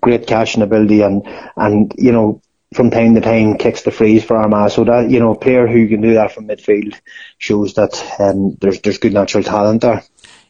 great 0.00 0.26
catching 0.26 0.62
ability, 0.62 1.02
and 1.02 1.26
and 1.56 1.92
you 1.96 2.12
know 2.12 2.42
from 2.74 2.90
time 2.90 3.14
to 3.14 3.20
time 3.20 3.56
kicks 3.56 3.82
the 3.82 3.90
frees 3.90 4.24
for 4.24 4.36
Armagh. 4.36 4.70
So 4.72 4.84
that 4.84 5.10
you 5.10 5.20
know, 5.20 5.32
a 5.32 5.38
player 5.38 5.66
who 5.66 5.88
can 5.88 6.00
do 6.00 6.14
that 6.14 6.32
from 6.32 6.48
midfield 6.48 6.94
shows 7.38 7.74
that 7.74 8.02
um, 8.18 8.56
there's 8.60 8.80
there's 8.80 8.98
good 8.98 9.14
natural 9.14 9.44
talent 9.44 9.82
there. 9.82 10.02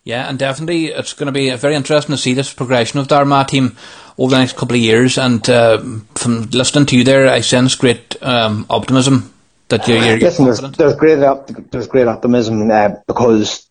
Yeah, 0.04 0.28
and 0.28 0.38
definitely 0.38 0.86
it's 0.86 1.12
going 1.12 1.26
to 1.26 1.32
be 1.32 1.54
very 1.54 1.74
interesting 1.74 2.14
to 2.14 2.20
see 2.20 2.32
this 2.32 2.52
progression 2.52 2.98
of 2.98 3.08
the 3.08 3.16
Armagh 3.16 3.48
team 3.48 3.76
over 4.16 4.30
the 4.30 4.38
next 4.38 4.56
couple 4.56 4.76
of 4.76 4.80
years. 4.80 5.18
And 5.18 5.46
uh, 5.50 5.82
from 6.14 6.48
listening 6.50 6.86
to 6.86 6.96
you 6.96 7.04
there, 7.04 7.28
I 7.28 7.42
sense 7.42 7.74
great 7.74 8.16
um, 8.22 8.64
optimism 8.70 9.34
that 9.68 9.86
you're. 9.86 10.02
you're 10.02 10.18
Listen, 10.18 10.46
there's, 10.46 10.60
there's, 10.60 10.96
great 10.96 11.22
op- 11.22 11.48
there's 11.70 11.88
great 11.88 12.06
optimism 12.06 12.70
uh, 12.70 12.90
because 13.06 13.68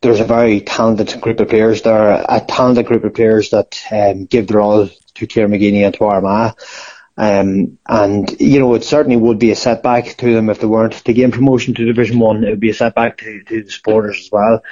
there's 0.00 0.20
a 0.20 0.24
very 0.24 0.60
talented 0.60 1.20
group 1.20 1.38
of 1.40 1.48
players 1.48 1.82
there, 1.82 2.24
a 2.28 2.40
talented 2.40 2.86
group 2.86 3.04
of 3.04 3.14
players 3.14 3.50
that 3.50 3.80
um, 3.90 4.24
give 4.24 4.48
their 4.48 4.60
all 4.60 4.88
to 5.14 5.26
Kieran 5.26 5.52
McGeeney 5.52 5.84
and 5.84 5.94
to 5.94 6.04
Armagh. 6.04 6.54
Um, 7.16 7.78
and 7.86 8.40
you 8.40 8.58
know, 8.58 8.74
it 8.74 8.84
certainly 8.84 9.16
would 9.16 9.38
be 9.38 9.50
a 9.50 9.56
setback 9.56 10.16
to 10.16 10.32
them 10.32 10.48
if 10.48 10.60
they 10.60 10.66
weren't 10.66 10.94
to 10.94 11.12
gain 11.12 11.30
promotion 11.30 11.74
to 11.74 11.84
Division 11.84 12.18
One. 12.18 12.42
It 12.44 12.50
would 12.50 12.60
be 12.60 12.70
a 12.70 12.74
setback 12.74 13.18
to, 13.18 13.42
to 13.44 13.62
the 13.64 13.70
supporters 13.70 14.18
as 14.18 14.30
well, 14.32 14.62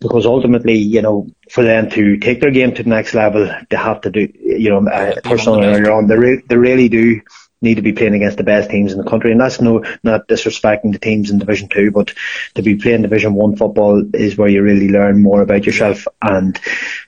because 0.00 0.24
ultimately, 0.24 0.76
you 0.76 1.02
know, 1.02 1.26
for 1.50 1.64
them 1.64 1.90
to 1.90 2.18
take 2.18 2.40
their 2.40 2.52
game 2.52 2.74
to 2.74 2.82
the 2.84 2.88
next 2.88 3.14
level, 3.14 3.50
they 3.68 3.76
have 3.76 4.00
to 4.02 4.10
do, 4.10 4.28
you 4.40 4.70
know, 4.70 4.88
uh, 4.88 5.20
personally 5.24 5.66
on 5.66 5.72
their 5.72 5.92
own. 5.92 6.06
They, 6.06 6.16
re- 6.16 6.42
they 6.48 6.56
really 6.56 6.88
do 6.88 7.20
need 7.60 7.76
to 7.76 7.82
be 7.82 7.92
playing 7.92 8.14
against 8.14 8.36
the 8.36 8.44
best 8.44 8.70
teams 8.70 8.92
in 8.92 8.98
the 8.98 9.08
country, 9.08 9.32
and 9.32 9.40
that's 9.40 9.60
no 9.60 9.84
not 10.02 10.28
disrespecting 10.28 10.92
the 10.92 10.98
teams 10.98 11.30
in 11.30 11.38
Division 11.38 11.68
Two, 11.68 11.90
but 11.90 12.14
to 12.54 12.62
be 12.62 12.76
playing 12.76 13.02
Division 13.02 13.34
One 13.34 13.56
football 13.56 14.04
is 14.14 14.36
where 14.36 14.48
you 14.48 14.62
really 14.62 14.88
learn 14.88 15.22
more 15.22 15.42
about 15.42 15.66
yourself. 15.66 16.06
And 16.22 16.58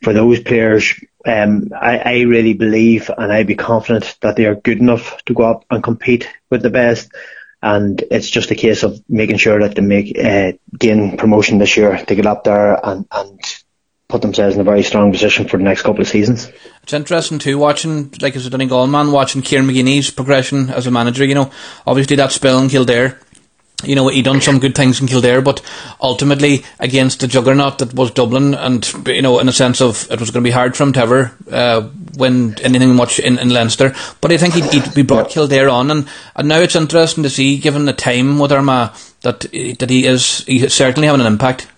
for 0.02 0.12
those 0.12 0.40
players, 0.40 0.94
um, 1.26 1.68
I, 1.74 1.98
I 1.98 2.20
really 2.22 2.54
believe 2.54 3.10
and 3.16 3.32
I'd 3.32 3.46
be 3.46 3.56
confident 3.56 4.16
that 4.22 4.36
they 4.36 4.46
are 4.46 4.54
good 4.54 4.78
enough 4.78 5.22
to 5.24 5.34
go 5.34 5.44
up 5.44 5.64
and 5.70 5.82
compete 5.82 6.28
with 6.50 6.62
the 6.62 6.70
best. 6.70 7.12
And 7.62 8.02
it's 8.10 8.30
just 8.30 8.50
a 8.50 8.54
case 8.54 8.84
of 8.84 9.02
making 9.06 9.36
sure 9.36 9.60
that 9.60 9.74
they 9.74 9.82
make 9.82 10.18
uh, 10.18 10.52
gain 10.78 11.18
promotion 11.18 11.58
this 11.58 11.76
year 11.76 12.02
to 12.06 12.14
get 12.14 12.26
up 12.26 12.44
there 12.44 12.78
and 12.82 13.06
and 13.12 13.40
put 14.10 14.22
themselves 14.22 14.54
in 14.54 14.60
a 14.60 14.64
very 14.64 14.82
strong 14.82 15.12
position 15.12 15.48
for 15.48 15.56
the 15.56 15.62
next 15.62 15.82
couple 15.82 16.00
of 16.00 16.08
seasons. 16.08 16.50
It's 16.82 16.92
interesting 16.92 17.38
too 17.38 17.58
watching, 17.58 18.12
like 18.20 18.36
as 18.36 18.46
a 18.46 18.50
Donegal 18.50 18.86
man, 18.86 19.12
watching 19.12 19.42
Kieran 19.42 19.66
McGeeney's 19.66 20.10
progression 20.10 20.70
as 20.70 20.86
a 20.86 20.90
manager. 20.90 21.24
You 21.24 21.34
know, 21.34 21.50
obviously 21.86 22.16
that 22.16 22.32
spell 22.32 22.58
in 22.58 22.68
Kildare 22.68 23.18
you 23.84 23.94
know, 23.94 24.08
he 24.08 24.22
done 24.22 24.40
some 24.40 24.58
good 24.58 24.74
things 24.74 25.00
in 25.00 25.06
Kildare, 25.06 25.40
but 25.40 25.62
ultimately 26.00 26.64
against 26.78 27.20
the 27.20 27.26
juggernaut 27.26 27.78
that 27.78 27.94
was 27.94 28.10
Dublin, 28.10 28.54
and 28.54 28.86
you 29.06 29.22
know, 29.22 29.38
in 29.38 29.48
a 29.48 29.52
sense 29.52 29.80
of 29.80 30.10
it 30.10 30.20
was 30.20 30.30
going 30.30 30.42
to 30.42 30.48
be 30.48 30.52
hard 30.52 30.76
for 30.76 30.84
him 30.84 30.92
to 30.94 31.00
ever 31.00 31.32
uh, 31.50 31.88
win 32.16 32.56
anything 32.60 32.94
much 32.94 33.18
in, 33.18 33.38
in 33.38 33.50
Leinster. 33.50 33.94
But 34.20 34.32
I 34.32 34.36
think 34.36 34.54
he'd, 34.54 34.72
he'd 34.72 34.94
be 34.94 35.02
brought 35.02 35.30
Kildare 35.30 35.68
on, 35.68 35.90
and, 35.90 36.08
and 36.36 36.48
now 36.48 36.58
it's 36.58 36.76
interesting 36.76 37.24
to 37.24 37.30
see, 37.30 37.58
given 37.58 37.84
the 37.84 37.92
time 37.92 38.38
with 38.38 38.52
Armagh, 38.52 38.94
that 39.22 39.40
that 39.40 39.90
he 39.90 40.06
is 40.06 40.44
he's 40.44 40.72
certainly 40.74 41.06
having 41.06 41.20
an 41.20 41.32
impact. 41.32 41.68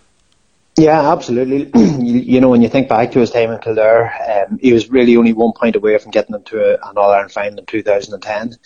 Yeah, 0.76 1.12
absolutely. 1.12 1.70
you, 1.74 2.40
know, 2.40 2.48
when 2.48 2.62
you 2.62 2.68
think 2.68 2.88
back 2.88 3.12
to 3.12 3.20
his 3.20 3.30
time 3.30 3.50
in 3.50 3.58
Kildare, 3.58 4.46
um, 4.48 4.58
he 4.58 4.72
was 4.72 4.88
really 4.88 5.16
only 5.16 5.32
one 5.32 5.52
point 5.52 5.76
away 5.76 5.98
from 5.98 6.12
getting 6.12 6.34
into 6.34 6.58
a, 6.60 6.74
an 6.74 6.96
All 6.96 7.10
Ireland 7.10 7.32
final 7.32 7.58
in 7.58 7.66
2010. 7.66 8.56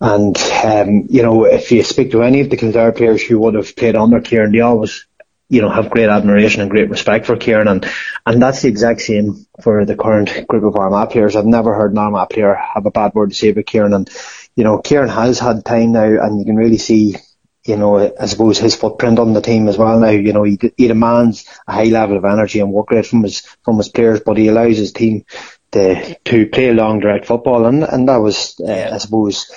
And, 0.00 0.36
um, 0.64 1.06
you 1.08 1.22
know, 1.22 1.44
if 1.44 1.72
you 1.72 1.82
speak 1.84 2.10
to 2.10 2.22
any 2.22 2.40
of 2.40 2.50
the 2.50 2.56
Kildare 2.56 2.92
players 2.92 3.22
who 3.22 3.38
would 3.40 3.54
have 3.54 3.74
played 3.76 3.96
under 3.96 4.20
Kieran, 4.20 4.52
they 4.52 4.60
always, 4.60 5.06
you 5.48 5.62
know, 5.62 5.70
have 5.70 5.90
great 5.90 6.08
admiration 6.08 6.60
and 6.60 6.70
great 6.70 6.90
respect 6.90 7.24
for 7.24 7.36
Kieran. 7.36 7.68
And, 7.68 7.88
and 8.26 8.42
that's 8.42 8.62
the 8.62 8.68
exact 8.68 9.00
same 9.00 9.46
for 9.62 9.86
the 9.86 9.96
current 9.96 10.46
group 10.48 10.64
of 10.64 10.76
Armagh 10.76 11.10
players. 11.10 11.34
I've 11.34 11.46
never 11.46 11.74
heard 11.74 11.92
an 11.92 11.98
Armagh 11.98 12.30
player 12.30 12.54
have 12.54 12.84
a 12.84 12.90
bad 12.90 13.14
word 13.14 13.30
to 13.30 13.36
say 13.36 13.50
about 13.50 13.66
Kieran. 13.66 13.94
And, 13.94 14.10
you 14.54 14.64
know, 14.64 14.78
Kieran 14.78 15.08
has 15.08 15.38
had 15.38 15.64
time 15.64 15.92
now 15.92 16.04
and 16.04 16.38
you 16.38 16.44
can 16.44 16.56
really 16.56 16.78
see 16.78 17.16
you 17.64 17.76
know, 17.76 18.12
I 18.18 18.26
suppose 18.26 18.58
his 18.58 18.74
footprint 18.74 19.18
on 19.18 19.34
the 19.34 19.40
team 19.40 19.68
as 19.68 19.78
well 19.78 19.98
now. 20.00 20.10
You 20.10 20.32
know, 20.32 20.42
he, 20.42 20.58
he 20.76 20.88
demands 20.88 21.46
a 21.66 21.72
high 21.72 21.84
level 21.84 22.16
of 22.16 22.24
energy 22.24 22.60
and 22.60 22.72
work 22.72 22.90
rate 22.90 23.06
from 23.06 23.22
his 23.22 23.40
from 23.64 23.76
his 23.76 23.88
players, 23.88 24.20
but 24.20 24.36
he 24.36 24.48
allows 24.48 24.76
his 24.76 24.92
team 24.92 25.24
to 25.72 26.14
to 26.24 26.46
play 26.46 26.72
long 26.72 27.00
direct 27.00 27.26
football, 27.26 27.66
and 27.66 27.84
and 27.84 28.08
that 28.08 28.16
was, 28.16 28.60
uh, 28.60 28.90
I 28.92 28.98
suppose, 28.98 29.50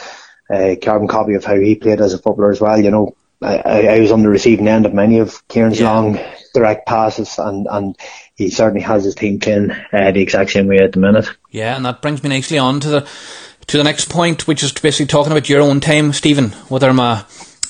a 0.52 0.76
carbon 0.76 1.08
copy 1.08 1.34
of 1.34 1.46
how 1.46 1.60
he 1.60 1.76
played 1.76 2.02
as 2.02 2.13
a 2.13 2.20
footballer 2.20 2.52
as 2.52 2.62
well. 2.62 2.80
You 2.80 2.91
know, 2.91 3.15
I, 3.41 3.88
I 3.88 4.00
was 4.00 4.12
on 4.12 4.22
the 4.22 4.30
receiving 4.30 4.68
end 4.68 4.86
of 4.86 4.94
many 4.94 5.20
of 5.20 5.46
Kieran's 5.48 5.80
yeah. 5.80 5.91
long 5.91 6.20
direct 6.54 6.88
passes, 6.88 7.38
and, 7.38 7.68
and 7.70 7.98
he 8.36 8.50
certainly 8.50 8.82
has 8.82 9.04
his 9.04 9.15
team 9.15 9.39
playing 9.39 9.72
uh, 9.72 10.12
the 10.12 10.22
exact 10.22 10.52
same 10.52 10.68
way 10.68 10.78
at 10.78 10.94
the 10.94 11.00
minute. 11.00 11.28
Yeah, 11.50 11.76
and 11.76 11.86
that 11.86 12.02
brings 12.02 12.24
me 12.24 12.30
nicely 12.30 12.58
on 12.58 12.80
to 12.82 12.89
the 12.89 13.08
to 13.68 13.78
the 13.78 13.84
next 13.84 14.10
point, 14.10 14.48
which 14.48 14.62
is 14.62 14.72
basically 14.72 15.08
talking 15.08 15.32
about 15.32 15.50
your 15.50 15.62
own 15.62 15.80
time, 15.80 16.13
Stephen, 16.13 16.54
with 16.70 16.84
Armagh. 16.84 17.26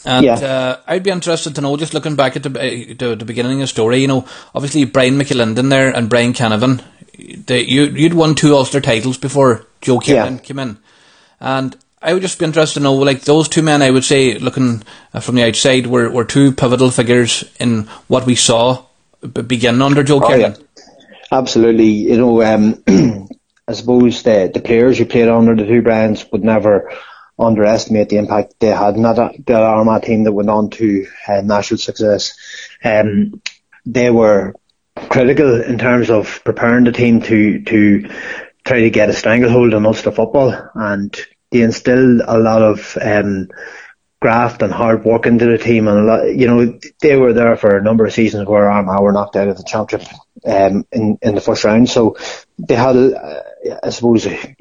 And 0.05 0.25
yeah. 0.25 0.33
uh, 0.35 0.79
I'd 0.87 1.03
be 1.03 1.09
interested 1.09 1.55
to 1.55 1.61
know, 1.61 1.77
just 1.77 1.93
looking 1.93 2.15
back 2.15 2.35
at 2.35 2.43
the, 2.43 2.49
uh, 2.49 3.15
the 3.15 3.25
beginning 3.25 3.53
of 3.53 3.61
the 3.61 3.67
story, 3.67 3.99
you 3.99 4.07
know, 4.07 4.27
obviously 4.53 4.85
Brian 4.85 5.17
McAlinden 5.17 5.69
there 5.69 5.89
and 5.89 6.09
Brian 6.09 6.33
Canavan, 6.33 6.83
they, 7.17 7.61
you, 7.61 7.85
you'd 7.85 8.13
won 8.13 8.35
two 8.35 8.55
Ulster 8.55 8.81
titles 8.81 9.17
before 9.17 9.65
Joe 9.81 9.99
Kernan 9.99 10.35
yeah. 10.35 10.39
came 10.39 10.59
in. 10.59 10.77
And 11.39 11.75
I 12.01 12.13
would 12.13 12.21
just 12.21 12.37
be 12.37 12.45
interested 12.45 12.79
to 12.79 12.83
know, 12.83 12.93
like 12.93 13.21
those 13.21 13.49
two 13.49 13.63
men, 13.63 13.81
I 13.81 13.89
would 13.89 14.03
say, 14.03 14.37
looking 14.37 14.83
uh, 15.13 15.21
from 15.21 15.35
the 15.35 15.47
outside, 15.47 15.87
were, 15.87 16.09
were 16.09 16.25
two 16.25 16.51
pivotal 16.51 16.91
figures 16.91 17.43
in 17.59 17.83
what 18.07 18.25
we 18.25 18.35
saw 18.35 18.85
begin 19.25 19.81
under 19.81 20.03
Joe 20.03 20.21
oh, 20.23 20.35
Yeah. 20.35 20.55
Absolutely, 21.31 21.89
you 21.89 22.17
know, 22.17 22.43
um, 22.43 22.83
I 23.67 23.73
suppose 23.73 24.21
the 24.21 24.51
the 24.53 24.61
players 24.61 24.97
who 24.97 25.05
played 25.05 25.27
under 25.27 25.55
the 25.55 25.65
two 25.65 25.81
Brians 25.81 26.25
would 26.31 26.43
never 26.43 26.91
underestimate 27.37 28.09
the 28.09 28.17
impact 28.17 28.55
they 28.59 28.67
had. 28.67 28.97
Not 28.97 29.15
the 29.45 29.55
Armagh 29.55 30.03
team 30.03 30.23
that 30.23 30.31
went 30.31 30.49
on 30.49 30.69
to 30.71 31.07
uh, 31.27 31.41
national 31.41 31.79
success. 31.79 32.33
Um, 32.83 33.41
they 33.85 34.09
were 34.09 34.53
critical 34.95 35.61
in 35.61 35.77
terms 35.77 36.09
of 36.09 36.41
preparing 36.43 36.85
the 36.85 36.91
team 36.91 37.21
to 37.21 37.61
to 37.63 38.09
try 38.63 38.81
to 38.81 38.89
get 38.89 39.09
a 39.09 39.13
stranglehold 39.13 39.73
on 39.73 39.85
Ulster 39.85 40.11
football 40.11 40.69
and 40.73 41.15
they 41.51 41.61
instilled 41.61 42.21
a 42.25 42.39
lot 42.39 42.61
of 42.61 42.97
um, 43.01 43.49
graft 44.21 44.61
and 44.61 44.73
hard 44.73 45.05
work 45.05 45.25
into 45.25 45.45
the 45.45 45.57
team, 45.57 45.87
and 45.87 45.99
a 45.99 46.03
lot, 46.03 46.35
you 46.35 46.47
know, 46.47 46.79
they 46.99 47.15
were 47.15 47.33
there 47.33 47.55
for 47.55 47.77
a 47.77 47.83
number 47.83 48.05
of 48.05 48.13
seasons 48.13 48.47
where 48.47 48.69
Armagh 48.69 49.01
were 49.01 49.11
knocked 49.11 49.35
out 49.35 49.47
of 49.47 49.57
the 49.57 49.63
championship 49.63 50.11
um, 50.45 50.85
in 50.91 51.17
in 51.21 51.35
the 51.35 51.41
first 51.41 51.63
round, 51.63 51.89
so 51.89 52.17
they 52.57 52.75
had, 52.75 52.95
uh, 52.95 53.41
I 53.83 53.89
suppose. 53.91 54.25
A 54.25 54.55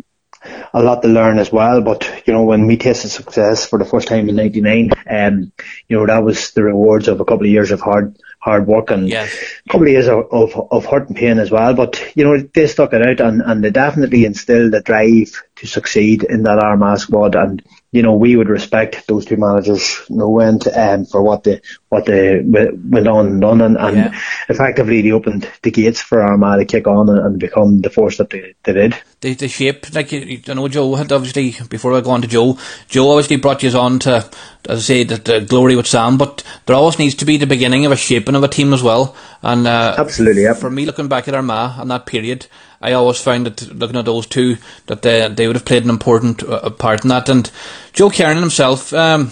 lot 0.74 1.02
to 1.02 1.08
learn 1.08 1.38
as 1.38 1.52
well, 1.52 1.80
but 1.80 2.22
you 2.26 2.32
know 2.32 2.44
when 2.44 2.66
we 2.66 2.76
tasted 2.76 3.08
success 3.08 3.66
for 3.66 3.78
the 3.78 3.84
first 3.84 4.08
time 4.08 4.28
in 4.28 4.36
'99, 4.36 4.90
um, 5.08 5.52
you 5.88 5.96
know 5.96 6.06
that 6.06 6.24
was 6.24 6.52
the 6.52 6.62
rewards 6.62 7.08
of 7.08 7.20
a 7.20 7.24
couple 7.24 7.46
of 7.46 7.52
years 7.52 7.70
of 7.70 7.80
hard 7.80 8.16
hard 8.44 8.66
work 8.66 8.90
and 8.90 9.08
yes. 9.08 9.34
probably 9.70 9.94
is 9.96 10.06
of, 10.06 10.26
of, 10.30 10.68
of 10.70 10.84
hurt 10.84 11.08
and 11.08 11.16
pain 11.16 11.38
as 11.38 11.50
well. 11.50 11.72
But, 11.72 12.14
you 12.14 12.24
know, 12.24 12.36
they 12.38 12.66
stuck 12.66 12.92
it 12.92 13.00
out 13.00 13.26
and, 13.26 13.40
and 13.40 13.64
they 13.64 13.70
definitely 13.70 14.26
instilled 14.26 14.74
a 14.74 14.82
drive 14.82 15.42
to 15.56 15.66
succeed 15.66 16.24
in 16.24 16.42
that 16.42 16.62
Armagh 16.62 16.98
squad. 16.98 17.36
And, 17.36 17.62
you 17.94 18.02
know, 18.02 18.14
we 18.14 18.34
would 18.34 18.48
respect 18.48 19.06
those 19.06 19.24
two 19.24 19.36
managers 19.36 20.00
no 20.10 20.40
end 20.40 20.66
um, 20.66 21.04
for 21.04 21.22
what 21.22 21.44
they, 21.44 21.60
what 21.90 22.04
they 22.06 22.40
went 22.40 23.06
on 23.06 23.26
and 23.28 23.40
done. 23.40 23.60
And, 23.60 23.76
and 23.76 23.96
yeah. 23.96 24.20
effectively 24.48 25.00
they 25.00 25.12
opened 25.12 25.48
the 25.62 25.70
gates 25.70 26.00
for 26.00 26.20
Armagh 26.20 26.58
to 26.58 26.64
kick 26.64 26.88
on 26.88 27.08
and, 27.08 27.20
and 27.20 27.38
become 27.38 27.82
the 27.82 27.90
force 27.90 28.18
that 28.18 28.30
they, 28.30 28.56
they 28.64 28.72
did. 28.72 28.96
The, 29.20 29.34
the 29.34 29.46
shape, 29.46 29.94
like, 29.94 30.10
you 30.10 30.42
know, 30.52 30.66
Joe 30.66 30.96
had 30.96 31.12
obviously, 31.12 31.54
before 31.68 31.94
I 31.94 32.00
go 32.00 32.10
on 32.10 32.22
to 32.22 32.26
Joe, 32.26 32.58
Joe 32.88 33.10
obviously 33.10 33.36
brought 33.36 33.62
you 33.62 33.70
on 33.78 34.00
to, 34.00 34.28
as 34.68 34.78
I 34.78 34.82
say, 34.82 35.04
the, 35.04 35.16
the 35.18 35.40
glory 35.42 35.76
with 35.76 35.86
Sam, 35.86 36.18
but 36.18 36.42
there 36.66 36.74
always 36.74 36.98
needs 36.98 37.14
to 37.14 37.24
be 37.24 37.36
the 37.36 37.46
beginning 37.46 37.86
of 37.86 37.92
a 37.92 37.96
shaping 37.96 38.34
of 38.34 38.42
a 38.42 38.48
team 38.48 38.74
as 38.74 38.82
well. 38.82 39.14
And 39.40 39.68
uh, 39.68 39.94
absolutely, 39.98 40.42
yeah. 40.42 40.54
For 40.54 40.68
me, 40.68 40.84
looking 40.84 41.06
back 41.06 41.28
at 41.28 41.34
Armagh 41.34 41.78
and 41.78 41.92
that 41.92 42.06
period, 42.06 42.48
I 42.84 42.92
always 42.92 43.18
found 43.18 43.46
that 43.46 43.74
looking 43.74 43.96
at 43.96 44.04
those 44.04 44.26
two, 44.26 44.58
that 44.86 45.00
they 45.00 45.26
they 45.28 45.46
would 45.46 45.56
have 45.56 45.64
played 45.64 45.84
an 45.84 45.90
important 45.90 46.42
uh, 46.42 46.68
part 46.68 47.02
in 47.02 47.08
that. 47.08 47.30
And 47.30 47.50
Joe 47.94 48.10
Kernan 48.10 48.42
himself, 48.42 48.92
um, 48.92 49.30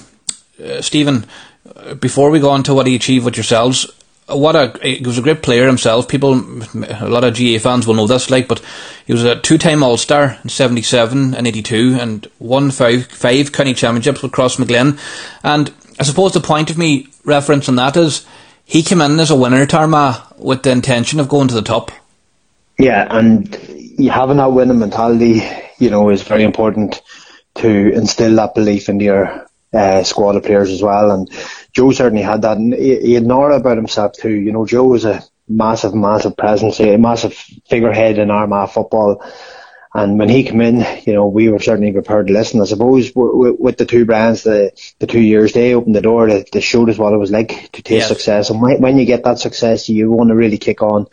uh, 0.63 0.81
Stephen, 0.81 1.27
uh, 1.77 1.95
before 1.95 2.31
we 2.31 2.41
go 2.41 2.49
on 2.49 2.63
to 2.63 2.75
what 2.75 2.87
he 2.87 2.97
achieved 2.97 3.27
with 3.27 3.37
yourselves, 3.37 3.87
what 4.29 4.57
a 4.57 4.79
he 4.83 5.05
was 5.05 5.19
a 5.19 5.23
great 5.23 5.43
player 5.43 5.67
himself. 5.67 6.09
People, 6.09 6.33
a 6.33 7.09
lot 7.09 7.25
of 7.25 7.37
GAA 7.37 7.59
fans 7.59 7.87
will 7.87 7.95
know 7.95 8.07
this, 8.07 8.31
like, 8.31 8.49
but 8.49 8.63
he 9.07 9.13
was 9.13 9.25
a 9.25 9.39
two-time 9.39 9.83
All 9.83 9.99
Star 9.99 10.39
in 10.43 10.49
'77 10.49 11.35
and 11.35 11.47
'82, 11.47 11.99
and 12.01 12.27
won 12.39 12.71
five 12.71 13.07
five 13.07 13.53
county 13.53 13.75
championships 13.75 14.23
with 14.23 14.33
Crossmaglen. 14.33 14.99
And 15.45 15.75
I 16.01 16.05
suppose 16.05 16.33
the 16.33 16.41
point 16.41 16.71
of 16.71 16.79
me 16.79 17.09
referencing 17.27 17.77
that 17.77 17.99
is 17.99 18.25
he 18.65 18.83
came 18.83 19.03
in 19.03 19.21
as 19.21 19.31
a 19.31 19.37
winner, 19.37 19.67
Tarma, 19.67 20.35
with 20.39 20.63
the 20.63 20.71
intention 20.71 21.21
of 21.21 21.29
going 21.29 21.49
to 21.49 21.55
the 21.55 21.61
top. 21.61 21.93
Yeah, 22.83 23.07
and 23.09 23.47
having 24.11 24.39
that 24.39 24.53
winning 24.53 24.81
mentality, 24.81 25.41
you 25.79 25.89
know, 25.89 26.11
is 26.11 26.23
very 26.23 26.43
important 26.43 27.01
to 27.55 27.93
instill 27.93 28.35
that 28.35 28.57
belief 28.57 28.89
in 28.89 28.99
your 28.99 29.47
uh, 29.73 30.03
squad 30.03 30.35
of 30.35 30.43
players 30.43 30.69
as 30.69 30.83
well. 30.83 31.13
And 31.13 31.31
Joe 31.73 31.93
certainly 31.93 32.25
had 32.25 32.43
that, 32.43 32.57
and 32.57 32.75
he, 32.75 32.99
he 32.99 33.13
had 33.13 33.31
aura 33.31 33.61
about 33.61 33.77
himself 33.77 34.15
too. 34.15 34.33
You 34.33 34.51
know, 34.51 34.67
Joe 34.67 34.83
was 34.83 35.05
a 35.05 35.23
massive, 35.49 35.95
massive 35.95 36.37
presence, 36.37 36.81
a 36.81 36.97
massive 36.97 37.35
figurehead 37.69 38.19
in 38.19 38.33
Armagh 38.33 38.71
football. 38.71 39.25
And 39.95 40.19
when 40.19 40.29
he 40.29 40.43
came 40.43 40.61
in, 40.61 40.85
you 41.05 41.13
know, 41.13 41.29
we 41.29 41.51
were 41.51 41.61
certainly 41.61 41.93
prepared 41.93 42.27
to 42.27 42.33
listen. 42.33 42.61
I 42.61 42.65
suppose 42.65 43.13
with 43.15 43.77
the 43.77 43.87
two 43.87 44.07
Brians, 44.07 44.43
the 44.43 44.73
the 44.99 45.07
two 45.07 45.21
years 45.21 45.53
they 45.53 45.75
opened 45.75 45.95
the 45.95 46.01
door. 46.01 46.27
They, 46.27 46.47
they 46.51 46.61
showed 46.63 46.91
us 46.91 46.99
what 46.99 47.13
it 47.13 47.19
was 47.19 47.31
like 47.31 47.71
to 47.71 47.83
taste 47.83 48.09
yes. 48.09 48.09
success. 48.09 48.51
And 48.51 48.61
when, 48.61 48.81
when 48.81 48.99
you 48.99 49.05
get 49.05 49.23
that 49.23 49.39
success, 49.39 49.89
you 49.89 50.11
want 50.11 50.31
to 50.31 50.35
really 50.35 50.59
kick 50.59 50.83
on 50.83 51.07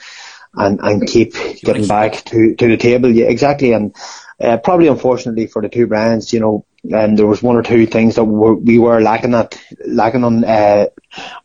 and 0.53 0.79
and 0.81 1.07
keep 1.07 1.33
getting 1.61 1.87
back 1.87 2.23
to 2.25 2.55
to 2.55 2.67
the 2.67 2.77
table. 2.77 3.11
Yeah, 3.11 3.25
exactly. 3.25 3.73
And 3.73 3.95
uh, 4.41 4.57
probably 4.57 4.87
unfortunately 4.87 5.47
for 5.47 5.61
the 5.61 5.69
two 5.69 5.87
Brians, 5.87 6.33
you 6.33 6.39
know, 6.39 6.65
and 6.83 7.17
there 7.17 7.27
was 7.27 7.43
one 7.43 7.55
or 7.55 7.63
two 7.63 7.85
things 7.85 8.15
that 8.15 8.23
were, 8.23 8.55
we 8.55 8.79
were 8.79 9.01
lacking 9.01 9.33
at 9.33 9.59
lacking 9.85 10.23
on 10.23 10.43
uh, 10.43 10.87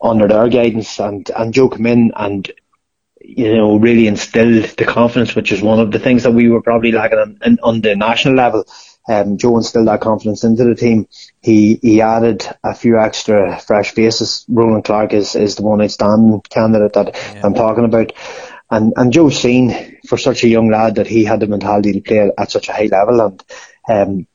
under 0.01 0.27
their 0.27 0.49
guidance. 0.49 0.99
And 0.99 1.29
and 1.35 1.53
Joe 1.53 1.69
came 1.69 1.85
in 1.85 2.11
and 2.15 2.49
you 3.27 3.55
know, 3.55 3.77
really 3.77 4.07
instilled 4.07 4.65
the 4.77 4.85
confidence, 4.85 5.35
which 5.35 5.51
is 5.51 5.61
one 5.61 5.79
of 5.79 5.91
the 5.91 5.99
things 5.99 6.23
that 6.23 6.31
we 6.31 6.49
were 6.49 6.61
probably 6.61 6.91
lacking 6.91 7.17
on, 7.17 7.39
on, 7.43 7.59
on 7.63 7.81
the 7.81 7.95
national 7.95 8.35
level. 8.35 8.65
Um, 9.07 9.37
Joe 9.37 9.57
instilled 9.57 9.87
that 9.87 10.01
confidence 10.01 10.43
into 10.43 10.63
the 10.63 10.75
team. 10.75 11.07
He 11.41 11.75
he 11.81 12.01
added 12.01 12.47
a 12.63 12.73
few 12.73 12.99
extra 12.99 13.59
fresh 13.59 13.91
faces. 13.91 14.45
Ronan 14.47 14.81
Clarke 14.81 15.13
is, 15.13 15.35
is 15.35 15.55
the 15.55 15.63
one 15.63 15.81
outstanding 15.81 16.41
candidate 16.49 16.93
that 16.93 17.15
yeah. 17.15 17.41
I'm 17.43 17.53
talking 17.53 17.85
about. 17.85 18.13
And 18.69 18.93
and 18.95 19.13
Joe's 19.13 19.39
seen 19.39 19.99
for 20.07 20.17
such 20.17 20.43
a 20.43 20.47
young 20.47 20.69
lad 20.69 20.95
that 20.95 21.07
he 21.07 21.23
had 21.23 21.39
the 21.39 21.47
mentality 21.47 21.93
to 21.93 22.01
play 22.01 22.31
at 22.37 22.51
such 22.51 22.69
a 22.69 22.73
high 22.73 22.89
level 22.91 23.21
and 23.21 23.43
um, 23.87 24.27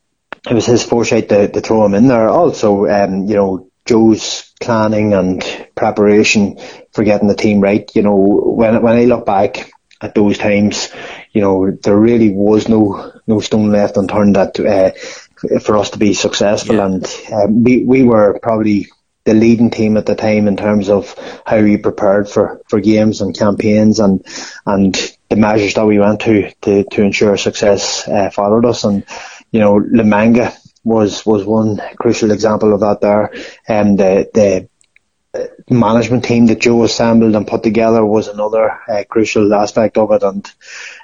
it 0.48 0.54
was 0.54 0.66
his 0.66 0.84
foresight 0.84 1.28
to, 1.28 1.48
to 1.48 1.60
throw 1.60 1.84
him 1.84 1.94
in 1.94 2.08
there. 2.08 2.28
Also, 2.28 2.86
um, 2.86 3.26
you 3.26 3.34
know, 3.34 3.70
Joe's 3.84 4.52
planning 4.60 5.12
and 5.14 5.42
preparation 5.74 6.58
for 6.92 7.04
getting 7.04 7.28
the 7.28 7.34
team 7.34 7.60
right. 7.60 7.90
You 7.94 8.02
know, 8.02 8.16
when 8.16 8.80
when 8.82 8.96
I 8.96 9.04
look 9.04 9.26
back 9.26 9.70
at 10.00 10.14
those 10.14 10.38
times, 10.38 10.90
you 11.32 11.42
know, 11.42 11.70
there 11.70 11.96
really 11.96 12.30
was 12.30 12.68
no 12.68 13.12
no 13.26 13.40
stone 13.40 13.70
left 13.70 13.96
unturned 13.96 14.36
that 14.36 14.58
uh, 14.60 15.58
for 15.60 15.76
us 15.76 15.90
to 15.90 15.98
be 15.98 16.14
successful, 16.14 16.76
yeah. 16.76 16.86
and 16.86 17.16
um, 17.32 17.64
we 17.64 17.84
we 17.84 18.02
were 18.02 18.38
probably 18.40 18.88
the 19.24 19.34
leading 19.34 19.70
team 19.70 19.96
at 19.96 20.06
the 20.06 20.14
time 20.14 20.48
in 20.48 20.56
terms 20.56 20.88
of 20.88 21.14
how 21.44 21.60
we 21.60 21.76
prepared 21.76 22.28
for, 22.28 22.62
for 22.68 22.80
games 22.80 23.20
and 23.20 23.38
campaigns 23.38 24.00
and 24.00 24.24
and 24.66 25.16
the 25.28 25.36
measures 25.36 25.74
that 25.74 25.86
we 25.86 25.98
went 25.98 26.20
to 26.20 26.50
to, 26.62 26.84
to 26.84 27.02
ensure 27.02 27.36
success 27.36 28.08
uh, 28.08 28.30
followed 28.30 28.64
us. 28.64 28.84
And 28.84 29.04
you 29.50 29.60
know, 29.60 29.74
La 29.74 30.04
Manga 30.04 30.52
was 30.84 31.24
was 31.26 31.44
one 31.44 31.80
crucial 31.96 32.30
example 32.30 32.72
of 32.72 32.80
that 32.80 33.00
there. 33.00 33.32
And 33.68 33.98
the 33.98 34.28
the 34.32 34.68
management 35.68 36.24
team 36.24 36.46
that 36.46 36.60
Joe 36.60 36.82
assembled 36.82 37.36
and 37.36 37.46
put 37.46 37.62
together 37.62 38.04
was 38.04 38.26
another 38.26 38.80
uh, 38.88 39.04
crucial 39.08 39.54
aspect 39.54 39.96
of 39.96 40.10
it. 40.10 40.22
And 40.22 40.50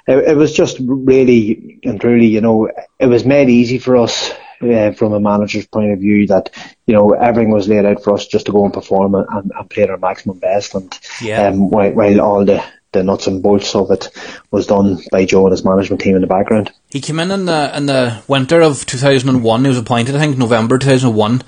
it, 0.05 0.31
it, 0.31 0.37
was 0.37 0.51
just 0.53 0.77
really 0.81 1.79
and 1.83 2.01
truly, 2.01 2.27
you 2.27 2.41
know, 2.41 2.69
it 2.99 3.05
was 3.05 3.23
made 3.25 3.49
easy 3.49 3.77
for 3.77 3.95
us 3.95 4.33
uh, 4.61 4.91
from 4.91 5.13
a 5.13 5.19
manager's 5.19 5.67
point 5.67 5.91
of 5.91 5.99
view 5.99 6.27
that, 6.27 6.49
you 6.85 6.93
know, 6.93 7.11
everything 7.11 7.51
was 7.51 7.67
laid 7.67 7.85
out 7.85 8.03
for 8.03 8.13
us 8.13 8.27
just 8.27 8.45
to 8.47 8.51
go 8.51 8.65
and 8.65 8.73
perform 8.73 9.15
and, 9.15 9.51
and 9.55 9.69
play 9.69 9.87
our 9.87 9.97
maximum 9.97 10.39
best. 10.39 10.75
And 10.75 10.97
yeah. 11.21 11.47
um, 11.47 11.69
while, 11.69 11.91
while 11.91 12.21
all 12.21 12.45
the, 12.45 12.63
the 12.91 13.03
nuts 13.03 13.27
and 13.27 13.43
bolts 13.43 13.75
of 13.75 13.91
it 13.91 14.09
was 14.51 14.67
done 14.67 14.97
by 15.11 15.25
Joe 15.25 15.45
and 15.45 15.51
his 15.51 15.65
management 15.65 16.01
team 16.01 16.15
in 16.15 16.21
the 16.21 16.27
background. 16.27 16.71
He 16.89 17.01
came 17.01 17.19
in 17.19 17.31
in 17.31 17.45
the 17.45 17.75
in 17.75 17.85
the 17.85 18.23
winter 18.27 18.61
of 18.61 18.85
2001. 18.85 19.61
He 19.61 19.67
was 19.67 19.77
appointed, 19.77 20.15
I 20.15 20.19
think, 20.19 20.37
November 20.37 20.77
2001. 20.77 21.43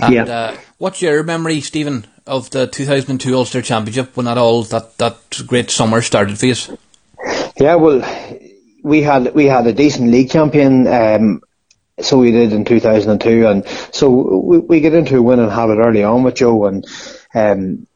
And, 0.00 0.14
yeah. 0.14 0.24
Uh, 0.24 0.56
what's 0.78 1.02
your 1.02 1.22
memory, 1.22 1.60
Stephen, 1.60 2.06
of 2.26 2.50
the 2.50 2.66
2002 2.66 3.34
Ulster 3.34 3.62
Championship 3.62 4.16
when 4.16 4.26
that 4.26 4.38
all 4.38 4.62
that 4.64 4.96
that 4.98 5.18
great 5.46 5.70
summer 5.70 6.00
started 6.00 6.38
for 6.38 6.46
you? 6.46 6.54
Yeah, 7.58 7.76
well, 7.76 8.02
we 8.82 9.02
had 9.02 9.34
we 9.34 9.46
had 9.46 9.66
a 9.66 9.72
decent 9.72 10.10
league 10.10 10.30
champion. 10.30 10.86
Um, 10.86 11.42
so 12.00 12.18
we 12.18 12.30
did 12.30 12.52
in 12.52 12.64
2002, 12.64 13.46
and 13.46 13.66
so 13.92 14.10
we, 14.10 14.58
we 14.58 14.80
get 14.80 14.94
into 14.94 15.16
a 15.16 15.22
winning 15.22 15.50
habit 15.50 15.78
early 15.78 16.02
on 16.02 16.22
with 16.22 16.36
Joe, 16.36 16.66
and 16.66 16.84
um, 17.34 17.86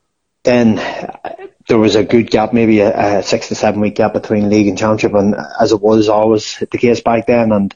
then 0.45 0.77
there 1.69 1.79
was 1.79 1.97
a 1.97 2.05
good 2.05 2.31
gap, 2.31 2.53
maybe 2.53 2.81
a, 2.81 3.19
a, 3.19 3.23
six 3.23 3.49
to 3.49 3.55
seven 3.55 3.81
week 3.81 3.97
gap 3.97 4.13
between 4.13 4.49
league 4.49 4.69
and 4.69 4.79
championship, 4.79 5.15
and 5.15 5.35
as 5.61 5.73
it 5.73 5.81
was 5.81 6.09
always 6.09 6.59
the 6.59 6.79
case 6.79 7.01
back 7.01 7.27
then, 7.27 7.53
and 7.53 7.75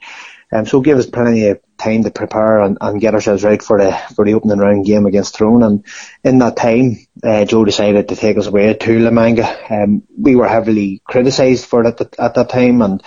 um, 0.53 0.67
so 0.67 0.81
it 0.81 0.85
gave 0.85 0.99
us 0.99 1.07
plenty 1.07 1.49
of 1.49 1.61
time 1.79 2.05
to 2.05 2.11
prepare 2.11 2.61
and, 2.61 2.77
and 2.81 3.01
get 3.01 3.15
ourselves 3.15 3.43
right 3.43 3.63
for 3.63 3.79
the 3.79 3.93
for 4.15 4.25
the 4.25 4.35
opening 4.35 4.59
round 4.59 4.85
game 4.85 5.07
against 5.07 5.35
Tyrone. 5.35 5.63
And 5.63 5.85
in 6.23 6.39
that 6.39 6.57
time, 6.57 6.99
uh, 7.23 7.47
Joe 7.47 7.65
decided 7.65 8.09
to 8.09 8.17
take 8.17 8.37
us 8.37 8.47
away 8.47 8.75
to 8.75 8.99
La 8.99 9.11
Manga. 9.11 9.49
Um, 9.73 10.03
we 10.17 10.37
were 10.37 10.47
heavily 10.47 11.01
criticised 11.09 11.65
for 11.65 11.85
it 11.85 12.01
at, 12.01 12.19
at 12.19 12.35
that 12.35 12.51
time, 12.51 12.83
and 12.83 13.03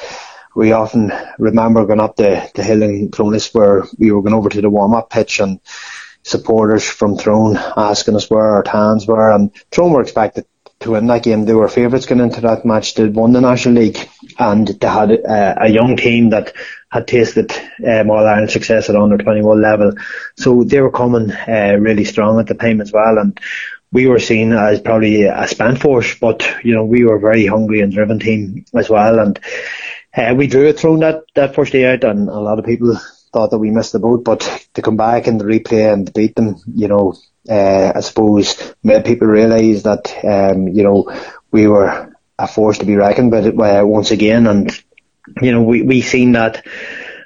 we 0.55 0.71
often 0.71 1.11
remember 1.37 1.85
going 1.85 1.99
up 1.99 2.15
the, 2.15 2.49
the 2.55 2.63
hill 2.63 2.81
in 2.81 3.11
Clones 3.11 3.53
where 3.53 3.83
we 3.99 4.11
were 4.11 4.21
going 4.21 4.33
over 4.33 4.49
to 4.49 4.61
the 4.61 4.69
warm 4.69 4.95
up 4.95 5.09
pitch 5.09 5.39
and 5.39 5.59
supporters 6.23 6.87
from 6.87 7.17
Tyrone 7.17 7.57
asking 7.77 8.15
us 8.15 8.29
where 8.29 8.55
our 8.55 8.63
tans 8.63 9.05
were, 9.05 9.31
and 9.31 9.51
Tyrone 9.69 9.91
were 9.91 10.01
expected 10.01 10.45
to 10.79 10.91
win 10.91 11.07
that 11.07 11.23
game. 11.23 11.45
They 11.45 11.53
were 11.53 11.67
favourites 11.67 12.05
going 12.05 12.21
into 12.21 12.41
that 12.41 12.65
match. 12.65 12.95
They'd 12.95 13.13
won 13.13 13.33
the 13.33 13.41
National 13.41 13.75
League 13.75 14.09
and 14.39 14.67
they 14.67 14.87
had 14.87 15.11
a, 15.11 15.65
a 15.65 15.67
young 15.67 15.97
team 15.97 16.31
that 16.31 16.53
had 16.89 17.07
tasted 17.07 17.51
um, 17.85 18.09
All 18.09 18.25
Ireland 18.25 18.51
success 18.51 18.89
at 18.89 18.95
under 18.95 19.17
21 19.17 19.61
level. 19.61 19.93
So 20.37 20.63
they 20.63 20.81
were 20.81 20.91
coming 20.91 21.31
uh, 21.31 21.77
really 21.79 22.05
strong 22.05 22.39
at 22.39 22.47
the 22.47 22.55
time 22.55 22.81
as 22.81 22.91
well. 22.91 23.17
And 23.17 23.39
we 23.91 24.07
were 24.07 24.19
seen 24.19 24.51
as 24.51 24.81
probably 24.81 25.23
a 25.23 25.47
spent 25.47 25.79
force, 25.79 26.15
but 26.19 26.45
you 26.65 26.75
know 26.75 26.83
we 26.83 27.05
were 27.05 27.15
a 27.15 27.19
very 27.19 27.45
hungry 27.45 27.79
and 27.79 27.93
driven 27.93 28.19
team 28.19 28.65
as 28.73 28.89
well. 28.89 29.19
And 29.19 29.39
uh, 30.15 30.33
we 30.35 30.47
drew 30.47 30.67
it 30.67 30.77
Tyrone 30.77 30.99
that, 30.99 31.23
that 31.35 31.55
first 31.55 31.71
day 31.71 31.85
out, 31.85 32.03
and 32.03 32.29
a 32.29 32.39
lot 32.39 32.59
of 32.59 32.65
people 32.65 32.97
thought 33.33 33.51
that 33.51 33.59
we 33.59 33.71
missed 33.71 33.93
the 33.93 33.99
boat. 33.99 34.23
But 34.23 34.67
to 34.73 34.81
come 34.81 34.97
back 34.97 35.27
and 35.27 35.41
replay 35.41 35.91
and 35.91 36.11
beat 36.13 36.35
them, 36.35 36.55
you 36.73 36.87
know, 36.87 37.15
uh, 37.49 37.91
I 37.95 37.99
suppose 37.99 38.73
made 38.83 39.05
people 39.05 39.27
realise 39.27 39.83
that 39.83 40.13
um, 40.23 40.67
you 40.67 40.83
know 40.83 41.11
we 41.51 41.67
were 41.67 42.15
a 42.39 42.47
force 42.47 42.79
to 42.79 42.85
be 42.85 42.95
reckoned 42.95 43.31
with 43.31 43.59
uh, 43.59 43.83
once 43.85 44.11
again, 44.11 44.47
and 44.47 44.71
you 45.41 45.51
know 45.51 45.63
we 45.63 45.81
we 45.81 46.01
seen 46.01 46.33
that 46.33 46.65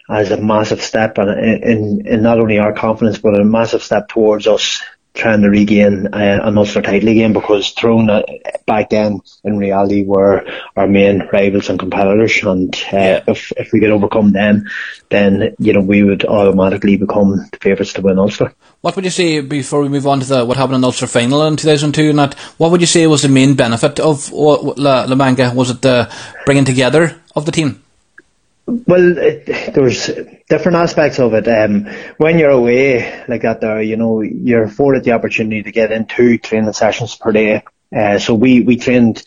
as 0.10 0.32
a 0.32 0.42
massive 0.42 0.82
step 0.82 1.18
in, 1.20 1.30
in 1.30 2.08
in 2.08 2.22
not 2.24 2.40
only 2.40 2.58
our 2.58 2.74
confidence 2.74 3.20
but 3.20 3.40
a 3.40 3.44
massive 3.44 3.84
step 3.84 4.08
towards 4.10 4.48
us 4.48 4.82
trying 5.20 5.42
to 5.42 5.50
regain 5.50 6.08
uh, 6.08 6.40
an 6.44 6.58
Ulster 6.58 6.82
title 6.82 7.10
again 7.10 7.34
because 7.34 7.74
Tyrone 7.74 8.10
uh, 8.10 8.24
back 8.66 8.90
then 8.90 9.22
in 9.44 9.58
reality 9.58 10.04
were 10.04 10.46
our 10.76 10.88
main 10.88 11.28
rivals 11.32 11.70
and 11.70 11.78
competitors 11.78 12.42
and 12.44 12.74
uh, 12.92 13.22
if, 13.28 13.52
if 13.58 13.72
we 13.74 13.80
could 13.80 13.92
overcome 13.92 14.32
them 14.32 14.64
then 15.10 15.56
you 15.60 15.74
know 15.74 15.82
we 15.82 16.04
would 16.04 16.26
automatically 16.26 16.98
become 16.98 17.50
the 17.52 17.58
favourites 17.62 17.94
to 17.94 18.02
win 18.02 18.18
Ulster. 18.18 18.54
What 18.82 18.96
would 18.96 19.06
you 19.06 19.12
say 19.12 19.42
before 19.42 19.82
we 19.82 19.90
move 19.90 20.08
on 20.08 20.22
to 20.22 20.26
the 20.26 20.46
what 20.46 20.58
happened 20.58 20.78
in 20.78 20.84
Ulster 20.84 21.08
final 21.08 21.46
in 21.46 21.58
2002 21.58 22.10
and 22.10 22.20
that 22.20 22.34
what 22.58 22.72
would 22.72 22.82
you 22.82 22.88
say 22.88 23.06
was 23.08 23.22
the 23.22 23.30
main 23.30 23.56
benefit 23.56 24.00
of 24.00 24.32
La, 24.32 25.04
La 25.04 25.16
Manga 25.16 25.52
was 25.54 25.70
it 25.70 25.82
the 25.82 26.12
bringing 26.46 26.66
together 26.66 27.22
of 27.36 27.46
the 27.46 27.52
team? 27.52 27.84
Well, 28.70 29.18
it, 29.18 29.74
there's 29.74 30.10
different 30.48 30.78
aspects 30.78 31.20
of 31.20 31.34
it. 31.34 31.48
Um, 31.48 31.86
when 32.18 32.38
you're 32.38 32.52
away 32.52 33.24
like 33.28 33.42
that, 33.42 33.62
there, 33.62 33.82
you 33.82 33.98
know, 33.98 34.22
you're 34.22 34.64
afforded 34.64 35.04
the 35.04 35.14
opportunity 35.14 35.64
to 35.64 35.72
get 35.72 35.92
in 35.92 36.06
two 36.06 36.38
training 36.38 36.74
sessions 36.74 37.16
per 37.16 37.32
day. 37.32 37.64
Uh, 37.96 38.20
so 38.20 38.36
we 38.36 38.62
we 38.62 38.78
trained 38.78 39.24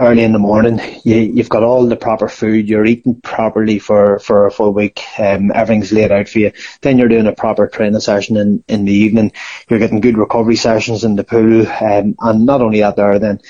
early 0.00 0.24
in 0.24 0.32
the 0.32 0.38
morning. 0.38 0.80
You, 1.04 1.16
you've 1.16 1.48
got 1.48 1.62
all 1.62 1.86
the 1.86 1.96
proper 1.96 2.28
food. 2.28 2.68
You're 2.68 2.84
eating 2.84 3.20
properly 3.20 3.78
for, 3.78 4.18
for 4.18 4.46
a 4.46 4.50
full 4.50 4.72
week. 4.72 5.00
Um, 5.18 5.52
everything's 5.52 5.92
laid 5.92 6.10
out 6.10 6.28
for 6.28 6.40
you. 6.40 6.52
Then 6.80 6.98
you're 6.98 7.08
doing 7.08 7.26
a 7.26 7.32
proper 7.32 7.68
training 7.68 8.00
session 8.00 8.36
in, 8.36 8.64
in 8.66 8.84
the 8.84 8.92
evening. 8.92 9.32
You're 9.68 9.78
getting 9.78 10.00
good 10.00 10.18
recovery 10.18 10.56
sessions 10.56 11.04
in 11.04 11.16
the 11.16 11.24
pool. 11.24 11.66
Um, 11.68 12.16
and 12.18 12.46
not 12.46 12.60
only 12.60 12.80
that 12.80 12.96
there, 12.96 13.18
then 13.18 13.40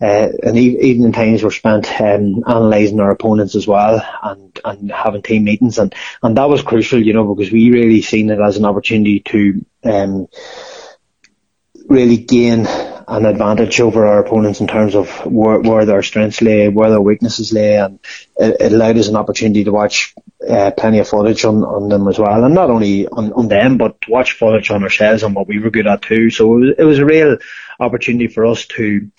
uh, 0.00 0.28
and 0.42 0.56
evening 0.56 1.12
times 1.12 1.42
were 1.42 1.50
spent 1.50 1.88
um, 2.00 2.42
analysing 2.46 3.00
our 3.00 3.10
opponents 3.10 3.54
as 3.54 3.66
well 3.66 4.02
and, 4.22 4.58
and 4.64 4.90
having 4.90 5.22
team 5.22 5.44
meetings. 5.44 5.78
And, 5.78 5.94
and 6.22 6.36
that 6.36 6.48
was 6.48 6.62
crucial, 6.62 7.02
you 7.02 7.12
know, 7.12 7.34
because 7.34 7.52
we 7.52 7.70
really 7.70 8.02
seen 8.02 8.30
it 8.30 8.40
as 8.40 8.56
an 8.56 8.64
opportunity 8.64 9.20
to 9.20 9.64
um, 9.84 10.28
really 11.86 12.16
gain 12.16 12.66
an 13.08 13.26
advantage 13.26 13.80
over 13.80 14.06
our 14.06 14.20
opponents 14.20 14.60
in 14.60 14.68
terms 14.68 14.94
of 14.94 15.10
where, 15.26 15.58
where 15.58 15.84
their 15.84 16.02
strengths 16.02 16.40
lay, 16.40 16.68
where 16.68 16.90
their 16.90 17.00
weaknesses 17.00 17.52
lay, 17.52 17.76
and 17.76 17.98
it, 18.36 18.56
it 18.60 18.72
allowed 18.72 18.96
us 18.96 19.08
an 19.08 19.16
opportunity 19.16 19.64
to 19.64 19.72
watch 19.72 20.14
uh, 20.48 20.70
plenty 20.70 21.00
of 21.00 21.08
footage 21.08 21.44
on, 21.44 21.64
on 21.64 21.88
them 21.88 22.06
as 22.06 22.20
well, 22.20 22.44
and 22.44 22.54
not 22.54 22.70
only 22.70 23.08
on, 23.08 23.32
on 23.32 23.48
them, 23.48 23.76
but 23.78 24.00
to 24.00 24.12
watch 24.12 24.32
footage 24.32 24.70
on 24.70 24.84
ourselves 24.84 25.24
and 25.24 25.34
what 25.34 25.48
we 25.48 25.58
were 25.58 25.70
good 25.70 25.88
at 25.88 26.02
too. 26.02 26.30
So 26.30 26.54
it 26.54 26.60
was, 26.60 26.74
it 26.78 26.84
was 26.84 26.98
a 27.00 27.04
real 27.04 27.38
opportunity 27.80 28.28
for 28.28 28.46
us 28.46 28.66
to 28.66 29.10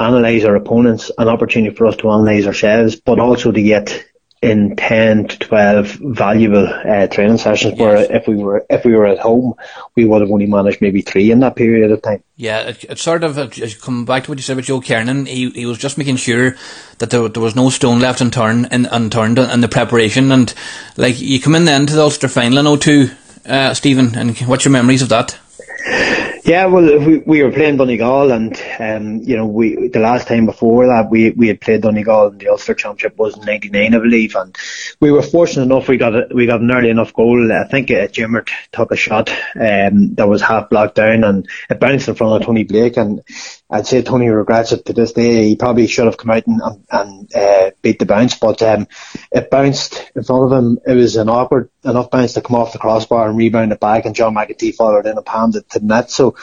analyse 0.00 0.44
our 0.44 0.56
opponents, 0.56 1.10
an 1.18 1.28
opportunity 1.28 1.74
for 1.74 1.86
us 1.86 1.96
to 1.96 2.08
analyse 2.08 2.46
ourselves, 2.46 2.96
but 2.96 3.20
also 3.20 3.52
to 3.52 3.62
get 3.62 4.06
in 4.42 4.74
10 4.74 5.28
to 5.28 5.38
12 5.38 5.86
valuable 6.00 6.66
uh, 6.66 7.06
training 7.08 7.36
sessions 7.36 7.74
yes. 7.76 7.80
where 7.80 8.16
if 8.16 8.26
we 8.26 8.36
were 8.36 8.64
if 8.70 8.86
we 8.86 8.94
were 8.94 9.04
at 9.04 9.18
home 9.18 9.52
we 9.96 10.06
would 10.06 10.22
have 10.22 10.30
only 10.30 10.46
managed 10.46 10.80
maybe 10.80 11.02
three 11.02 11.30
in 11.30 11.40
that 11.40 11.56
period 11.56 11.92
of 11.92 12.00
time. 12.00 12.22
Yeah 12.36 12.60
it's 12.60 12.84
it 12.84 12.98
sort 12.98 13.22
of 13.22 13.36
it, 13.36 13.78
come 13.82 14.06
back 14.06 14.24
to 14.24 14.30
what 14.30 14.38
you 14.38 14.42
said 14.42 14.54
about 14.54 14.64
Joe 14.64 14.80
Kernan 14.80 15.26
he, 15.26 15.50
he 15.50 15.66
was 15.66 15.76
just 15.76 15.98
making 15.98 16.16
sure 16.16 16.56
that 16.98 17.10
there, 17.10 17.28
there 17.28 17.42
was 17.42 17.54
no 17.54 17.68
stone 17.68 18.00
left 18.00 18.22
unturned 18.22 18.68
in, 18.72 18.86
unturned 18.86 19.38
in 19.38 19.60
the 19.60 19.68
preparation. 19.68 20.32
And 20.32 20.54
like 20.96 21.20
you 21.20 21.38
come 21.38 21.54
in 21.54 21.66
then 21.66 21.86
to 21.86 21.94
the 21.94 22.00
Ulster 22.00 22.28
final 22.28 22.66
in 22.66 22.78
02 22.78 23.10
uh, 23.44 23.74
Stephen 23.74 24.16
and 24.16 24.38
what's 24.38 24.64
your 24.64 24.72
memories 24.72 25.02
of 25.02 25.10
that 25.10 25.38
yeah, 26.50 26.66
well, 26.66 26.98
we, 26.98 27.18
we 27.18 27.42
were 27.44 27.52
playing 27.52 27.76
Donegal, 27.76 28.32
and 28.32 28.60
um, 28.80 29.20
you 29.22 29.36
know, 29.36 29.46
we 29.46 29.86
the 29.86 30.00
last 30.00 30.26
time 30.26 30.46
before 30.46 30.88
that 30.88 31.08
we 31.08 31.30
we 31.30 31.46
had 31.46 31.60
played 31.60 31.82
Donegal 31.82 32.32
in 32.32 32.38
the 32.38 32.48
Ulster 32.48 32.74
Championship 32.74 33.16
was 33.16 33.38
in 33.38 33.44
'99, 33.44 33.94
I 33.94 33.98
believe, 33.98 34.34
and 34.34 34.56
we 34.98 35.12
were 35.12 35.22
fortunate 35.22 35.62
enough 35.62 35.86
we 35.86 35.96
got 35.96 36.16
a, 36.16 36.26
we 36.34 36.46
got 36.46 36.60
an 36.60 36.72
early 36.72 36.90
enough 36.90 37.14
goal. 37.14 37.52
I 37.52 37.68
think 37.68 37.92
uh, 37.92 38.08
Jimmert 38.08 38.50
took 38.72 38.90
a 38.90 38.96
shot 38.96 39.30
um, 39.54 40.14
that 40.16 40.28
was 40.28 40.42
half 40.42 40.70
blocked 40.70 40.96
down, 40.96 41.22
and 41.22 41.48
it 41.70 41.78
bounced 41.78 42.08
in 42.08 42.16
front 42.16 42.42
of 42.42 42.46
Tony 42.46 42.64
Blake, 42.64 42.96
and 42.96 43.22
I'd 43.70 43.86
say 43.86 44.02
Tony 44.02 44.28
regrets 44.28 44.72
it 44.72 44.84
to 44.86 44.92
this 44.92 45.12
day. 45.12 45.48
He 45.48 45.56
probably 45.56 45.86
should 45.86 46.06
have 46.06 46.16
come 46.16 46.30
out 46.30 46.46
and, 46.46 46.60
and 46.90 47.34
uh, 47.34 47.70
beat 47.82 47.98
the 47.98 48.06
bounce, 48.06 48.36
but 48.36 48.60
um, 48.62 48.88
it 49.30 49.50
bounced 49.50 50.10
in 50.16 50.24
front 50.24 50.52
of 50.52 50.58
him. 50.58 50.78
It 50.86 50.94
was 50.94 51.16
an 51.16 51.28
awkward 51.28 51.70
enough 51.84 52.10
bounce 52.10 52.32
to 52.32 52.40
come 52.40 52.56
off 52.56 52.72
the 52.72 52.78
crossbar 52.78 53.28
and 53.28 53.38
rebound 53.38 53.72
it 53.72 53.80
back, 53.80 54.06
and 54.06 54.14
John 54.14 54.34
McEntee 54.34 54.74
followed 54.74 55.06
in 55.06 55.16
and 55.16 55.24
palmed 55.24 55.54
it 55.54 55.70
to 55.70 55.78
the 55.78 55.86
net. 55.86 56.10
So 56.10 56.36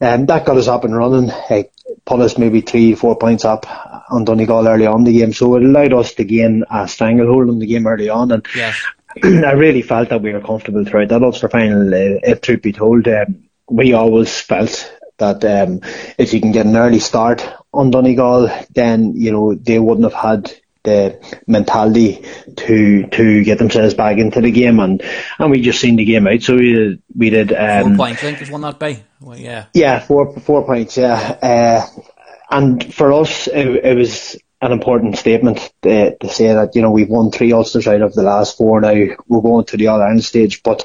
um, 0.00 0.26
that 0.26 0.46
got 0.46 0.56
us 0.56 0.68
up 0.68 0.84
and 0.84 0.96
running. 0.96 1.30
It 1.50 1.72
put 2.06 2.20
us 2.20 2.38
maybe 2.38 2.62
three, 2.62 2.94
four 2.94 3.16
points 3.16 3.44
up 3.44 3.66
on 4.10 4.24
Donegal 4.24 4.66
early 4.66 4.86
on 4.86 5.04
the 5.04 5.12
game. 5.12 5.32
So 5.34 5.56
it 5.56 5.62
allowed 5.62 5.92
us 5.92 6.14
to 6.14 6.24
gain 6.24 6.64
a 6.70 6.88
stranglehold 6.88 7.50
on 7.50 7.58
the 7.58 7.66
game 7.66 7.86
early 7.86 8.08
on. 8.08 8.32
And 8.32 8.46
yes. 8.54 8.80
I 9.22 9.52
really 9.52 9.82
felt 9.82 10.08
that 10.10 10.22
we 10.22 10.32
were 10.32 10.40
comfortable 10.40 10.84
throughout 10.84 11.08
that 11.08 11.22
Ulster 11.22 11.48
final. 11.48 11.88
Uh, 11.88 12.20
if 12.22 12.40
truth 12.40 12.62
be 12.62 12.72
told, 12.72 13.06
um, 13.08 13.44
we 13.68 13.92
always 13.92 14.40
felt 14.40 14.92
that 15.20 15.44
um, 15.44 15.80
if 16.18 16.34
you 16.34 16.40
can 16.40 16.52
get 16.52 16.66
an 16.66 16.76
early 16.76 16.98
start 16.98 17.48
on 17.72 17.90
Donegal, 17.90 18.50
then 18.74 19.14
you 19.14 19.32
know 19.32 19.54
they 19.54 19.78
wouldn't 19.78 20.12
have 20.12 20.20
had 20.20 20.52
the 20.82 21.20
mentality 21.46 22.24
to 22.56 23.06
to 23.06 23.44
get 23.44 23.58
themselves 23.58 23.94
back 23.94 24.18
into 24.18 24.40
the 24.40 24.50
game, 24.50 24.80
and 24.80 25.02
and 25.38 25.50
we 25.50 25.62
just 25.62 25.80
seen 25.80 25.96
the 25.96 26.04
game 26.04 26.26
out. 26.26 26.42
So 26.42 26.56
we 26.56 27.00
we 27.16 27.30
did 27.30 27.52
um, 27.52 27.96
four 27.96 28.06
points. 28.06 28.22
I 28.22 28.26
think 28.26 28.40
was 28.40 28.50
one 28.50 28.62
that 28.62 28.78
by. 28.78 29.02
Well, 29.20 29.38
yeah. 29.38 29.66
Yeah, 29.74 30.00
four 30.00 30.38
four 30.40 30.64
points. 30.64 30.96
Yeah, 30.96 31.14
uh, 31.14 32.02
and 32.50 32.92
for 32.92 33.12
us, 33.12 33.46
it, 33.46 33.68
it 33.84 33.96
was 33.96 34.36
an 34.62 34.72
important 34.72 35.16
statement 35.16 35.72
to, 35.82 36.16
to, 36.16 36.28
say 36.28 36.48
that 36.48 36.74
you 36.74 36.82
know 36.82 36.90
we've 36.90 37.08
won 37.08 37.30
three 37.30 37.52
Ulsters 37.52 37.86
out 37.86 38.02
of 38.02 38.14
the 38.14 38.22
last 38.22 38.56
four. 38.56 38.80
Now 38.80 38.92
we're 39.26 39.40
going 39.40 39.64
to 39.66 39.76
the 39.76 39.88
All 39.88 40.00
Ireland 40.00 40.24
stage, 40.24 40.62
but 40.62 40.84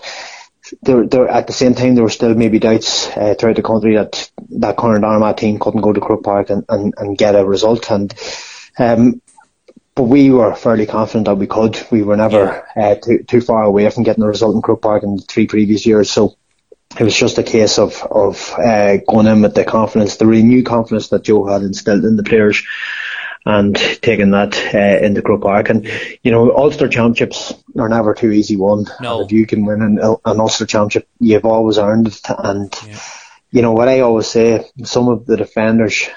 there, 0.82 1.06
there, 1.06 1.28
at 1.28 1.48
the 1.48 1.54
same 1.54 1.76
time 1.76 1.96
there 1.96 2.04
were 2.04 2.10
still 2.10 2.34
maybe 2.34 2.60
doubts 2.60 3.08
uh, 3.10 3.36
throughout 3.38 3.56
the 3.56 3.62
country 3.62 3.96
that 3.96 4.32
that 4.50 4.78
current 4.78 5.06
Armagh 5.06 5.38
team 5.38 5.60
couldn't 5.60 5.82
go 5.82 5.94
to 5.94 6.02
Croke 6.02 6.24
Park 6.24 6.50
and, 6.50 6.66
and, 6.70 6.94
and 6.98 7.18
get 7.18 7.36
a 7.36 7.46
result. 7.46 7.92
And 7.92 8.14
um, 8.78 9.22
but 9.96 10.04
we 10.04 10.30
were 10.30 10.56
fairly 10.56 10.86
confident 10.86 11.26
that 11.26 11.36
we 11.36 11.48
could. 11.48 11.80
We 11.90 12.04
were 12.04 12.18
never 12.18 12.68
uh, 12.76 12.96
too, 12.96 13.24
too 13.24 13.42
far 13.42 13.64
away 13.64 13.90
from 13.90 14.04
getting 14.04 14.24
a 14.24 14.28
result 14.28 14.56
in 14.56 14.62
Croke 14.62 14.82
Park 14.82 15.04
in 15.04 15.16
the 15.16 15.22
three 15.22 15.48
previous 15.48 15.86
years. 15.86 16.12
So 16.12 16.36
it 17.00 17.04
was 17.04 17.16
just 17.16 17.38
a 17.38 17.44
case 17.44 17.80
of 17.80 18.02
of 18.04 18.54
uh, 18.54 18.98
going 19.08 19.28
in 19.28 19.42
with 19.42 19.56
the 19.56 19.64
confidence, 19.64 20.18
the 20.18 20.26
renewed 20.26 20.66
confidence 20.66 21.10
that 21.10 21.24
Joe 21.24 21.46
had 21.46 21.62
instilled 21.62 22.06
in 22.06 22.18
the 22.18 22.24
players 22.24 22.64
and 23.46 23.76
taking 23.76 24.32
that 24.32 24.58
uh, 24.74 25.06
into 25.06 25.22
Croke 25.22 25.44
Park. 25.44 25.70
And, 25.70 25.88
you 26.24 26.32
know, 26.32 26.56
Ulster 26.56 26.88
Championships 26.88 27.54
are 27.78 27.90
never 27.90 28.16
too 28.16 28.32
easy 28.32 28.56
won. 28.56 28.86
No. 29.00 29.22
If 29.22 29.32
you 29.32 29.46
can 29.46 29.66
win 29.66 29.82
an, 29.82 30.00
an 30.00 30.40
Ulster 30.40 30.66
Championship, 30.66 31.08
you've 31.20 31.46
always 31.46 31.78
earned 31.78 32.08
it. 32.08 32.22
And, 32.28 32.74
yeah. 32.88 33.00
you 33.52 33.62
know, 33.62 33.74
what 33.74 33.88
I 33.88 34.00
always 34.00 34.28
say, 34.28 34.66
some 34.84 35.10
of 35.10 35.28
the 35.28 35.38
defenders 35.38 36.10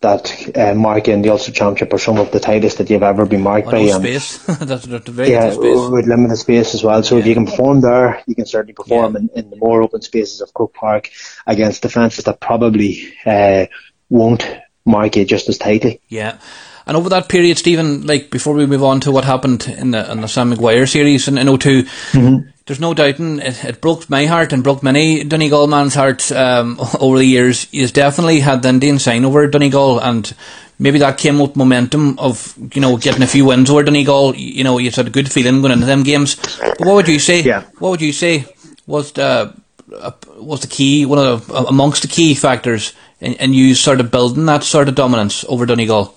that 0.00 0.56
uh, 0.56 0.74
mark 0.74 1.08
in 1.08 1.22
the 1.22 1.30
Ulster 1.30 1.50
Championship 1.50 1.92
are 1.92 1.98
some 1.98 2.18
of 2.18 2.30
the 2.30 2.38
tightest 2.38 2.78
that 2.78 2.88
you've 2.88 3.02
ever 3.02 3.26
been 3.26 3.42
marked 3.42 3.68
by. 3.68 3.78
And, 3.78 4.02
space. 4.02 4.38
that's, 4.46 4.84
that's 4.84 5.08
very 5.08 5.32
yeah, 5.32 5.50
space. 5.50 5.90
with 5.90 6.06
limited 6.06 6.36
space 6.36 6.74
as 6.74 6.84
well. 6.84 7.02
So 7.02 7.16
yeah. 7.16 7.22
if 7.22 7.26
you 7.26 7.34
can 7.34 7.46
perform 7.46 7.80
there, 7.80 8.22
you 8.28 8.36
can 8.36 8.46
certainly 8.46 8.74
perform 8.74 9.14
yeah. 9.14 9.20
in, 9.20 9.30
in 9.34 9.50
the 9.50 9.56
more 9.56 9.82
open 9.82 10.02
spaces 10.02 10.40
of 10.40 10.54
Croke 10.54 10.74
Park 10.74 11.10
against 11.46 11.82
defences 11.82 12.26
that 12.26 12.40
probably 12.40 13.12
uh, 13.24 13.66
won't 14.08 14.48
mark 14.84 15.16
you 15.16 15.24
just 15.24 15.48
as 15.48 15.58
tightly. 15.58 16.00
Yeah. 16.08 16.38
And 16.86 16.96
over 16.96 17.08
that 17.08 17.28
period, 17.28 17.58
Stephen, 17.58 18.06
like 18.06 18.30
before 18.30 18.54
we 18.54 18.64
move 18.64 18.84
on 18.84 19.00
to 19.00 19.10
what 19.10 19.24
happened 19.24 19.66
in 19.66 19.90
the 19.90 20.10
in 20.10 20.20
the 20.20 20.28
Sam 20.28 20.50
Maguire 20.50 20.86
series 20.86 21.26
in, 21.26 21.36
in 21.36 21.46
2 21.46 21.52
mm-hmm. 21.82 22.48
there's 22.66 22.78
no 22.78 22.94
doubting 22.94 23.40
it, 23.40 23.64
it, 23.64 23.80
broke 23.80 24.08
my 24.08 24.26
heart 24.26 24.52
and 24.52 24.62
broke 24.62 24.84
many 24.84 25.24
Donegal 25.24 25.66
man's 25.66 25.94
hearts 25.94 26.30
um, 26.30 26.78
over 27.00 27.18
the 27.18 27.24
years. 27.24 27.64
He's 27.70 27.90
definitely 27.90 28.38
had 28.38 28.62
the 28.62 28.68
Indian 28.68 29.00
sign 29.00 29.24
over 29.24 29.48
Donegal, 29.48 29.98
and 29.98 30.32
maybe 30.78 31.00
that 31.00 31.18
came 31.18 31.40
with 31.40 31.56
momentum 31.56 32.20
of 32.20 32.54
you 32.72 32.80
know 32.80 32.96
getting 32.96 33.24
a 33.24 33.26
few 33.26 33.46
wins 33.46 33.68
over 33.68 33.82
Donegal. 33.82 34.36
You 34.36 34.62
know, 34.62 34.78
you 34.78 34.92
had 34.92 35.08
a 35.08 35.10
good 35.10 35.30
feeling 35.30 35.62
going 35.62 35.72
into 35.72 35.86
them 35.86 36.04
games. 36.04 36.36
But 36.60 36.86
what 36.86 36.94
would 36.94 37.08
you 37.08 37.18
say? 37.18 37.42
Yeah. 37.42 37.64
What 37.80 37.90
would 37.90 38.00
you 38.00 38.12
say 38.12 38.46
was 38.86 39.10
the 39.10 39.52
uh, 39.92 40.12
was 40.36 40.60
the 40.60 40.68
key 40.68 41.04
one 41.04 41.18
of 41.18 41.48
the, 41.48 41.54
amongst 41.64 42.02
the 42.02 42.08
key 42.08 42.36
factors 42.36 42.92
in, 43.20 43.32
in 43.34 43.54
you 43.54 43.74
sort 43.74 43.98
of 43.98 44.12
building 44.12 44.46
that 44.46 44.62
sort 44.62 44.88
of 44.88 44.94
dominance 44.94 45.44
over 45.48 45.66
Donegal? 45.66 46.14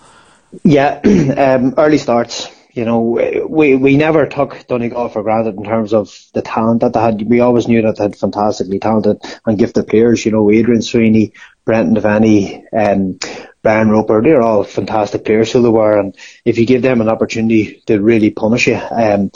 Yeah, 0.63 1.01
um, 1.37 1.75
early 1.77 1.97
starts. 1.97 2.47
You 2.71 2.85
know, 2.85 3.01
we 3.49 3.75
we 3.75 3.97
never 3.97 4.27
took 4.27 4.67
Donegal 4.67 5.09
for 5.09 5.23
granted 5.23 5.55
in 5.55 5.63
terms 5.63 5.93
of 5.93 6.15
the 6.33 6.41
talent 6.41 6.81
that 6.81 6.93
they 6.93 6.99
had. 6.99 7.27
We 7.27 7.39
always 7.39 7.67
knew 7.67 7.81
that 7.81 7.97
they 7.97 8.03
had 8.03 8.15
fantastically 8.15 8.79
talented 8.79 9.21
and 9.45 9.57
gifted 9.57 9.87
players. 9.87 10.23
You 10.23 10.31
know, 10.31 10.51
Adrian 10.51 10.83
Sweeney, 10.83 11.33
Brendan 11.65 11.95
Devenney, 11.95 12.63
um, 12.71 13.19
Brian 13.61 13.89
Roper, 13.89 14.21
they're 14.21 14.41
all 14.41 14.63
fantastic 14.63 15.25
players 15.25 15.51
who 15.51 15.61
they 15.61 15.69
were. 15.69 15.99
And 15.99 16.15
if 16.45 16.57
you 16.57 16.65
give 16.65 16.81
them 16.81 17.01
an 17.01 17.09
opportunity, 17.09 17.83
they 17.85 17.97
really 17.97 18.31
punish 18.31 18.67
you. 18.67 18.75
Um, 18.77 19.31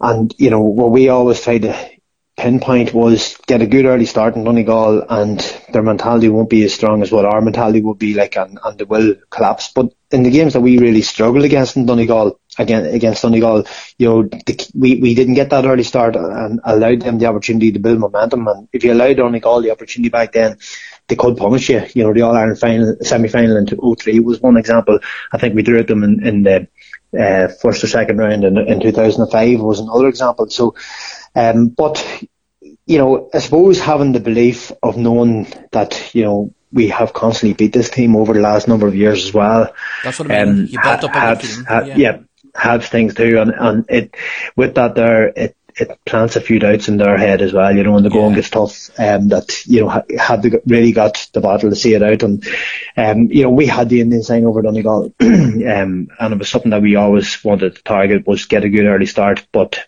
and, 0.00 0.34
you 0.38 0.50
know, 0.50 0.60
what 0.60 0.90
we 0.90 1.08
always 1.08 1.40
tried 1.40 1.62
to 1.62 1.90
pinpoint 2.44 2.92
was 2.92 3.38
get 3.46 3.62
a 3.62 3.66
good 3.66 3.86
early 3.86 4.04
start 4.04 4.36
in 4.36 4.44
Donegal 4.44 5.02
and 5.08 5.40
their 5.72 5.82
mentality 5.82 6.28
won't 6.28 6.50
be 6.50 6.62
as 6.64 6.74
strong 6.74 7.00
as 7.00 7.10
what 7.10 7.24
our 7.24 7.40
mentality 7.40 7.80
would 7.80 7.98
be 7.98 8.12
like 8.12 8.36
and, 8.36 8.58
and 8.62 8.78
they 8.78 8.84
will 8.84 9.14
collapse. 9.30 9.72
But 9.74 9.94
in 10.10 10.24
the 10.24 10.30
games 10.30 10.52
that 10.52 10.60
we 10.60 10.78
really 10.78 11.00
struggled 11.00 11.46
against 11.46 11.78
in 11.78 11.86
Donegal, 11.86 12.38
again 12.58 12.84
against 12.84 13.22
Donegal, 13.22 13.64
you 13.96 14.08
know, 14.08 14.22
the, 14.24 14.70
we, 14.74 15.00
we 15.00 15.14
didn't 15.14 15.34
get 15.34 15.48
that 15.50 15.64
early 15.64 15.84
start 15.84 16.16
and 16.16 16.60
allowed 16.64 17.00
them 17.00 17.18
the 17.18 17.26
opportunity 17.26 17.72
to 17.72 17.78
build 17.78 17.98
momentum. 17.98 18.46
And 18.46 18.68
if 18.74 18.84
you 18.84 18.92
allowed 18.92 19.16
Donegal 19.16 19.62
the 19.62 19.70
opportunity 19.70 20.10
back 20.10 20.32
then, 20.32 20.58
they 21.08 21.16
could 21.16 21.38
punish 21.38 21.70
you. 21.70 21.82
You 21.94 22.04
know, 22.04 22.12
the 22.12 22.22
All 22.22 22.36
Ireland 22.36 22.60
final, 22.60 22.96
semi 23.00 23.28
final 23.28 23.56
in 23.56 23.66
03 23.66 24.20
was 24.20 24.42
one 24.42 24.58
example. 24.58 24.98
I 25.32 25.38
think 25.38 25.54
we 25.54 25.62
drew 25.62 25.78
at 25.78 25.86
them 25.86 26.04
in, 26.04 26.26
in 26.26 26.42
the 26.42 26.68
uh, 27.18 27.48
first 27.62 27.82
or 27.82 27.86
second 27.86 28.18
round 28.18 28.44
in, 28.44 28.58
in 28.58 28.80
2005 28.80 29.60
was 29.60 29.80
another 29.80 30.08
example. 30.08 30.50
So, 30.50 30.74
um, 31.34 31.68
but 31.68 32.04
you 32.86 32.98
know, 32.98 33.30
I 33.32 33.38
suppose 33.38 33.80
having 33.80 34.12
the 34.12 34.20
belief 34.20 34.72
of 34.82 34.96
knowing 34.96 35.46
that 35.72 36.14
you 36.14 36.24
know 36.24 36.54
we 36.72 36.88
have 36.88 37.12
constantly 37.12 37.54
beat 37.54 37.72
this 37.72 37.88
team 37.88 38.16
over 38.16 38.34
the 38.34 38.40
last 38.40 38.68
number 38.68 38.86
of 38.86 38.94
years 38.94 39.24
as 39.24 39.32
well. 39.32 39.72
That's 40.02 40.18
what 40.18 40.30
I 40.30 40.44
mean. 40.44 40.60
Um, 40.60 40.66
you 40.66 40.80
built 40.82 41.04
up 41.04 41.12
ha- 41.12 41.84
yeah. 41.86 41.96
yeah, 41.96 42.18
helps 42.54 42.88
things 42.88 43.14
too, 43.14 43.38
and 43.40 43.52
and 43.52 43.84
it 43.88 44.14
with 44.56 44.74
that 44.74 44.94
there 44.94 45.28
it 45.28 45.56
it 45.76 45.98
plants 46.04 46.36
a 46.36 46.40
few 46.40 46.58
doubts 46.58 46.88
in 46.88 46.98
their 46.98 47.16
head 47.16 47.42
as 47.42 47.52
well. 47.52 47.74
You 47.74 47.82
know, 47.82 47.92
when 47.92 48.02
the 48.02 48.10
going 48.10 48.34
gets 48.34 48.50
tough, 48.50 48.90
um, 48.98 49.28
that 49.28 49.66
you 49.66 49.80
know 49.80 50.02
have 50.18 50.42
they 50.42 50.52
really 50.66 50.92
got 50.92 51.28
the 51.32 51.40
battle 51.40 51.70
to 51.70 51.76
see 51.76 51.94
it 51.94 52.02
out, 52.02 52.22
and 52.22 52.46
um, 52.96 53.30
you 53.30 53.44
know 53.44 53.50
we 53.50 53.66
had 53.66 53.88
the 53.88 54.00
Indian 54.00 54.22
sign 54.22 54.44
over 54.44 54.62
Donegal, 54.62 55.14
um, 55.20 56.08
and 56.18 56.32
it 56.32 56.38
was 56.38 56.48
something 56.48 56.70
that 56.70 56.82
we 56.82 56.96
always 56.96 57.42
wanted 57.42 57.76
to 57.76 57.82
target 57.82 58.26
was 58.26 58.46
get 58.46 58.64
a 58.64 58.68
good 58.68 58.86
early 58.86 59.06
start, 59.06 59.46
but 59.52 59.78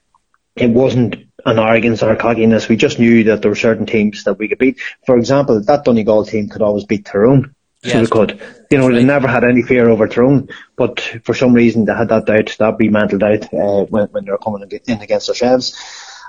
it 0.56 0.70
wasn't 0.70 1.25
an 1.46 1.58
arrogance 1.58 2.02
or 2.02 2.10
a 2.10 2.16
cockiness. 2.16 2.68
We 2.68 2.76
just 2.76 2.98
knew 2.98 3.24
that 3.24 3.40
there 3.40 3.50
were 3.50 3.56
certain 3.56 3.86
teams 3.86 4.24
that 4.24 4.34
we 4.34 4.48
could 4.48 4.58
beat. 4.58 4.80
For 5.06 5.16
example, 5.16 5.60
that 5.60 5.84
Donegal 5.84 6.26
team 6.26 6.48
could 6.48 6.62
always 6.62 6.84
beat 6.84 7.04
Tyrone. 7.04 7.54
Yes. 7.82 7.92
So 7.92 8.00
they 8.00 8.06
could. 8.06 8.42
You 8.70 8.78
know, 8.78 8.92
they 8.92 9.04
never 9.04 9.28
had 9.28 9.44
any 9.44 9.62
fear 9.62 9.88
over 9.88 10.08
Tyrone, 10.08 10.48
but 10.76 11.00
for 11.22 11.34
some 11.34 11.52
reason 11.52 11.84
they 11.84 11.94
had 11.94 12.08
that 12.08 12.26
doubt, 12.26 12.56
that 12.58 12.80
mental 12.80 13.18
doubt, 13.18 13.44
uh, 13.54 13.84
when, 13.84 14.08
when 14.08 14.24
they 14.24 14.32
were 14.32 14.38
coming 14.38 14.68
in 14.86 15.00
against 15.00 15.28
ourselves. 15.28 15.76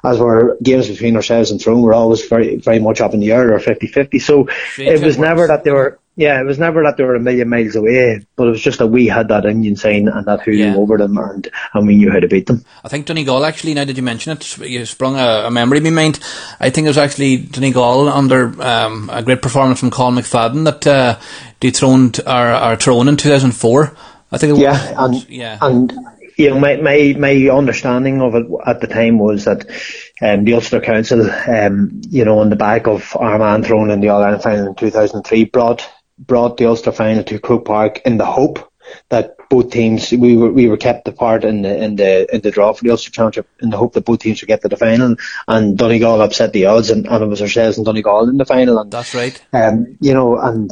As 0.03 0.19
were 0.19 0.57
games 0.61 0.87
between 0.87 1.15
ourselves 1.15 1.49
and 1.49 1.59
Tyrone 1.59 1.81
were 1.81 1.95
always 1.95 2.27
very, 2.27 2.57
very 2.57 2.77
much 2.77 3.01
up 3.01 3.15
in 3.15 3.19
the 3.19 3.31
air 3.31 3.55
or 3.55 3.59
50-50. 3.59 4.21
So 4.21 4.47
it 4.77 5.01
was 5.01 5.17
never 5.17 5.47
that 5.47 5.63
they 5.63 5.71
were, 5.71 5.99
yeah, 6.17 6.41
it 6.41 6.45
was 6.45 6.57
never 6.57 6.81
that 6.81 6.97
they 6.97 7.03
were 7.03 7.13
a 7.13 7.19
million 7.19 7.47
miles 7.47 7.75
away, 7.75 8.25
but 8.35 8.47
it 8.47 8.49
was 8.49 8.61
just 8.61 8.79
that 8.79 8.87
we 8.87 9.05
had 9.05 9.27
that 9.27 9.45
Indian 9.45 9.75
sign 9.75 10.07
and 10.07 10.25
that 10.25 10.41
who 10.41 10.51
yeah. 10.51 10.75
over 10.75 10.97
them 10.97 11.15
and, 11.15 11.47
and 11.75 11.85
we 11.85 11.95
knew 11.95 12.11
how 12.11 12.19
to 12.19 12.27
beat 12.27 12.47
them. 12.47 12.65
I 12.83 12.87
think 12.87 13.05
Donegal 13.05 13.45
actually, 13.45 13.75
now 13.75 13.85
that 13.85 13.95
you 13.95 14.01
mention 14.01 14.33
it, 14.33 14.57
you 14.57 14.83
sprung 14.87 15.15
a, 15.15 15.45
a 15.45 15.51
memory 15.51 15.77
in 15.77 15.83
my 15.83 15.89
mind. 15.91 16.19
I 16.59 16.71
think 16.71 16.85
it 16.85 16.89
was 16.89 16.97
actually 16.97 17.37
Donegal 17.37 18.09
under 18.09 18.59
um, 18.59 19.11
a 19.13 19.21
great 19.21 19.43
performance 19.43 19.79
from 19.79 19.91
Colm 19.91 20.17
McFadden 20.17 20.65
that 20.65 20.87
uh, 20.87 21.19
dethroned 21.59 22.19
our, 22.25 22.47
our 22.47 22.75
Tyrone 22.75 23.09
in 23.09 23.15
2004. 23.15 23.95
I 24.31 24.37
think 24.39 24.57
yeah, 24.57 24.99
was, 24.99 25.21
and, 25.21 25.29
yeah. 25.29 25.57
and 25.61 25.93
you 26.35 26.49
know, 26.49 26.59
my, 26.59 26.77
my, 26.77 27.15
my 27.15 27.49
understanding 27.49 28.21
of 28.21 28.33
it 28.33 28.47
at 28.65 28.81
the 28.81 28.87
time 28.87 29.19
was 29.19 29.45
that 29.45 29.67
um, 30.19 30.45
the 30.45 30.55
Ulster 30.55 30.81
Council, 30.81 31.29
um, 31.29 32.01
you 32.09 32.25
know, 32.25 32.39
on 32.39 32.49
the 32.49 32.55
back 32.55 32.87
of 32.87 33.15
Armagh 33.15 33.67
Tyrone 33.67 33.91
in 33.91 34.01
the 34.01 34.09
All 34.09 34.23
Ireland 34.23 34.41
final 34.41 34.67
in 34.67 34.75
2003 34.75 35.45
brought 35.45 35.87
brought 36.17 36.57
the 36.57 36.65
Ulster 36.65 36.91
final 36.91 37.23
to 37.23 37.39
Croke 37.39 37.65
Park 37.65 38.01
in 38.05 38.17
the 38.17 38.25
hope 38.25 38.71
that 39.09 39.35
both 39.49 39.69
teams 39.69 40.11
we 40.11 40.35
were 40.35 40.51
we 40.51 40.67
were 40.67 40.77
kept 40.77 41.07
apart 41.07 41.43
in 41.43 41.61
the 41.61 41.83
in 41.83 41.95
the 41.95 42.33
in 42.33 42.41
the 42.41 42.51
draw 42.51 42.73
for 42.73 42.83
the 42.83 42.91
Ulster 42.91 43.11
Championship 43.11 43.47
in 43.61 43.69
the 43.69 43.77
hope 43.77 43.93
that 43.93 44.05
both 44.05 44.19
teams 44.19 44.41
would 44.41 44.47
get 44.47 44.61
to 44.61 44.67
the 44.67 44.77
final 44.77 45.15
and 45.47 45.77
Donegal 45.77 46.21
upset 46.21 46.53
the 46.53 46.65
odds 46.65 46.89
and, 46.89 47.07
and 47.07 47.23
it 47.23 47.27
was 47.27 47.41
ourselves 47.41 47.77
and 47.77 47.85
Donegal 47.85 48.29
in 48.29 48.37
the 48.37 48.45
final 48.45 48.79
and 48.79 48.91
that's 48.91 49.13
right. 49.13 49.41
Um, 49.53 49.97
you 50.01 50.13
know 50.13 50.37
and 50.37 50.71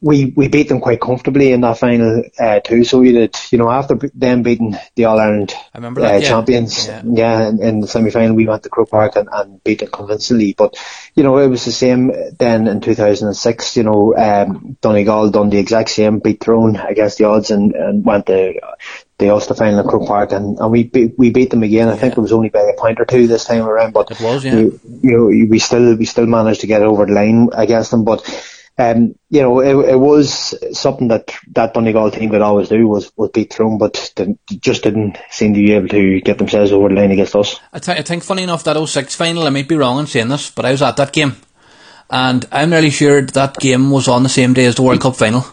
we 0.00 0.26
we 0.36 0.48
beat 0.48 0.68
them 0.68 0.80
quite 0.80 1.00
comfortably 1.00 1.52
in 1.52 1.60
that 1.62 1.78
final 1.78 2.22
uh, 2.38 2.60
too. 2.60 2.84
So 2.84 3.00
we 3.00 3.12
did, 3.12 3.36
you 3.50 3.58
know, 3.58 3.68
after 3.70 3.96
them 4.14 4.42
beating 4.42 4.76
the 4.94 5.06
All 5.06 5.18
Ireland 5.18 5.54
uh, 5.74 5.90
yeah. 5.96 6.20
champions, 6.20 6.86
yeah, 6.86 7.02
yeah 7.04 7.48
in, 7.48 7.62
in, 7.62 7.80
the 7.80 7.88
semi 7.88 8.10
final, 8.10 8.36
we 8.36 8.46
went 8.46 8.62
to 8.62 8.68
Croke 8.68 8.90
Park 8.90 9.16
and, 9.16 9.28
and, 9.32 9.62
beat 9.64 9.80
them 9.80 9.90
convincingly. 9.90 10.54
But 10.56 10.76
you 11.14 11.24
know, 11.24 11.38
it 11.38 11.48
was 11.48 11.64
the 11.64 11.72
same 11.72 12.12
then 12.38 12.68
in 12.68 12.80
2006. 12.80 13.76
You 13.76 13.82
know, 13.82 14.16
um, 14.16 14.76
Donegal 14.80 15.30
done 15.30 15.50
the 15.50 15.58
exact 15.58 15.90
same, 15.90 16.20
beat 16.20 16.40
Tyrone 16.40 16.76
against 16.76 17.18
the 17.18 17.24
odds, 17.24 17.50
and, 17.50 17.74
and 17.74 18.04
went 18.04 18.26
to 18.26 18.54
the 19.18 19.30
Ulster 19.30 19.54
final 19.54 19.80
in 19.80 19.88
Croke 19.88 20.06
Park, 20.06 20.30
and, 20.30 20.60
and 20.60 20.70
we 20.70 20.84
beat, 20.84 21.18
we 21.18 21.30
beat 21.30 21.50
them 21.50 21.64
again. 21.64 21.88
I 21.88 21.94
yeah. 21.94 21.98
think 21.98 22.16
it 22.16 22.20
was 22.20 22.32
only 22.32 22.50
by 22.50 22.60
a 22.60 22.78
point 22.78 23.00
or 23.00 23.04
two 23.04 23.26
this 23.26 23.44
time 23.44 23.66
around, 23.66 23.94
but 23.94 24.12
it 24.12 24.20
was, 24.20 24.44
yeah. 24.44 24.54
We, 24.54 24.60
you 25.02 25.16
know, 25.16 25.24
we 25.26 25.58
still 25.58 25.96
we 25.96 26.04
still 26.04 26.26
managed 26.26 26.60
to 26.60 26.68
get 26.68 26.82
over 26.82 27.04
the 27.04 27.12
line 27.12 27.48
against 27.52 27.90
them, 27.90 28.04
but 28.04 28.22
um, 28.78 29.16
you 29.28 29.42
know, 29.42 29.60
it, 29.60 29.90
it 29.90 29.96
was 29.96 30.54
something 30.78 31.08
that 31.08 31.34
that 31.48 31.74
Donegal 31.74 32.12
team 32.12 32.30
could 32.30 32.42
always 32.42 32.68
do 32.68 32.86
was, 32.86 33.10
was 33.16 33.30
beat 33.30 33.50
Tyrone, 33.50 33.76
but 33.76 34.12
they 34.14 34.36
just 34.60 34.84
didn't 34.84 35.18
seem 35.30 35.54
to 35.54 35.60
be 35.60 35.72
able 35.72 35.88
to 35.88 36.20
get 36.20 36.38
themselves 36.38 36.70
over 36.70 36.88
the 36.88 36.94
line 36.94 37.10
against 37.10 37.34
us. 37.34 37.58
I, 37.72 37.80
th- 37.80 37.98
I 37.98 38.02
think, 38.02 38.22
funny 38.22 38.44
enough, 38.44 38.62
that 38.64 38.82
06 38.82 39.16
final, 39.16 39.44
I 39.44 39.50
might 39.50 39.68
be 39.68 39.74
wrong 39.74 39.98
in 39.98 40.06
saying 40.06 40.28
this, 40.28 40.50
but 40.50 40.64
I 40.64 40.70
was 40.70 40.82
at 40.82 40.96
that 40.96 41.12
game, 41.12 41.36
and 42.08 42.46
I'm 42.52 42.70
nearly 42.70 42.90
sure 42.90 43.22
that 43.22 43.58
game 43.58 43.90
was 43.90 44.06
on 44.06 44.22
the 44.22 44.28
same 44.28 44.54
day 44.54 44.66
as 44.66 44.76
the 44.76 44.82
World 44.82 45.00
Cup 45.00 45.16
final. 45.16 45.44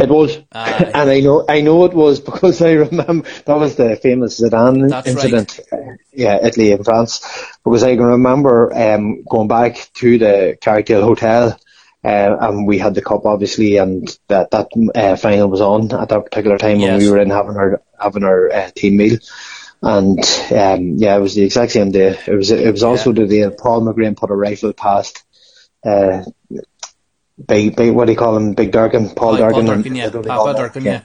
It 0.00 0.08
was, 0.08 0.36
and 0.52 1.10
I 1.10 1.20
know 1.20 1.44
I 1.48 1.60
know 1.60 1.84
it 1.84 1.92
was 1.92 2.20
because 2.30 2.62
I 2.62 2.72
remember 2.72 3.28
that 3.44 3.56
was 3.58 3.74
the 3.74 3.96
famous 3.96 4.40
Zidane 4.40 5.06
incident. 5.06 5.60
Right. 5.72 5.98
yeah, 6.12 6.38
Italy 6.40 6.72
and 6.72 6.84
France. 6.84 7.20
Because 7.64 7.82
I 7.82 7.96
can 7.96 8.04
remember 8.04 8.72
um, 8.74 9.24
going 9.24 9.48
back 9.48 9.90
to 9.94 10.18
the 10.18 10.56
Carrickdale 10.60 11.02
Hotel, 11.02 11.58
uh, 12.04 12.36
and 12.40 12.66
we 12.66 12.78
had 12.78 12.94
the 12.94 13.02
cup 13.02 13.26
obviously, 13.26 13.76
and 13.76 14.08
that 14.28 14.50
that 14.50 14.68
uh, 14.94 15.16
final 15.16 15.48
was 15.48 15.60
on 15.60 15.92
at 15.92 16.08
that 16.08 16.24
particular 16.24 16.58
time 16.58 16.80
yes. 16.80 16.90
when 16.90 17.00
we 17.00 17.10
were 17.10 17.18
in 17.18 17.30
having 17.30 17.56
our 17.56 17.82
having 17.98 18.24
our 18.24 18.50
uh, 18.52 18.70
team 18.74 18.96
meal. 18.96 19.18
And 19.80 20.18
um, 20.50 20.94
yeah, 20.96 21.16
it 21.16 21.20
was 21.20 21.36
the 21.36 21.44
exact 21.44 21.72
same 21.72 21.92
day. 21.92 22.18
It 22.26 22.34
was 22.34 22.50
it 22.50 22.72
was 22.72 22.82
also 22.82 23.12
yeah. 23.12 23.22
the 23.22 23.28
day 23.28 23.56
Paul 23.56 23.82
McGrane 23.82 24.16
put 24.16 24.30
a 24.30 24.34
rifle 24.34 24.72
past 24.72 25.24
uh, 25.84 26.24
big, 27.46 27.76
big, 27.76 27.92
what 27.92 28.06
do 28.06 28.12
you 28.12 28.18
call 28.18 28.36
him? 28.36 28.54
Big 28.54 28.72
Durkin, 28.72 29.08
Paul, 29.08 29.14
Paul 29.14 29.36
Durkin, 29.36 29.66
Durkin, 29.66 29.94
yeah, 29.94 30.10
Papa 30.10 30.54
Durkin, 30.56 30.84
yeah. 30.84 31.02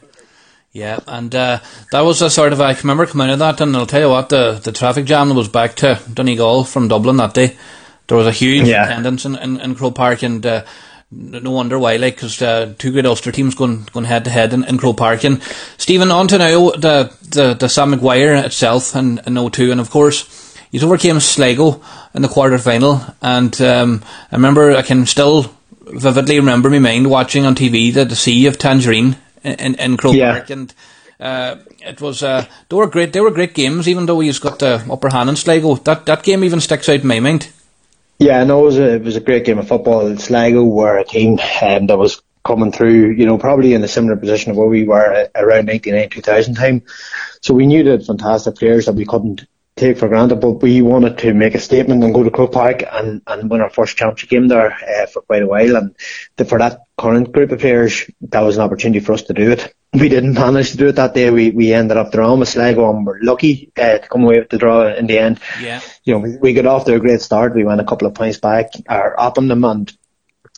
yeah. 0.72 1.00
and 1.08 1.34
uh, 1.34 1.60
that 1.92 2.02
was 2.02 2.22
a 2.22 2.30
sort 2.30 2.54
of 2.54 2.62
I 2.62 2.74
can 2.74 2.84
remember 2.84 3.06
coming 3.06 3.28
out 3.28 3.34
of 3.34 3.40
that, 3.40 3.62
and 3.62 3.76
I'll 3.76 3.86
tell 3.86 4.02
you 4.02 4.10
what, 4.10 4.30
the 4.30 4.60
the 4.64 4.72
traffic 4.72 5.06
jam 5.06 5.34
was 5.36 5.48
back 5.48 5.76
to 5.78 6.00
Donegal 6.12 6.64
from 6.64 6.88
Dublin 6.88 7.18
that 7.18 7.34
day. 7.34 7.56
There 8.08 8.18
was 8.18 8.28
a 8.28 8.32
huge 8.32 8.68
yeah. 8.68 8.86
attendance 8.86 9.26
in, 9.26 9.36
in, 9.36 9.60
in 9.60 9.76
Croke 9.76 9.96
Park, 9.96 10.24
and 10.24 10.46
uh, 10.46 10.64
no 11.12 11.52
wonder 11.52 11.80
why, 11.80 11.96
like, 11.96 12.16
because 12.16 12.42
uh, 12.42 12.74
two 12.78 12.92
great 12.92 13.06
Ulster 13.06 13.32
teams 13.32 13.56
going 13.56 13.88
going 13.94 14.06
head 14.06 14.26
to 14.26 14.30
head 14.30 14.54
in, 14.54 14.64
in 14.66 14.78
Croke 14.78 14.98
Park. 14.98 15.24
And 15.24 15.42
Stephen, 15.78 16.12
on 16.12 16.28
to 16.30 16.38
now 16.38 16.72
the 16.72 17.14
the, 17.30 17.54
the 17.54 17.70
Sam 17.70 17.92
Maguire 17.92 18.36
itself 18.36 18.96
and, 18.96 19.22
and 19.26 19.52
02, 19.52 19.72
and 19.72 19.82
of 19.82 19.90
course. 19.90 20.40
He's 20.72 20.84
overcame 20.84 21.20
Sligo 21.20 21.84
in 22.16 22.24
the 22.24 22.28
quarter 22.28 22.58
final, 22.58 23.00
and 23.22 23.62
um, 23.62 24.04
I 24.32 24.36
remember 24.38 24.72
I 24.72 24.82
can 24.82 25.06
still 25.06 25.54
vividly 25.84 26.40
remember 26.40 26.68
my 26.72 26.80
mind 26.80 27.12
watching 27.12 27.46
on 27.46 27.54
TV 27.54 27.94
the, 27.94 28.06
the 28.06 28.16
Sea 28.16 28.48
of 28.48 28.58
Tangerine 28.58 29.16
in, 29.44 29.54
in, 29.54 29.76
in 29.76 29.98
Croke 29.98 30.16
yeah. 30.16 30.32
Park, 30.32 30.50
and 30.50 30.74
uh, 31.20 31.58
it 31.80 32.02
was 32.02 32.24
uh, 32.24 32.48
they 32.70 32.76
were 32.76 32.88
great. 32.88 33.14
They 33.14 33.22
were 33.22 33.32
great 33.32 33.54
games, 33.54 33.88
even 33.88 34.08
though 34.08 34.20
he's 34.20 34.40
got 34.40 34.60
the 34.60 34.84
upper 34.92 35.10
hand 35.10 35.30
in 35.30 35.36
Sligo. 35.36 35.76
That 35.76 36.08
that 36.08 36.24
game 36.24 36.44
even 36.44 36.60
sticks 36.60 36.90
out 36.90 37.02
in 37.02 37.08
my 37.08 37.20
mind. 37.20 37.50
Yeah, 38.20 38.44
no, 38.44 38.62
it 38.62 38.64
was 38.64 38.78
a 38.78 38.96
it 38.96 39.04
was 39.04 39.16
a 39.16 39.22
great 39.22 39.46
game 39.46 39.60
of 39.60 39.68
football. 39.68 40.16
Sligo 40.18 40.64
were 40.64 40.98
a 40.98 41.06
team 41.06 41.40
um, 41.62 41.88
that 41.88 41.98
was 41.98 42.22
coming 42.44 42.72
through, 42.72 43.12
you 43.12 43.26
know, 43.26 43.38
probably 43.38 43.74
in 43.74 43.84
a 43.84 43.88
similar 43.88 44.16
position 44.18 44.52
of 44.52 44.58
where 44.58 44.68
we 44.68 44.84
were 44.84 45.30
around 45.36 45.66
99, 45.66 46.10
2000 46.10 46.56
time. 46.56 46.84
So 47.42 47.54
we 47.54 47.66
knew 47.66 47.84
that 47.84 48.06
fantastic 48.06 48.56
players 48.56 48.86
that 48.86 48.96
we 48.96 49.06
couldn't 49.06 49.46
take 49.76 49.98
for 49.98 50.08
granted, 50.08 50.42
but 50.42 50.62
we 50.62 50.82
wanted 50.82 51.18
to 51.20 51.34
make 51.34 51.56
a 51.56 51.60
statement 51.60 52.04
and 52.04 52.14
go 52.14 52.24
to 52.24 52.30
Croke 52.30 52.52
Park 52.52 52.84
and, 52.90 53.22
and 53.28 53.50
win 53.50 53.62
our 53.62 53.70
first 53.70 53.98
championship 53.98 54.30
game 54.30 54.48
there 54.48 54.72
uh, 54.74 55.06
for 55.08 55.22
quite 55.22 55.44
a 55.44 55.48
while. 55.48 55.76
And 55.78 55.96
the, 56.36 56.46
for 56.46 56.60
that 56.60 56.82
current 56.98 57.32
group 57.32 57.52
of 57.52 57.60
players, 57.60 58.10
that 58.22 58.42
was 58.42 58.58
an 58.58 58.64
opportunity 58.64 59.00
for 59.00 59.14
us 59.14 59.24
to 59.24 59.34
do 59.34 59.52
it. 59.52 59.74
We 59.94 60.10
didn't 60.10 60.34
manage 60.34 60.72
to 60.72 60.78
do 60.78 60.88
it 60.88 60.96
that 60.96 61.14
day. 61.14 61.30
We 61.30 61.52
we 61.52 61.74
ended 61.74 61.98
up 61.98 62.12
drawing 62.12 62.40
with 62.40 62.50
Sligo 62.50 62.90
and 62.90 63.06
we're 63.06 63.20
lucky 63.22 63.72
uh, 63.78 64.00
to 64.00 64.08
come 64.08 64.24
away 64.24 64.40
with 64.40 64.50
the 64.50 64.58
draw 64.58 64.88
in 64.88 65.08
the 65.08 65.20
end. 65.20 65.40
Yeah. 65.62 65.82
You 66.04 66.14
know, 66.14 66.20
we, 66.20 66.38
we 66.38 66.54
got 66.54 66.66
off 66.66 66.86
to 66.86 66.96
a 66.96 67.00
great 67.00 67.22
start. 67.22 67.54
We 67.54 67.64
went 67.64 67.82
a 67.82 67.86
couple 67.86 68.08
of 68.08 68.16
points 68.16 68.40
back, 68.40 68.72
or 68.90 69.20
up 69.20 69.38
on 69.38 69.48
them, 69.48 69.64
and 69.64 69.96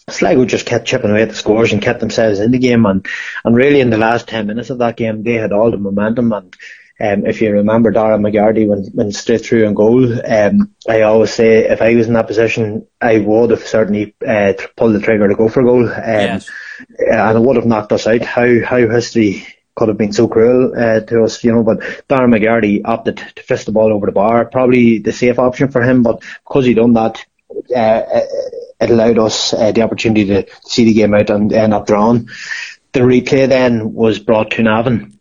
Sligo 0.10 0.46
just 0.46 0.66
kept 0.66 0.88
chipping 0.88 1.12
away 1.12 1.24
at 1.24 1.30
the 1.30 1.36
scores 1.36 1.74
and 1.74 1.82
kept 1.82 2.00
themselves 2.00 2.40
in 2.40 2.52
the 2.52 2.60
game. 2.60 2.86
And 2.86 3.06
and 3.44 3.56
really 3.56 3.82
in 3.82 3.90
the 3.90 3.98
last 3.98 4.28
ten 4.28 4.48
minutes 4.48 4.70
of 4.70 4.78
that 4.78 4.96
game, 4.96 5.24
they 5.24 5.34
had 5.34 5.52
all 5.52 5.70
the 5.70 5.78
momentum 5.78 6.32
and 6.32 6.56
um, 6.98 7.26
if 7.26 7.42
you 7.42 7.52
remember 7.52 7.92
Dara 7.92 8.18
McGarty 8.18 8.66
went, 8.68 8.96
went 8.96 9.14
straight 9.16 9.46
through 9.46 9.68
and 9.68 9.76
goal, 9.76 10.14
um, 10.26 10.74
I 10.88 11.02
always 11.02 11.34
say 11.34 11.66
if 11.66 11.82
I 11.82 11.94
was 11.94 12.08
in 12.08 12.14
that 12.14 12.28
position, 12.28 12.88
I 13.02 13.18
would 13.18 13.50
have 13.50 13.68
certainly 13.68 14.16
uh, 14.26 14.54
pulled 14.78 14.96
the 14.96 15.02
trigger 15.02 15.28
to 15.28 15.36
go 15.36 15.50
for 15.50 15.62
goal, 15.62 15.90
um, 15.90 15.94
yes. 15.94 16.50
And 16.98 17.38
it 17.38 17.42
would 17.42 17.56
have 17.56 17.66
knocked 17.66 17.92
us 17.92 18.08
out. 18.08 18.22
How 18.22 18.62
how 18.64 18.78
history 18.78 19.48
could 19.76 19.90
have 19.90 19.98
been 19.98 20.14
so 20.14 20.28
cruel 20.28 20.74
uh, 20.78 21.02
to 21.02 21.24
us, 21.24 21.44
you 21.44 21.52
know. 21.52 21.64
But 21.64 21.80
Darren 22.10 22.34
McGarty 22.34 22.82
opted 22.86 23.18
to 23.18 23.44
fist 23.44 23.66
the 23.66 23.72
ball 23.72 23.94
over 23.94 24.06
the 24.06 24.12
bar, 24.12 24.46
probably 24.46 25.00
the 25.00 25.12
safe 25.12 25.40
option 25.40 25.70
for 25.70 25.82
him. 25.82 26.04
But 26.04 26.22
because 26.44 26.66
he 26.66 26.74
done 26.74 26.94
that, 26.94 27.24
uh, 27.76 27.80
uh 27.80 28.22
it 28.80 28.90
allowed 28.90 29.20
us 29.20 29.54
uh, 29.54 29.72
the 29.72 29.82
opportunity 29.84 30.26
to 30.26 30.46
see 30.64 30.84
the 30.84 30.94
game 30.94 31.14
out 31.14 31.30
and 31.30 31.52
end 31.54 31.74
up 31.74 31.88
drawing. 31.88 32.30
The 32.92 33.02
replay 33.02 33.48
then 33.48 33.94
was 33.94 34.20
brought 34.20 34.52
to 34.52 34.64
Navan 34.64 35.16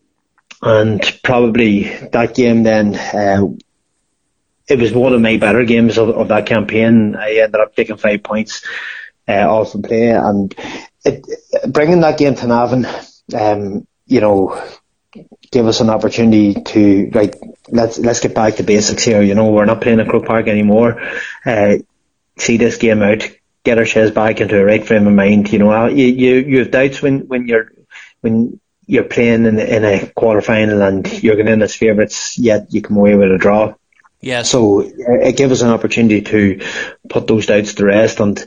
and 0.64 1.20
probably 1.22 1.84
that 2.12 2.34
game 2.34 2.62
then, 2.62 2.94
uh, 2.94 3.46
it 4.66 4.78
was 4.78 4.94
one 4.94 5.12
of 5.12 5.20
my 5.20 5.36
better 5.36 5.64
games 5.64 5.98
of, 5.98 6.08
of 6.08 6.28
that 6.28 6.46
campaign. 6.46 7.14
I 7.16 7.32
ended 7.32 7.60
up 7.60 7.76
taking 7.76 7.98
five 7.98 8.22
points 8.22 8.64
uh, 9.28 9.48
off 9.48 9.72
from 9.72 9.82
play, 9.82 10.10
and 10.10 10.54
it, 11.04 11.24
bringing 11.68 12.00
that 12.00 12.18
game 12.18 12.34
to 12.34 12.46
Navan, 12.46 12.86
um, 13.34 13.86
you 14.06 14.20
know, 14.20 14.62
gave 15.50 15.66
us 15.66 15.80
an 15.80 15.90
opportunity 15.90 16.54
to 16.54 17.10
like 17.12 17.34
let's 17.68 17.98
let's 17.98 18.20
get 18.20 18.34
back 18.34 18.56
to 18.56 18.62
basics 18.62 19.04
here. 19.04 19.22
You 19.22 19.34
know, 19.34 19.50
we're 19.50 19.64
not 19.64 19.80
playing 19.80 20.00
at 20.00 20.08
Croke 20.08 20.26
Park 20.26 20.48
anymore. 20.48 21.00
Uh, 21.44 21.76
see 22.36 22.56
this 22.56 22.76
game 22.76 23.02
out, 23.02 23.28
get 23.64 23.78
ourselves 23.78 24.12
back 24.12 24.40
into 24.40 24.60
a 24.60 24.64
right 24.64 24.86
frame 24.86 25.06
of 25.06 25.14
mind. 25.14 25.52
You 25.52 25.60
know, 25.60 25.86
you 25.86 26.06
you, 26.06 26.34
you 26.36 26.58
have 26.60 26.70
doubts 26.70 27.00
when 27.00 27.28
when 27.28 27.46
you're 27.46 27.72
when 28.20 28.60
you're 28.86 29.04
playing 29.04 29.46
in, 29.46 29.58
in 29.58 29.84
a 29.84 30.06
quarter 30.14 30.42
final 30.42 30.82
and 30.82 31.10
you're 31.22 31.36
going 31.36 31.48
in 31.48 31.62
as 31.62 31.74
favourites, 31.74 32.38
yet 32.38 32.72
you 32.72 32.82
come 32.82 32.96
away 32.96 33.14
with 33.14 33.32
a 33.32 33.38
draw. 33.38 33.74
Yeah. 34.20 34.42
So 34.42 34.80
it 34.80 35.36
gave 35.36 35.52
us 35.52 35.62
an 35.62 35.70
opportunity 35.70 36.22
to 36.22 36.60
put 37.08 37.26
those 37.26 37.46
doubts 37.46 37.74
to 37.74 37.84
rest 37.84 38.20
and 38.20 38.38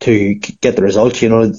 to 0.00 0.34
get 0.34 0.76
the 0.76 0.82
results. 0.82 1.22
You 1.22 1.28
know, 1.28 1.52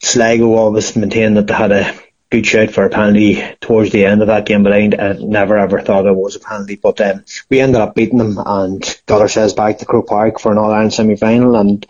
Sligo 0.00 0.54
always 0.54 0.96
maintained 0.96 1.36
that 1.36 1.46
they 1.46 1.54
had 1.54 1.72
a 1.72 1.94
good 2.30 2.46
shout 2.46 2.70
for 2.70 2.84
a 2.84 2.90
penalty 2.90 3.42
towards 3.60 3.90
the 3.92 4.06
end 4.06 4.22
of 4.22 4.28
that 4.28 4.46
game, 4.46 4.62
but 4.62 4.72
I 4.72 4.86
never 4.86 5.58
ever 5.58 5.80
thought 5.80 6.06
it 6.06 6.16
was 6.16 6.36
a 6.36 6.40
penalty. 6.40 6.76
But 6.76 7.00
um, 7.00 7.24
we 7.50 7.60
ended 7.60 7.80
up 7.80 7.94
beating 7.94 8.18
them 8.18 8.38
and 8.44 9.00
got 9.06 9.20
ourselves 9.20 9.52
back 9.52 9.78
to 9.78 9.86
Croke 9.86 10.08
Park 10.08 10.40
for 10.40 10.50
an 10.50 10.58
All 10.58 10.72
Ireland 10.72 10.94
semi 10.94 11.16
final 11.16 11.56
and 11.56 11.86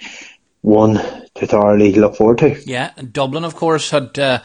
one 0.60 0.94
to 1.34 1.46
thoroughly 1.46 1.94
look 1.94 2.16
forward 2.16 2.38
to. 2.38 2.60
Yeah, 2.66 2.90
and 2.96 3.12
Dublin, 3.12 3.44
of 3.44 3.54
course, 3.54 3.90
had. 3.90 4.18
Uh 4.18 4.40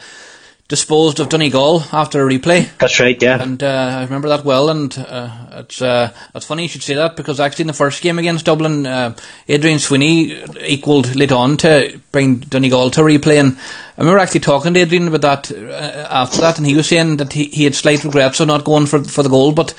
disposed 0.68 1.18
of 1.18 1.30
Donegal 1.30 1.82
after 1.92 2.26
a 2.26 2.30
replay. 2.30 2.68
That's 2.76 3.00
right, 3.00 3.20
yeah. 3.22 3.42
And 3.42 3.62
uh, 3.62 3.96
I 4.00 4.04
remember 4.04 4.28
that 4.28 4.44
well, 4.44 4.68
and 4.68 4.96
uh, 4.98 5.30
it's 5.52 5.80
uh, 5.80 6.12
it's 6.34 6.44
funny 6.44 6.64
you 6.64 6.68
should 6.68 6.82
say 6.82 6.94
that 6.94 7.16
because 7.16 7.40
actually 7.40 7.62
in 7.62 7.68
the 7.68 7.72
first 7.72 8.02
game 8.02 8.18
against 8.18 8.44
Dublin, 8.44 8.86
uh, 8.86 9.16
Adrian 9.48 9.78
Sweeney 9.78 10.38
equalled 10.60 11.16
late 11.16 11.32
on 11.32 11.56
to 11.58 11.98
bring 12.12 12.36
Donegal 12.36 12.90
to 12.90 13.00
replay, 13.00 13.40
and 13.40 13.56
I 13.96 14.02
remember 14.02 14.18
actually 14.18 14.40
talking 14.40 14.74
to 14.74 14.80
Adrian 14.80 15.08
about 15.08 15.22
that 15.22 15.50
uh, 15.50 16.06
after 16.10 16.42
that, 16.42 16.58
and 16.58 16.66
he 16.66 16.76
was 16.76 16.88
saying 16.88 17.16
that 17.16 17.32
he, 17.32 17.44
he 17.44 17.64
had 17.64 17.74
slight 17.74 18.04
regrets 18.04 18.40
of 18.40 18.48
not 18.48 18.64
going 18.64 18.86
for 18.86 19.02
for 19.02 19.22
the 19.22 19.30
goal, 19.30 19.52
but 19.52 19.74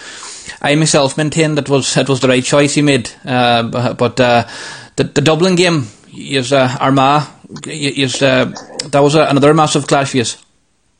I 0.59 0.73
myself 0.73 1.17
maintained 1.17 1.59
that 1.59 1.69
was 1.69 1.95
it 1.97 2.09
was 2.09 2.19
the 2.19 2.27
right 2.27 2.43
choice 2.43 2.73
he 2.73 2.81
made. 2.81 3.11
Uh, 3.23 3.93
but 3.93 4.15
the 4.15 4.49
the 4.95 5.03
Dublin 5.21 5.55
game 5.55 5.85
is 6.17 6.51
Armagh. 6.51 7.27
Is, 7.65 8.19
that 8.19 8.99
was 9.01 9.15
another 9.15 9.55
massive 9.55 9.87
clash 9.87 10.11
for 10.11 10.17
you. 10.17 10.25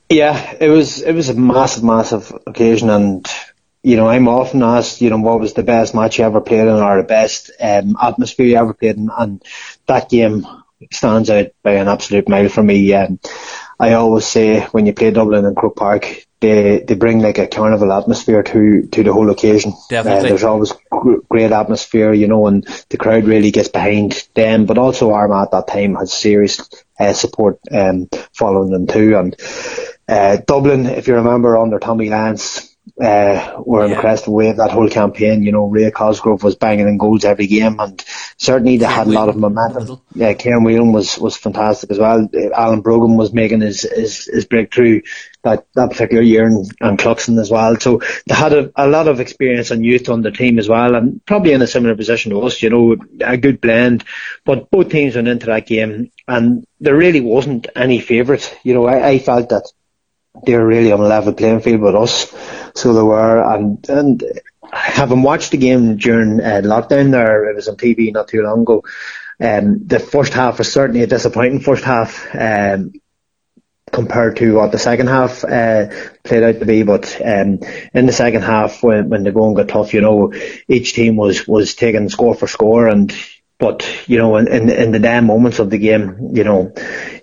Yeah, 0.10 0.56
it 0.60 0.70
was 0.70 1.02
it 1.02 1.14
was 1.14 1.30
a 1.30 1.36
massive, 1.36 1.84
massive 1.84 2.34
occasion, 2.48 2.90
and 2.90 3.28
you 3.84 3.96
know 3.96 4.08
I'm 4.08 4.28
often 4.28 4.64
asked, 4.64 5.02
you 5.02 5.10
know, 5.12 5.20
what 5.20 5.40
was 5.40 5.54
the 5.54 5.64
best 5.64 5.94
match 5.94 6.18
you 6.18 6.26
ever 6.26 6.42
played 6.42 6.62
in, 6.62 6.70
or 6.70 6.98
the 6.98 7.08
best 7.08 7.52
um, 7.62 7.96
atmosphere 8.02 8.48
you 8.48 8.56
ever 8.56 8.74
played 8.74 8.98
in, 8.98 9.10
and 9.16 9.44
that 9.86 10.10
game 10.10 10.48
stands 10.92 11.30
out 11.30 11.48
by 11.62 11.74
an 11.74 11.88
absolute 11.88 12.28
mile 12.28 12.50
for 12.50 12.64
me. 12.64 12.94
Um, 12.94 13.20
I 13.80 13.94
always 13.94 14.26
say 14.26 14.62
when 14.72 14.86
you 14.86 14.94
play 14.94 15.12
Dublin 15.12 15.46
and 15.46 15.56
Croke 15.56 15.76
Park, 15.76 16.26
they 16.40 16.80
they 16.80 16.96
bring 16.96 17.20
like 17.20 17.38
a 17.38 17.48
carnival 17.48 17.94
atmosphere 17.94 18.44
to 18.44 18.88
to 18.88 19.04
the 19.04 19.14
whole 19.14 19.30
occasion. 19.30 19.74
Definitely, 19.90 20.20
uh, 20.20 20.30
there's 20.30 20.44
always 20.44 20.74
great 21.30 21.52
atmosphere, 21.52 22.14
you 22.14 22.28
know, 22.28 22.48
and 22.48 22.66
the 22.90 22.98
crowd 22.98 23.26
really 23.26 23.52
gets 23.52 23.70
behind 23.70 24.28
them. 24.34 24.66
But 24.66 24.78
also 24.78 25.12
Armagh 25.12 25.44
at 25.44 25.52
that 25.52 25.68
time 25.68 25.96
had 25.96 26.10
serious 26.10 26.68
uh, 27.00 27.14
support 27.14 27.60
um, 27.72 28.10
following 28.34 28.72
them 28.72 28.88
too, 28.88 29.18
and 29.18 29.36
uh, 30.10 30.38
Dublin, 30.38 30.88
if 30.88 31.08
you 31.08 31.16
remember, 31.16 31.58
under 31.58 31.80
Tommy 31.80 32.10
Lyons, 32.10 32.70
uh, 33.00 33.62
were 33.66 33.86
yeah. 33.86 33.96
impressed 33.96 34.28
with 34.28 34.58
that 34.58 34.72
whole 34.72 34.90
campaign. 34.90 35.44
You 35.44 35.52
know, 35.52 35.68
Ray 35.68 35.92
Cosgrove 35.92 36.44
was 36.44 36.56
banging 36.56 36.88
in 36.88 36.98
goals 36.98 37.24
every 37.24 37.48
game, 37.48 37.80
and 37.80 38.04
certainly 38.38 38.78
they 38.78 38.86
had 38.86 39.08
a 39.08 39.12
lot 39.12 39.30
of 39.30 39.38
momentum. 39.38 40.02
Yeah, 40.16 40.34
Kieran 40.34 40.64
Whelan 40.64 40.92
was 40.92 41.18
was 41.18 41.38
fantastic 41.38 41.92
as 41.92 42.00
well. 42.00 42.28
Alan 42.54 42.82
Brogan 42.82 43.16
was 43.16 43.34
making 43.34 43.62
his 43.62 43.82
his, 43.82 44.26
his 44.26 44.46
breakthrough 44.46 45.02
that 45.44 45.66
that 45.76 45.92
particular 45.92 46.24
year, 46.24 46.46
and, 46.46 46.70
and 46.82 47.00
Cluxton 47.00 47.40
as 47.40 47.52
well. 47.52 47.80
So 47.80 48.02
they 48.28 48.36
had 48.36 48.54
a, 48.54 48.72
a 48.76 48.88
lot 48.88 49.08
of 49.08 49.20
experience 49.20 49.72
and 49.72 49.86
youth 49.86 50.10
on 50.10 50.22
the 50.22 50.32
team 50.32 50.60
as 50.60 50.68
well, 50.68 50.96
and 50.96 51.24
probably 51.26 51.54
in 51.54 51.62
a 51.62 51.68
similar 51.68 51.96
position 51.96 52.32
to 52.32 52.42
us. 52.42 52.62
You 52.62 52.70
know, 52.70 52.98
a 53.22 53.38
good 53.38 53.62
blend. 53.62 54.04
But 54.46 54.72
both 54.72 54.90
teams 54.90 55.16
went 55.16 55.28
into 55.28 55.46
that 55.48 55.68
game, 55.68 56.12
and 56.28 56.66
there 56.80 56.96
really 56.96 57.22
wasn't 57.22 57.68
any 57.76 58.00
favourite. 58.00 58.58
You 58.64 58.74
know, 58.74 58.88
I, 58.88 59.10
I 59.10 59.20
felt 59.20 59.50
that 59.50 59.72
they 60.46 60.56
were 60.56 60.66
really 60.66 60.92
on 60.92 61.00
a 61.00 61.04
level 61.08 61.34
playing 61.34 61.62
field 61.62 61.82
with 61.82 61.96
us. 61.96 62.34
So 62.76 62.94
they 62.94 63.02
were, 63.02 63.42
and 63.54 63.88
and 63.90 64.24
having 64.72 65.24
watched 65.24 65.52
the 65.52 65.58
game 65.58 65.98
during 65.98 66.40
uh, 66.40 66.62
lockdown 66.64 67.12
there, 67.12 67.50
it 67.50 67.56
was 67.56 67.68
on 67.68 67.76
TV 67.78 68.14
not 68.14 68.28
too 68.28 68.44
long 68.44 68.62
ago. 68.62 68.84
Um, 69.42 69.88
the 69.88 70.00
first 70.00 70.34
half 70.34 70.58
was 70.58 70.72
certainly 70.72 71.02
a 71.02 71.08
disappointing 71.08 71.62
first 71.62 71.84
half. 71.84 72.28
Um, 72.36 72.94
compared 73.92 74.38
to 74.38 74.56
what 74.56 74.72
the 74.72 74.78
second 74.78 75.08
half 75.08 75.44
uh, 75.44 75.88
played 76.24 76.44
out 76.44 76.60
to 76.60 76.66
be. 76.66 76.84
But 76.84 77.20
um, 77.24 77.60
in 77.94 78.06
the 78.06 78.14
second 78.14 78.44
half, 78.44 78.84
when 78.84 79.10
when 79.10 79.24
the 79.24 79.32
going 79.32 79.56
got 79.56 79.68
tough, 79.68 79.94
you 79.94 80.02
know, 80.02 80.34
each 80.68 80.94
team 80.94 81.16
was 81.16 81.48
was 81.48 81.76
taking 81.76 82.10
score 82.10 82.36
for 82.36 82.48
score, 82.48 82.88
and 82.88 83.14
but 83.60 83.86
you 84.08 84.18
know, 84.18 84.38
in 84.38 84.70
in, 84.70 84.92
the 84.92 85.00
damn 85.00 85.26
moments 85.26 85.60
of 85.60 85.70
the 85.70 85.78
game, 85.78 86.30
you 86.34 86.46
know, 86.46 86.74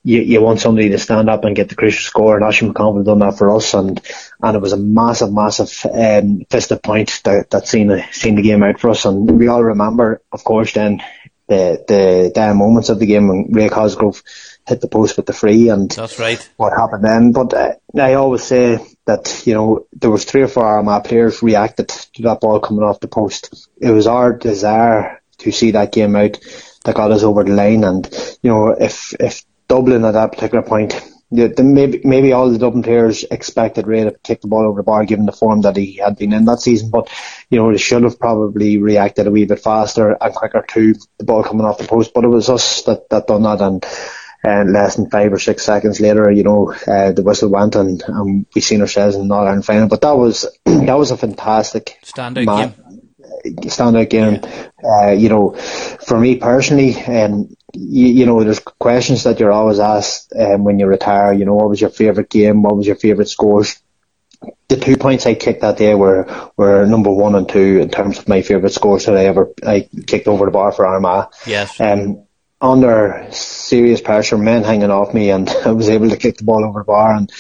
you, 0.05 0.21
you 0.21 0.43
want 0.43 0.61
somebody 0.61 0.91
to 0.91 0.99
stand 0.99 1.31
up 1.31 1.45
and 1.45 1.57
get 1.57 1.71
the 1.71 1.75
crucial 1.75 2.03
score, 2.03 2.37
and 2.37 2.45
Oisín 2.45 2.73
McConville 2.73 3.07
done 3.07 3.21
that 3.21 3.39
for 3.39 3.57
us, 3.57 3.73
and 3.73 4.01
and 4.43 4.57
it 4.57 4.61
was 4.61 4.75
a 4.75 4.77
massive, 4.77 5.33
massive 5.33 5.91
um, 5.91 6.45
fisted 6.51 6.83
point 6.83 7.23
that 7.25 7.51
that 7.51 7.67
seen 7.67 8.05
seen 8.13 8.35
the 8.35 8.43
game 8.43 8.63
out 8.63 8.79
for 8.79 8.91
us, 8.91 9.07
and 9.07 9.39
we 9.39 9.49
all 9.49 9.65
remember, 9.65 10.21
of 10.31 10.45
course, 10.45 10.75
then 10.75 11.03
the 11.49 11.83
the 11.89 12.33
damn 12.35 12.59
moments 12.59 12.91
of 12.91 12.99
the 12.99 13.07
game 13.07 13.29
when 13.29 13.53
Ray 13.53 13.71
Cosgrove 13.71 14.23
hit 14.67 14.83
the 14.83 14.89
post 14.89 15.17
with 15.17 15.27
the 15.27 15.33
free 15.33 15.71
and 15.71 15.91
that's 15.91 16.19
right. 16.19 16.47
What 16.57 16.77
happened 16.77 17.05
then? 17.05 17.33
But 17.33 17.55
uh, 17.55 17.75
I 17.99 18.15
always 18.15 18.43
say 18.43 18.79
that 19.07 19.43
you 19.47 19.55
know 19.55 19.87
there 19.95 20.11
was 20.11 20.25
three 20.25 20.43
or 20.43 20.49
four 20.49 20.67
Armagh 20.67 21.05
players 21.05 21.43
reacted 21.43 21.89
to 21.89 22.23
that 22.23 22.41
ball 22.41 22.61
coming 22.61 22.83
off 22.83 23.01
the 23.01 23.09
post. 23.09 23.69
It 23.81 23.91
was 23.91 24.07
our 24.07 24.35
desire 24.35 25.23
to 25.39 25.53
see 25.53 25.73
that 25.73 25.93
game 25.93 26.17
out 26.17 26.39
that 26.85 26.95
got 26.95 27.13
us 27.13 27.23
over 27.23 27.45
the 27.45 27.53
line, 27.53 27.85
and 27.85 28.09
you 28.43 28.51
know 28.51 28.69
if 28.69 29.15
if 29.21 29.45
Dublin 29.69 30.05
at 30.05 30.13
that 30.13 30.33
particular 30.33 30.63
point. 30.63 31.01
The, 31.29 31.49
the, 31.49 31.65
maybe 31.65 32.03
maybe 32.05 32.33
all 32.33 32.49
the 32.49 32.59
Dublin 32.59 32.85
players 32.85 33.25
expected 33.25 33.89
Ray 33.89 34.05
to 34.05 34.13
kick 34.23 34.43
the 34.43 34.47
ball 34.47 34.65
over 34.65 34.79
the 34.79 34.85
bar 34.85 35.05
given 35.05 35.27
the 35.27 35.33
form 35.33 35.63
that 35.63 35.75
he 35.75 35.95
had 35.97 36.17
been 36.17 36.33
in 36.33 36.45
that 36.45 36.61
season, 36.61 36.91
but 36.91 37.11
you 37.51 37.59
know 37.59 37.73
they 37.73 37.79
should 37.79 38.05
have 38.05 38.21
probably 38.21 38.79
reacted 38.79 39.27
a 39.27 39.31
wee 39.33 39.45
bit 39.45 39.59
faster 39.59 40.17
and 40.21 40.35
quicker 40.35 40.65
to 40.69 40.95
the 41.19 41.25
ball 41.25 41.43
coming 41.43 41.67
off 41.67 41.79
the 41.79 41.89
post. 41.89 42.15
But 42.15 42.23
it 42.23 42.29
was 42.29 42.49
us 42.49 42.83
that, 42.83 43.11
that 43.11 43.27
done 43.27 43.43
that, 43.43 43.61
and 43.61 43.85
and 44.47 44.73
less 44.73 44.95
than 44.95 45.11
five 45.11 45.33
or 45.33 45.41
six 45.41 45.65
seconds 45.65 46.01
later, 46.01 46.31
you 46.31 46.45
know, 46.45 46.73
uh, 46.87 47.11
the 47.11 47.23
whistle 47.25 47.51
went 47.51 47.75
and, 47.75 48.01
and 48.07 48.47
we 48.55 48.61
seen 48.61 48.81
ourselves 48.81 49.17
in 49.17 49.27
the 49.27 49.35
All 49.35 49.45
Ireland 49.45 49.67
final. 49.67 49.89
But 49.89 50.03
that 50.03 50.17
was 50.17 50.47
that 50.65 50.97
was 50.97 51.11
a 51.11 51.17
fantastic 51.17 51.99
standout 52.05 52.47
game. 52.47 52.86
Standout 53.45 54.11
game. 54.11 54.41
Yeah. 54.43 54.69
Uh, 54.85 55.11
you 55.13 55.29
know, 55.29 55.53
for 55.53 56.19
me 56.19 56.37
personally, 56.37 56.95
um, 57.05 57.57
you, 57.73 58.07
you, 58.07 58.27
know, 58.27 58.43
there's 58.43 58.59
questions 58.59 59.25
that 59.25 59.41
you're 59.41 59.53
always 59.53 59.79
asked 59.79 60.33
um, 60.39 60.65
when 60.65 60.79
you 60.79 60.87
retire. 60.87 61.33
You 61.33 61.45
know, 61.45 61.55
what 61.55 61.69
was 61.69 61.81
your 61.81 61.91
favourite 61.91 62.31
game? 62.31 62.63
What 62.63 62.77
was 62.77 62.87
your 62.87 62.97
favourite 62.97 63.29
scores? 63.29 63.81
The 64.69 64.77
two 64.77 64.97
points 64.97 65.27
I 65.27 65.35
kicked 65.35 65.63
that 65.63 65.79
day 65.79 65.95
were 65.95 66.51
were 66.57 66.87
number 66.87 67.11
one 67.11 67.35
and 67.35 67.49
two 67.49 67.79
in 67.81 67.89
terms 67.91 68.19
of 68.19 68.29
my 68.29 68.43
favourite 68.43 68.73
scores 68.73 69.07
that 69.07 69.17
I 69.17 69.27
ever 69.27 69.53
I 69.65 69.89
kicked 70.07 70.29
over 70.29 70.45
the 70.45 70.51
bar 70.51 70.73
for 70.73 70.87
Armagh. 70.87 71.33
Yes. 71.47 71.81
Um, 71.81 72.27
under 72.61 73.29
serious 73.31 74.01
pressure, 74.01 74.39
men 74.39 74.65
hanging 74.65 74.91
off 74.91 75.15
me, 75.15 75.31
and 75.31 75.49
I 75.65 75.73
was 75.73 75.89
able 75.89 76.11
to 76.11 76.17
kick 76.17 76.39
the 76.39 76.45
ball 76.45 76.65
over 76.65 76.81
the 76.81 76.85
bar. 76.85 77.15
And 77.15 77.31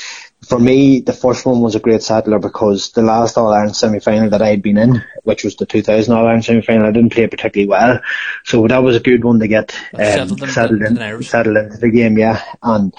for 0.48 0.58
me, 0.58 1.00
the 1.00 1.12
first 1.12 1.44
one 1.44 1.60
was 1.60 1.74
a 1.74 1.80
great 1.80 2.02
settler 2.02 2.38
because 2.38 2.90
the 2.92 3.02
last 3.02 3.36
All 3.36 3.52
Ireland 3.52 3.76
semi 3.76 3.98
final 3.98 4.30
that 4.30 4.42
I 4.42 4.48
had 4.48 4.62
been 4.62 4.78
in, 4.78 5.04
which 5.24 5.44
was 5.44 5.56
the 5.56 5.66
2000 5.66 6.12
All 6.14 6.24
Ireland 6.24 6.44
semi 6.44 6.62
final, 6.62 6.86
I 6.86 6.92
didn't 6.92 7.12
play 7.12 7.26
particularly 7.26 7.68
well. 7.68 8.00
So 8.44 8.66
that 8.68 8.82
was 8.82 8.96
a 8.96 9.00
good 9.00 9.24
one 9.24 9.40
to 9.40 9.48
get 9.48 9.74
um, 9.92 10.00
settled, 10.00 10.50
settled, 10.50 10.82
in, 10.82 11.22
settled 11.22 11.56
into 11.56 11.78
the 11.78 11.90
game, 11.90 12.16
yeah. 12.16 12.42
And 12.62 12.94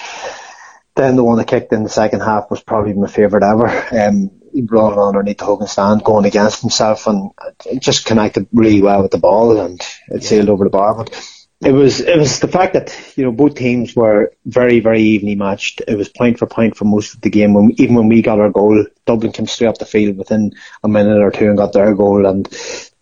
then 0.96 1.16
the 1.16 1.24
one 1.24 1.38
that 1.38 1.48
kicked 1.48 1.72
in 1.72 1.84
the 1.84 1.90
second 1.90 2.22
half 2.22 2.50
was 2.50 2.62
probably 2.62 2.94
my 2.94 3.08
favourite 3.08 3.46
ever. 3.46 3.68
Um, 3.96 4.32
he 4.52 4.62
brought 4.62 4.98
on 4.98 5.10
underneath 5.10 5.38
the 5.38 5.46
Hogan 5.46 5.68
stand, 5.68 6.04
going 6.04 6.26
against 6.26 6.62
himself, 6.62 7.08
and 7.08 7.32
it 7.66 7.80
just 7.80 8.06
connected 8.06 8.48
really 8.52 8.82
well 8.82 9.04
with 9.04 9.12
the 9.12 9.20
ball, 9.20 9.60
and 9.60 9.80
it 10.10 10.24
yeah. 10.24 10.28
sailed 10.28 10.50
over 10.50 10.64
the 10.64 10.70
bar. 10.70 10.96
But 10.96 11.14
it 11.62 11.72
was 11.72 12.02
it 12.02 12.18
was 12.18 12.40
the 12.40 12.48
fact 12.48 12.74
that 12.74 12.96
you 13.16 13.24
know 13.24 13.32
both 13.32 13.56
teams 13.56 13.96
were 13.96 14.32
very 14.46 14.80
very 14.80 15.02
evenly 15.02 15.36
matched. 15.36 15.82
It 15.88 15.96
was 15.96 16.08
point 16.08 16.38
for 16.38 16.46
point 16.46 16.78
for 16.78 16.86
most 16.86 17.16
of 17.16 17.22
the 17.22 17.32
game. 17.32 17.54
When 17.54 17.72
even 17.78 17.96
when 17.96 18.08
we 18.10 18.22
got 18.22 18.40
our 18.40 18.52
goal, 18.52 18.86
Dublin 19.06 19.32
came 19.32 19.48
straight 19.48 19.68
up 19.68 19.78
the 19.80 19.86
field 19.86 20.18
within 20.18 20.54
a 20.84 20.88
minute 20.88 21.20
or 21.20 21.32
two 21.32 21.48
and 21.48 21.58
got 21.58 21.74
their 21.74 21.96
goal, 21.96 22.28
and 22.28 22.48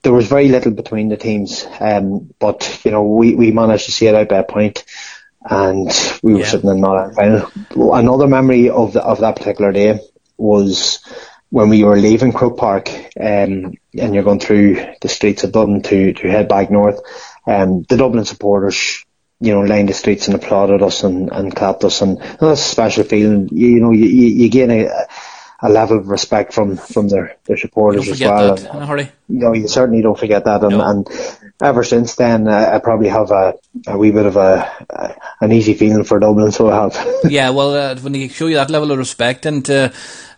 there 0.03 0.13
was 0.13 0.27
very 0.27 0.47
little 0.47 0.71
between 0.71 1.09
the 1.09 1.17
teams. 1.17 1.65
Um, 1.81 2.33
but 2.39 2.81
you 2.85 2.91
know 2.91 3.03
we 3.03 3.35
we 3.35 3.51
managed 3.51 3.85
to 3.85 3.91
see 3.91 4.07
it 4.07 4.15
out 4.15 4.29
by 4.29 4.37
a 4.37 4.43
point, 4.43 4.85
and 5.41 5.91
we 6.23 6.33
were 6.33 6.39
yeah. 6.39 6.45
sitting 6.45 6.69
in 6.69 6.79
that 6.79 7.13
final. 7.13 7.93
Another 7.93 8.27
memory 8.27 8.69
of 8.69 8.93
the, 8.93 9.03
of 9.03 9.19
that 9.19 9.35
particular 9.35 9.73
day 9.73 9.99
was 10.37 10.99
when 11.49 11.67
we 11.67 11.83
were 11.83 11.97
leaving 11.97 12.31
Croke 12.31 12.57
Park, 12.57 12.89
um, 13.19 13.73
and 13.97 14.13
you're 14.13 14.23
going 14.23 14.39
through 14.39 14.75
the 15.01 15.09
streets 15.09 15.43
of 15.43 15.51
Dublin 15.51 15.81
to 15.83 16.13
to 16.13 16.31
head 16.31 16.47
back 16.47 16.71
north 16.71 17.01
um, 17.47 17.83
the 17.83 17.97
Dublin 17.97 18.25
supporters, 18.25 19.05
you 19.39 19.53
know, 19.53 19.61
lined 19.61 19.89
the 19.89 19.93
streets 19.93 20.27
and 20.27 20.35
applauded 20.35 20.81
us 20.81 21.03
and, 21.03 21.31
and 21.31 21.55
clapped 21.55 21.83
us, 21.83 22.01
and, 22.01 22.17
and 22.19 22.39
that's 22.39 22.61
a 22.61 22.69
special 22.69 23.03
feeling. 23.03 23.49
You, 23.51 23.67
you 23.67 23.79
know, 23.81 23.91
you, 23.91 24.05
you 24.05 24.49
gain 24.49 24.71
a, 24.71 24.89
a 25.61 25.69
level 25.69 25.99
of 25.99 26.07
respect 26.07 26.53
from, 26.53 26.77
from 26.77 27.07
their, 27.07 27.37
their 27.45 27.57
supporters 27.57 28.07
as 28.07 28.19
well. 28.19 28.55
That, 28.55 28.73
and, 28.73 28.85
hurry. 28.85 29.11
You 29.27 29.39
know, 29.39 29.53
you 29.53 29.67
certainly 29.67 30.01
don't 30.01 30.17
forget 30.17 30.45
that, 30.45 30.63
and, 30.63 30.77
no. 30.77 30.83
and 30.83 31.07
ever 31.61 31.83
since 31.83 32.15
then, 32.15 32.47
uh, 32.47 32.71
I 32.73 32.79
probably 32.79 33.09
have 33.09 33.31
a, 33.31 33.55
a 33.87 33.97
wee 33.97 34.11
bit 34.11 34.25
of 34.25 34.37
a, 34.37 34.71
a, 34.89 35.15
an 35.41 35.51
easy 35.51 35.73
feeling 35.73 36.03
for 36.03 36.19
Dublin, 36.19 36.51
so 36.51 36.69
I 36.69 36.83
have. 36.83 37.07
yeah, 37.29 37.49
well, 37.51 37.73
uh, 37.73 37.95
when 37.99 38.13
they 38.13 38.27
show 38.29 38.47
you 38.47 38.55
that 38.55 38.69
level 38.69 38.91
of 38.91 38.97
respect, 38.97 39.45
and 39.45 39.69
uh, 39.69 39.89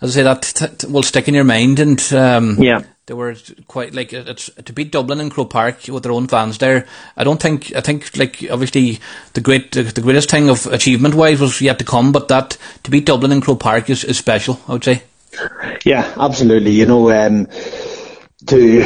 as 0.01 0.17
I 0.17 0.19
say, 0.19 0.23
that 0.23 0.41
t- 0.41 0.67
t- 0.67 0.87
will 0.87 1.03
stick 1.03 1.27
in 1.27 1.33
your 1.33 1.43
mind, 1.43 1.79
and 1.79 2.13
um, 2.13 2.57
yeah 2.59 2.83
they 3.07 3.13
were 3.13 3.35
quite 3.67 3.93
like 3.93 4.11
it's 4.13 4.49
to 4.65 4.73
beat 4.73 4.91
Dublin 4.91 5.21
and 5.21 5.31
Croke 5.31 5.49
Park 5.49 5.87
with 5.87 6.03
their 6.03 6.11
own 6.11 6.27
fans 6.27 6.57
there. 6.57 6.85
I 7.15 7.23
don't 7.23 7.41
think 7.41 7.73
I 7.75 7.81
think 7.81 8.15
like 8.17 8.45
obviously 8.51 8.99
the 9.33 9.41
great 9.41 9.71
the 9.71 10.01
greatest 10.01 10.29
thing 10.29 10.49
of 10.49 10.67
achievement 10.67 11.15
wise 11.15 11.39
was 11.39 11.61
yet 11.61 11.79
to 11.79 11.85
come, 11.85 12.11
but 12.11 12.27
that 12.27 12.57
to 12.83 12.91
beat 12.91 13.05
Dublin 13.05 13.31
and 13.31 13.41
Croke 13.41 13.61
Park 13.61 13.89
is, 13.89 14.03
is 14.03 14.17
special. 14.17 14.59
I 14.67 14.73
would 14.73 14.83
say. 14.83 15.03
Yeah, 15.85 16.13
absolutely. 16.19 16.71
You 16.71 16.85
know, 16.85 17.09
um, 17.11 17.47
to 18.47 18.83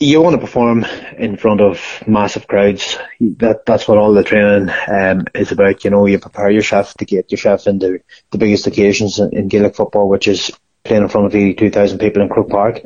you 0.00 0.20
want 0.20 0.34
to 0.34 0.40
perform 0.40 0.84
in 1.16 1.36
front 1.36 1.60
of 1.60 1.80
massive 2.08 2.48
crowds. 2.48 2.98
That 3.20 3.66
that's 3.66 3.86
what 3.86 3.98
all 3.98 4.14
the 4.14 4.24
training 4.24 4.74
um, 4.88 5.26
is 5.32 5.52
about. 5.52 5.84
You 5.84 5.90
know, 5.90 6.06
you 6.06 6.18
prepare 6.18 6.50
yourself 6.50 6.94
to 6.94 7.04
get 7.04 7.30
yourself 7.30 7.68
into 7.68 8.00
the 8.32 8.38
biggest 8.38 8.66
occasions 8.66 9.20
in, 9.20 9.46
Gaelic 9.46 9.76
football, 9.76 10.08
which 10.08 10.26
is 10.26 10.50
playing 10.82 11.04
in 11.04 11.08
front 11.08 11.28
of 11.28 11.34
eighty 11.36 11.54
two 11.54 11.70
thousand 11.70 11.98
people 11.98 12.20
in 12.20 12.28
Croke 12.28 12.50
Park 12.50 12.82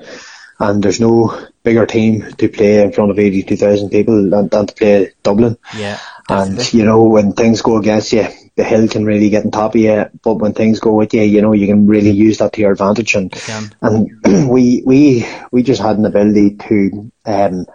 and 0.61 0.83
there's 0.83 1.01
no 1.01 1.47
bigger 1.63 1.87
team 1.87 2.33
to 2.33 2.49
play 2.49 2.83
in 2.83 2.93
front 2.93 3.11
of 3.11 3.19
82,000 3.19 3.91
people 3.91 4.31
than, 4.31 4.49
than 4.49 4.67
to 4.67 4.75
play 4.75 5.13
Dublin. 5.23 5.57
Yeah. 5.77 5.99
Definitely. 6.29 6.57
And, 6.59 6.75
you 6.75 6.85
know, 6.85 7.05
when 7.05 7.33
things 7.33 7.63
go 7.63 7.77
against 7.79 8.13
you, 8.13 8.27
the 8.57 8.65
hill 8.65 8.89
can 8.89 9.05
really 9.05 9.31
get 9.31 9.45
on 9.45 9.51
top 9.51 9.75
of 9.75 9.81
you, 9.81 10.07
but 10.23 10.35
when 10.35 10.53
things 10.53 10.81
go 10.81 10.95
with 10.95 11.15
you, 11.15 11.23
you 11.23 11.43
know, 11.43 11.53
you 11.53 11.67
can 11.67 11.87
really 11.87 12.11
use 12.11 12.39
that 12.39 12.53
to 12.55 12.61
your 12.61 12.73
advantage. 12.73 13.15
And, 13.15 13.33
and 13.81 14.11
we, 14.51 14.83
we, 14.85 15.27
we 15.53 15.63
just 15.63 15.81
had 15.81 15.97
an 15.97 16.05
ability 16.05 16.57
to, 16.57 17.13
um, 17.25 17.67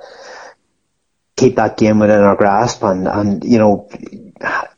keep 1.35 1.55
that 1.55 1.77
game 1.77 1.99
within 1.99 2.19
our 2.19 2.35
grasp 2.35 2.83
and, 2.83 3.07
and, 3.07 3.43
you 3.43 3.57
know, 3.57 3.89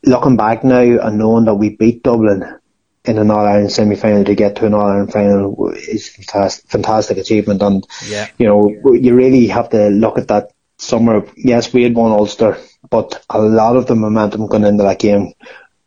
looking 0.04 0.38
back 0.38 0.64
now 0.64 0.80
and 0.80 1.18
knowing 1.18 1.46
that 1.46 1.56
we 1.56 1.70
beat 1.70 2.04
Dublin, 2.04 2.60
in 3.08 3.18
an 3.18 3.32
All 3.32 3.46
Ireland 3.46 3.72
semi 3.72 3.96
final 3.96 4.24
to 4.26 4.36
get 4.36 4.56
to 4.58 4.66
an 4.66 4.74
All 4.74 4.86
Ireland 4.86 5.14
final 5.14 5.72
is 5.72 6.10
fantastic, 6.10 6.70
fantastic 6.70 7.18
achievement. 7.18 7.62
And 7.62 7.88
yeah. 8.08 8.28
you 8.38 8.48
know, 8.48 8.70
you 8.94 9.16
really 9.16 9.48
have 9.48 9.70
to 9.70 9.90
look 9.90 10.18
at 10.18 10.28
that 10.30 10.52
summer. 10.78 11.26
Yes, 11.36 11.74
we 11.74 11.84
had 11.84 11.96
won 11.96 12.12
Ulster, 12.12 12.58
but 12.90 13.24
a 13.30 13.42
lot 13.42 13.76
of 13.76 13.88
the 13.88 13.96
momentum 13.96 14.48
going 14.48 14.64
into 14.64 14.84
that 14.84 15.00
game, 15.00 15.34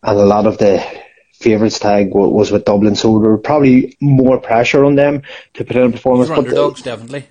and 0.02 0.18
a 0.18 0.24
lot 0.24 0.46
of 0.46 0.58
the 0.58 0.84
favourites 1.32 1.78
tag 1.78 2.10
was 2.12 2.50
with 2.50 2.64
Dublin, 2.64 2.96
so 2.96 3.20
there 3.20 3.30
were 3.30 3.38
probably 3.38 3.96
more 4.00 4.40
pressure 4.40 4.84
on 4.84 4.96
them 4.96 5.22
to 5.54 5.64
put 5.64 5.76
in 5.76 5.84
a 5.84 5.90
performance. 5.90 6.28
But 6.28 6.38
underdogs, 6.38 6.82
the, 6.82 6.90
definitely. 6.90 7.28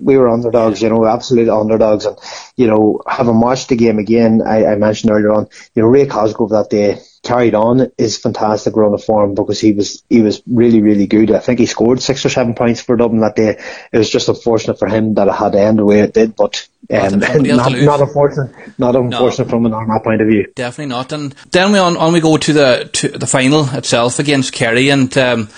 We 0.00 0.16
were 0.16 0.28
underdogs, 0.28 0.80
you 0.80 0.88
know, 0.88 1.04
absolute 1.04 1.48
underdogs, 1.48 2.06
and 2.06 2.16
you 2.56 2.66
know, 2.66 3.00
having 3.06 3.40
watched 3.40 3.68
the 3.68 3.76
game 3.76 3.98
again, 3.98 4.40
I, 4.46 4.66
I 4.66 4.74
mentioned 4.76 5.12
earlier 5.12 5.32
on, 5.32 5.48
you 5.74 5.82
know, 5.82 5.88
Ray 5.88 6.06
Cosgrove 6.06 6.50
that 6.50 6.70
day 6.70 7.00
carried 7.24 7.54
on 7.54 7.90
his 7.96 8.18
fantastic 8.18 8.76
run 8.76 8.92
of 8.92 9.02
form 9.02 9.34
because 9.34 9.58
he 9.58 9.72
was 9.72 10.04
he 10.08 10.22
was 10.22 10.42
really 10.46 10.80
really 10.80 11.06
good. 11.06 11.32
I 11.32 11.40
think 11.40 11.58
he 11.58 11.66
scored 11.66 12.00
six 12.00 12.24
or 12.24 12.28
seven 12.28 12.54
points 12.54 12.82
for 12.82 12.96
Dublin 12.96 13.20
that 13.20 13.34
day. 13.34 13.58
It 13.92 13.98
was 13.98 14.10
just 14.10 14.28
unfortunate 14.28 14.78
for 14.78 14.86
him 14.86 15.14
that 15.14 15.26
it 15.26 15.34
had 15.34 15.52
to 15.52 15.60
end 15.60 15.78
the 15.78 15.84
way 15.84 16.00
it 16.00 16.14
did, 16.14 16.36
but 16.36 16.68
um, 16.90 17.18
not, 17.20 17.72
not 17.72 18.00
unfortunate, 18.00 18.78
not 18.78 18.94
unfortunate 18.94 19.46
no, 19.46 19.50
from 19.50 19.66
an 19.66 19.72
Armagh 19.72 20.04
point 20.04 20.20
of 20.20 20.28
view. 20.28 20.52
Definitely 20.54 20.94
not. 20.94 21.12
And 21.12 21.32
then 21.50 21.72
we 21.72 21.78
on, 21.78 21.96
on 21.96 22.12
we 22.12 22.20
go 22.20 22.36
to 22.36 22.52
the 22.52 22.90
to 22.92 23.08
the 23.08 23.26
final 23.26 23.68
itself 23.70 24.18
against 24.18 24.52
Kerry, 24.52 24.90
and 24.90 25.16
um, 25.18 25.48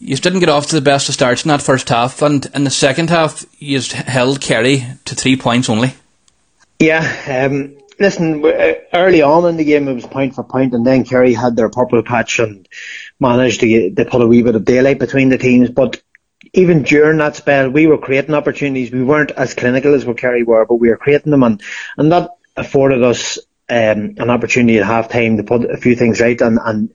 you 0.00 0.16
didn't 0.16 0.40
get 0.40 0.48
off 0.48 0.66
to 0.68 0.74
the 0.74 0.80
best 0.80 1.08
of 1.08 1.14
starts 1.14 1.44
in 1.44 1.48
that 1.48 1.62
first 1.62 1.88
half, 1.88 2.22
and 2.22 2.46
in 2.54 2.64
the 2.64 2.70
second 2.70 3.10
half 3.10 3.44
you 3.58 3.80
held 3.80 4.40
Kerry 4.40 4.84
to 5.04 5.14
three 5.14 5.36
points 5.36 5.68
only. 5.68 5.94
Yeah, 6.78 7.46
um, 7.46 7.76
listen, 7.98 8.44
uh, 8.44 8.74
early 8.94 9.22
on 9.22 9.48
in 9.48 9.56
the 9.56 9.64
game 9.64 9.88
it 9.88 9.94
was 9.94 10.06
point 10.06 10.34
for 10.34 10.44
point, 10.44 10.74
and 10.74 10.86
then 10.86 11.04
Kerry 11.04 11.34
had 11.34 11.56
their 11.56 11.68
purple 11.68 12.02
patch 12.02 12.38
and 12.38 12.68
managed 13.18 13.60
to 13.60 13.68
get 13.68 13.96
to 13.96 14.04
put 14.04 14.22
a 14.22 14.26
wee 14.26 14.42
bit 14.42 14.54
of 14.54 14.64
daylight 14.64 14.98
between 14.98 15.28
the 15.28 15.38
teams. 15.38 15.70
But 15.70 16.00
even 16.52 16.84
during 16.84 17.18
that 17.18 17.36
spell, 17.36 17.68
we 17.68 17.86
were 17.86 17.98
creating 17.98 18.34
opportunities. 18.34 18.92
We 18.92 19.02
weren't 19.02 19.32
as 19.32 19.54
clinical 19.54 19.94
as 19.94 20.04
what 20.04 20.18
Kerry 20.18 20.44
were, 20.44 20.64
but 20.64 20.76
we 20.76 20.88
were 20.88 20.96
creating 20.96 21.32
them, 21.32 21.42
and 21.42 21.60
and 21.96 22.12
that 22.12 22.30
afforded 22.56 23.02
us 23.02 23.38
um, 23.68 24.14
an 24.18 24.30
opportunity 24.30 24.78
at 24.78 24.86
half 24.86 25.08
time 25.08 25.36
to 25.36 25.42
put 25.42 25.70
a 25.70 25.76
few 25.76 25.94
things 25.94 26.20
right 26.20 26.40
and, 26.40 26.58
and 26.64 26.94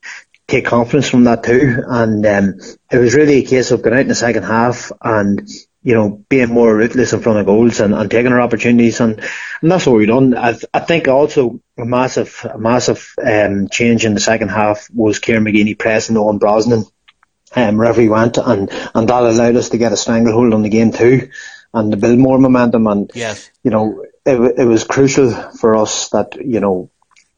take 0.54 0.66
confidence 0.66 1.10
from 1.10 1.24
that 1.26 1.43
too. 1.43 1.84
And 1.88 2.26
um, 2.26 2.60
it 2.91 2.97
was 2.97 3.16
really 3.16 3.38
a 3.39 3.45
case 3.45 3.72
of 3.72 3.82
going 3.82 3.95
out 3.95 4.01
in 4.01 4.08
the 4.08 4.16
second 4.16 4.43
half 4.43 4.91
and 5.01 5.49
you 5.86 5.93
know, 5.93 6.24
being 6.30 6.47
more 6.47 6.74
ruthless 6.74 7.12
in 7.12 7.20
front 7.20 7.39
of 7.39 7.45
goals 7.45 7.82
and, 7.82 7.93
and 7.93 8.10
taking 8.10 8.32
our 8.32 8.39
opportunities 8.39 9.01
and, 9.01 9.20
and 9.62 9.72
that's 9.72 9.86
what 9.86 9.97
we've 9.97 10.08
done. 10.08 10.36
I, 10.36 10.58
I 10.74 10.80
think 10.80 11.10
also 11.10 11.60
a 11.78 11.84
massive, 11.84 12.47
a 12.49 12.58
massive 12.58 13.14
um, 13.22 13.68
change 13.68 14.06
in 14.06 14.14
the 14.14 14.22
second 14.22 14.47
half 14.47 14.89
was 14.93 15.20
Kieran 15.20 15.43
McGeeney 15.43 15.78
pressing 15.78 16.16
on 16.16 16.38
Brosnan 16.38 16.86
um, 17.56 17.78
wherever 17.78 17.99
he 17.99 18.08
went 18.08 18.38
and, 18.38 18.70
and 18.95 19.10
that 19.10 19.24
allowed 19.24 19.58
us 19.58 19.70
to 19.70 19.78
get 19.78 19.91
a 19.91 19.97
stranglehold 19.97 20.54
on 20.54 20.62
the 20.62 20.70
game 20.70 20.93
too 20.93 21.30
and 21.74 21.91
to 21.91 21.97
build 21.97 22.18
more 22.18 22.39
momentum 22.39 22.88
and, 22.88 23.12
yes. 23.14 23.49
you 23.62 23.72
know, 23.72 24.06
it, 24.26 24.60
it 24.60 24.66
was 24.66 24.86
crucial 24.86 25.32
for 25.32 25.76
us 25.76 26.10
that, 26.10 26.38
you 26.38 26.62
know, 26.62 26.89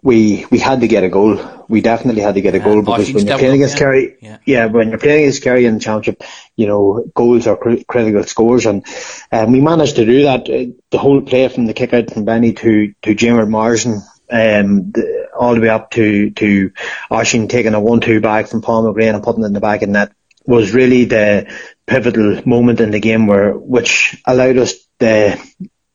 we 0.06 0.46
we 0.52 0.60
had 0.60 0.82
to 0.82 0.88
get 0.88 1.04
a 1.04 1.10
goal. 1.10 1.66
We 1.68 1.82
definitely 1.82 2.22
had 2.22 2.36
to 2.36 2.42
get 2.42 2.54
a 2.54 2.60
goal 2.60 2.82
because 2.82 3.12
when 3.12 3.26
you're 3.26 3.40
playing 3.40 3.56
against 3.56 3.78
Kerry, 3.78 4.16
yeah. 4.22 4.38
yeah. 4.46 4.66
when 4.68 4.90
you're 4.90 5.00
playing 5.00 5.24
against 5.24 5.42
Kerry 5.42 5.66
in 5.66 5.74
the 5.74 5.80
championship, 5.80 6.22
you 6.56 6.68
know 6.68 7.04
goals 7.16 7.48
are 7.48 7.58
cr- 7.58 7.84
critical 7.88 8.24
scores, 8.24 8.68
and 8.68 8.86
um, 9.32 9.52
we 9.52 9.62
managed 9.62 9.96
to 9.96 10.06
do 10.06 10.24
that. 10.26 10.48
Uh, 10.48 10.72
the 10.92 11.00
whole 11.00 11.22
play 11.22 11.48
from 11.48 11.66
the 11.66 11.74
kick 11.74 11.92
out 11.92 12.12
from 12.12 12.24
Benny 12.24 12.54
to 12.54 12.94
to 13.02 13.16
Diarmaid 13.16 13.50
Marsden, 13.50 13.94
um, 14.30 14.92
the, 14.92 15.28
all 15.36 15.56
the 15.56 15.62
way 15.62 15.70
up 15.70 15.90
to 15.92 16.30
to 16.30 16.72
Oisín 17.10 17.50
taking 17.50 17.74
a 17.74 17.82
one-two 17.82 18.22
back 18.22 18.48
from 18.48 18.62
Paul 18.62 18.84
McGrane 18.84 19.16
and 19.16 19.24
putting 19.24 19.44
it 19.44 19.48
in 19.48 19.54
the 19.54 19.60
back 19.60 19.82
of 19.82 19.90
net 19.90 20.12
was 20.46 20.72
really 20.72 21.06
the 21.06 21.52
pivotal 21.88 22.48
moment 22.48 22.80
in 22.80 22.92
the 22.92 23.00
game 23.00 23.26
where 23.26 23.54
which 23.54 24.22
allowed 24.28 24.58
us 24.58 24.76
the 25.00 25.44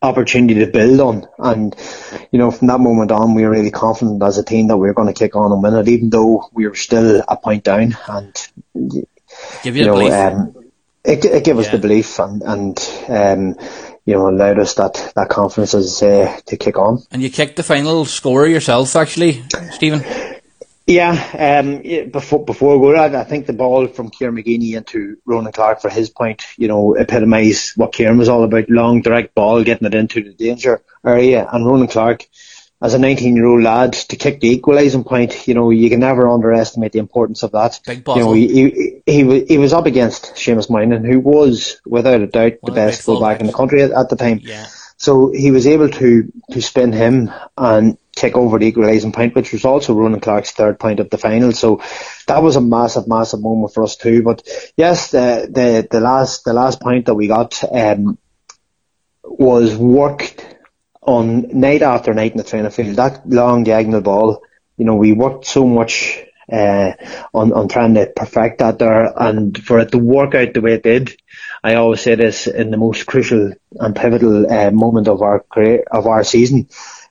opportunity 0.03 0.55
to 0.65 0.67
build 0.67 1.01
on. 1.01 1.29
And, 1.39 1.77
you 2.33 2.39
know, 2.39 2.51
from 2.51 2.69
that 2.69 2.81
moment 2.81 3.11
on, 3.11 3.35
we 3.35 3.43
were 3.43 3.51
really 3.51 3.71
confident 3.71 4.23
as 4.23 4.39
a 4.39 4.45
team 4.45 4.69
that 4.69 4.77
we 4.77 4.89
were 4.89 4.95
going 4.95 5.13
to 5.13 5.19
kick 5.19 5.37
on 5.37 5.53
and 5.53 5.63
win 5.63 5.75
it, 5.75 5.89
even 5.89 6.11
though 6.11 6.49
we 6.53 6.67
were 6.67 6.75
still 6.75 7.23
a 7.27 7.37
point 7.37 7.65
down. 7.65 7.97
And, 8.09 8.49
Give 9.63 9.77
you, 9.77 9.85
you 9.85 9.87
know, 9.87 10.11
um, 10.11 10.55
it, 11.05 11.25
it 11.25 11.45
gave 11.45 11.59
us 11.59 11.67
yeah. 11.67 11.73
the 11.73 11.79
belief 11.79 12.19
and, 12.19 12.43
and, 12.43 13.05
um, 13.09 13.67
you 14.05 14.15
know, 14.15 14.29
allowed 14.29 14.59
us 14.59 14.75
that, 14.75 15.13
that 15.15 15.29
confidence 15.29 15.75
as, 15.75 16.03
uh, 16.03 16.41
to 16.47 16.57
kick 16.57 16.79
on. 16.79 17.03
And 17.11 17.23
you 17.23 17.31
kicked 17.31 17.57
the 17.57 17.63
final 17.63 18.05
score 18.05 18.47
yourself, 18.47 18.97
actually, 18.97 19.43
Stephen? 19.73 20.03
Yeah, 20.91 21.63
um, 21.63 21.83
before 22.11 22.45
before 22.45 22.77
we 22.77 22.93
go, 22.93 23.01
I, 23.01 23.21
I 23.21 23.23
think 23.23 23.47
the 23.47 23.53
ball 23.53 23.87
from 23.87 24.11
Kieran 24.11 24.35
McGeeney 24.35 24.75
into 24.75 25.19
Ronan 25.25 25.53
Clarke 25.53 25.81
for 25.81 25.89
his 25.89 26.11
point, 26.11 26.45
you 26.57 26.67
know, 26.67 26.97
epitomised 26.97 27.77
what 27.77 27.93
Kieran 27.93 28.19
was 28.19 28.29
all 28.29 28.43
about: 28.43 28.69
long, 28.69 29.01
direct 29.01 29.33
ball, 29.37 29.63
getting 29.63 29.87
it 29.87 29.95
into 29.95 30.21
the 30.21 30.33
danger 30.33 30.83
area. 31.07 31.49
And 31.49 31.65
Ronan 31.65 31.87
Clarke, 31.87 32.27
as 32.83 32.95
a 32.95 32.99
19-year-old 32.99 33.63
lad, 33.63 33.93
to 33.93 34.17
kick 34.17 34.41
the 34.41 34.51
equalising 34.51 35.05
point, 35.05 35.47
you 35.47 35.55
know, 35.55 35.71
you 35.71 35.89
can 35.91 36.01
never 36.01 36.29
underestimate 36.29 36.91
the 36.91 36.99
importance 36.99 37.45
of 37.45 37.53
that. 37.53 37.79
Big 37.87 38.03
You 38.09 38.17
know, 38.17 38.33
he, 38.33 38.49
he, 38.49 39.03
he, 39.07 39.45
he 39.45 39.59
was 39.59 39.73
up 39.73 39.87
against 39.87 40.35
Seamus 40.35 40.69
Moynihan, 40.69 41.05
who 41.05 41.21
was, 41.21 41.81
without 41.87 42.21
a 42.21 42.27
doubt, 42.27 42.55
the 42.65 42.73
best 42.73 43.03
fullback 43.03 43.39
in 43.39 43.47
the 43.47 43.53
country 43.53 43.83
at, 43.83 43.93
at 43.93 44.09
the 44.09 44.17
time. 44.17 44.41
Yeah. 44.43 44.67
So 44.97 45.31
he 45.33 45.51
was 45.51 45.67
able 45.67 45.89
to 45.89 46.31
to 46.51 46.61
spin 46.61 46.93
him 46.93 47.31
and 47.57 47.97
take 48.21 48.37
over 48.37 48.59
the 48.59 48.67
equalising 48.67 49.13
point, 49.13 49.35
which 49.35 49.53
was 49.53 49.65
also 49.65 49.95
Ronan 49.95 50.21
Clarke's 50.21 50.53
third 50.53 50.79
point 50.79 51.01
of 51.01 51.11
the 51.11 51.19
final. 51.19 51.53
So 51.53 51.83
that 52.27 52.43
was 52.43 52.57
a 52.57 52.61
massive, 52.61 53.09
massive 53.09 53.41
moment 53.41 53.75
for 53.75 53.83
us 53.83 53.97
too. 53.97 54.23
But 54.23 54.47
yes, 54.77 55.11
the 55.11 55.49
the, 55.51 55.89
the 55.91 56.01
last 56.01 56.45
the 56.45 56.53
last 56.53 56.81
point 56.81 57.07
that 57.07 57.15
we 57.15 57.27
got 57.27 57.63
um, 57.73 58.19
was 59.25 59.77
worked 59.77 60.47
on 61.03 61.59
night 61.59 61.83
after 61.83 62.15
night 62.15 62.33
in 62.33 62.39
the 62.39 62.45
training 62.45 62.71
field. 62.71 62.97
That 62.97 63.29
long 63.29 63.65
diagonal 63.65 64.03
ball, 64.03 64.43
you 64.77 64.85
know, 64.85 64.97
we 64.97 65.13
worked 65.13 65.47
so 65.47 65.67
much 65.67 66.23
uh, 66.53 66.93
on 67.33 67.53
on 67.53 67.69
trying 67.69 67.95
to 67.95 68.07
perfect 68.15 68.59
that 68.59 68.79
there, 68.79 69.13
and 69.17 69.57
for 69.57 69.81
it 69.81 69.93
to 69.93 69.99
work 69.99 70.35
out 70.35 70.53
the 70.53 70.61
way 70.61 70.75
it 70.75 70.83
did. 70.83 71.17
I 71.63 71.75
always 71.75 72.01
say 72.01 72.15
this 72.15 72.47
in 72.47 72.71
the 72.71 72.77
most 72.77 73.07
crucial 73.07 73.53
and 73.79 73.95
pivotal 73.95 74.51
uh, 74.51 74.71
moment 74.71 75.09
of 75.09 75.23
our 75.23 75.41
career 75.41 75.85
of 75.91 76.07
our 76.07 76.25
season 76.25 76.69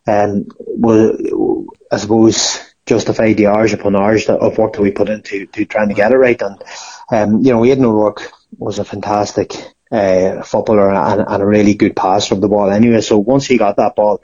um, 0.07 0.47
will, 0.57 1.67
I 1.91 1.97
suppose, 1.97 2.59
justify 2.85 3.33
the 3.33 3.47
hours 3.47 3.73
upon 3.73 3.95
hours 3.95 4.27
of 4.27 4.57
work 4.57 4.73
that 4.73 4.81
we 4.81 4.91
put 4.91 5.09
into 5.09 5.45
to 5.45 5.65
trying 5.65 5.89
to 5.89 5.93
get 5.93 6.11
it 6.11 6.17
right. 6.17 6.41
And, 6.41 6.63
um, 7.11 7.43
you 7.43 7.53
know, 7.53 7.63
Aidan 7.63 7.85
O'Rourke 7.85 8.31
was 8.57 8.79
a 8.79 8.85
fantastic 8.85 9.53
uh, 9.91 10.41
footballer 10.43 10.91
and, 10.91 11.23
and, 11.27 11.43
a 11.43 11.45
really 11.45 11.75
good 11.75 11.95
passer 11.95 12.33
of 12.33 12.41
the 12.41 12.47
ball 12.47 12.69
anyway. 12.69 13.01
So 13.01 13.17
once 13.17 13.45
he 13.45 13.57
got 13.57 13.77
that 13.77 13.95
ball, 13.95 14.21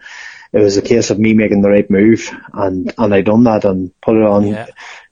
it 0.51 0.59
was 0.59 0.78
a 0.78 0.82
case 0.82 1.09
of 1.09 1.19
me 1.19 1.34
making 1.34 1.61
the 1.61 1.69
right 1.69 1.89
move 1.89 2.32
and, 2.53 2.93
and 2.97 3.13
I 3.13 3.21
done 3.21 3.43
that 3.43 3.65
and 3.65 3.91
put 4.01 4.15
it 4.15 4.23
on. 4.23 4.47
Yeah. 4.47 4.67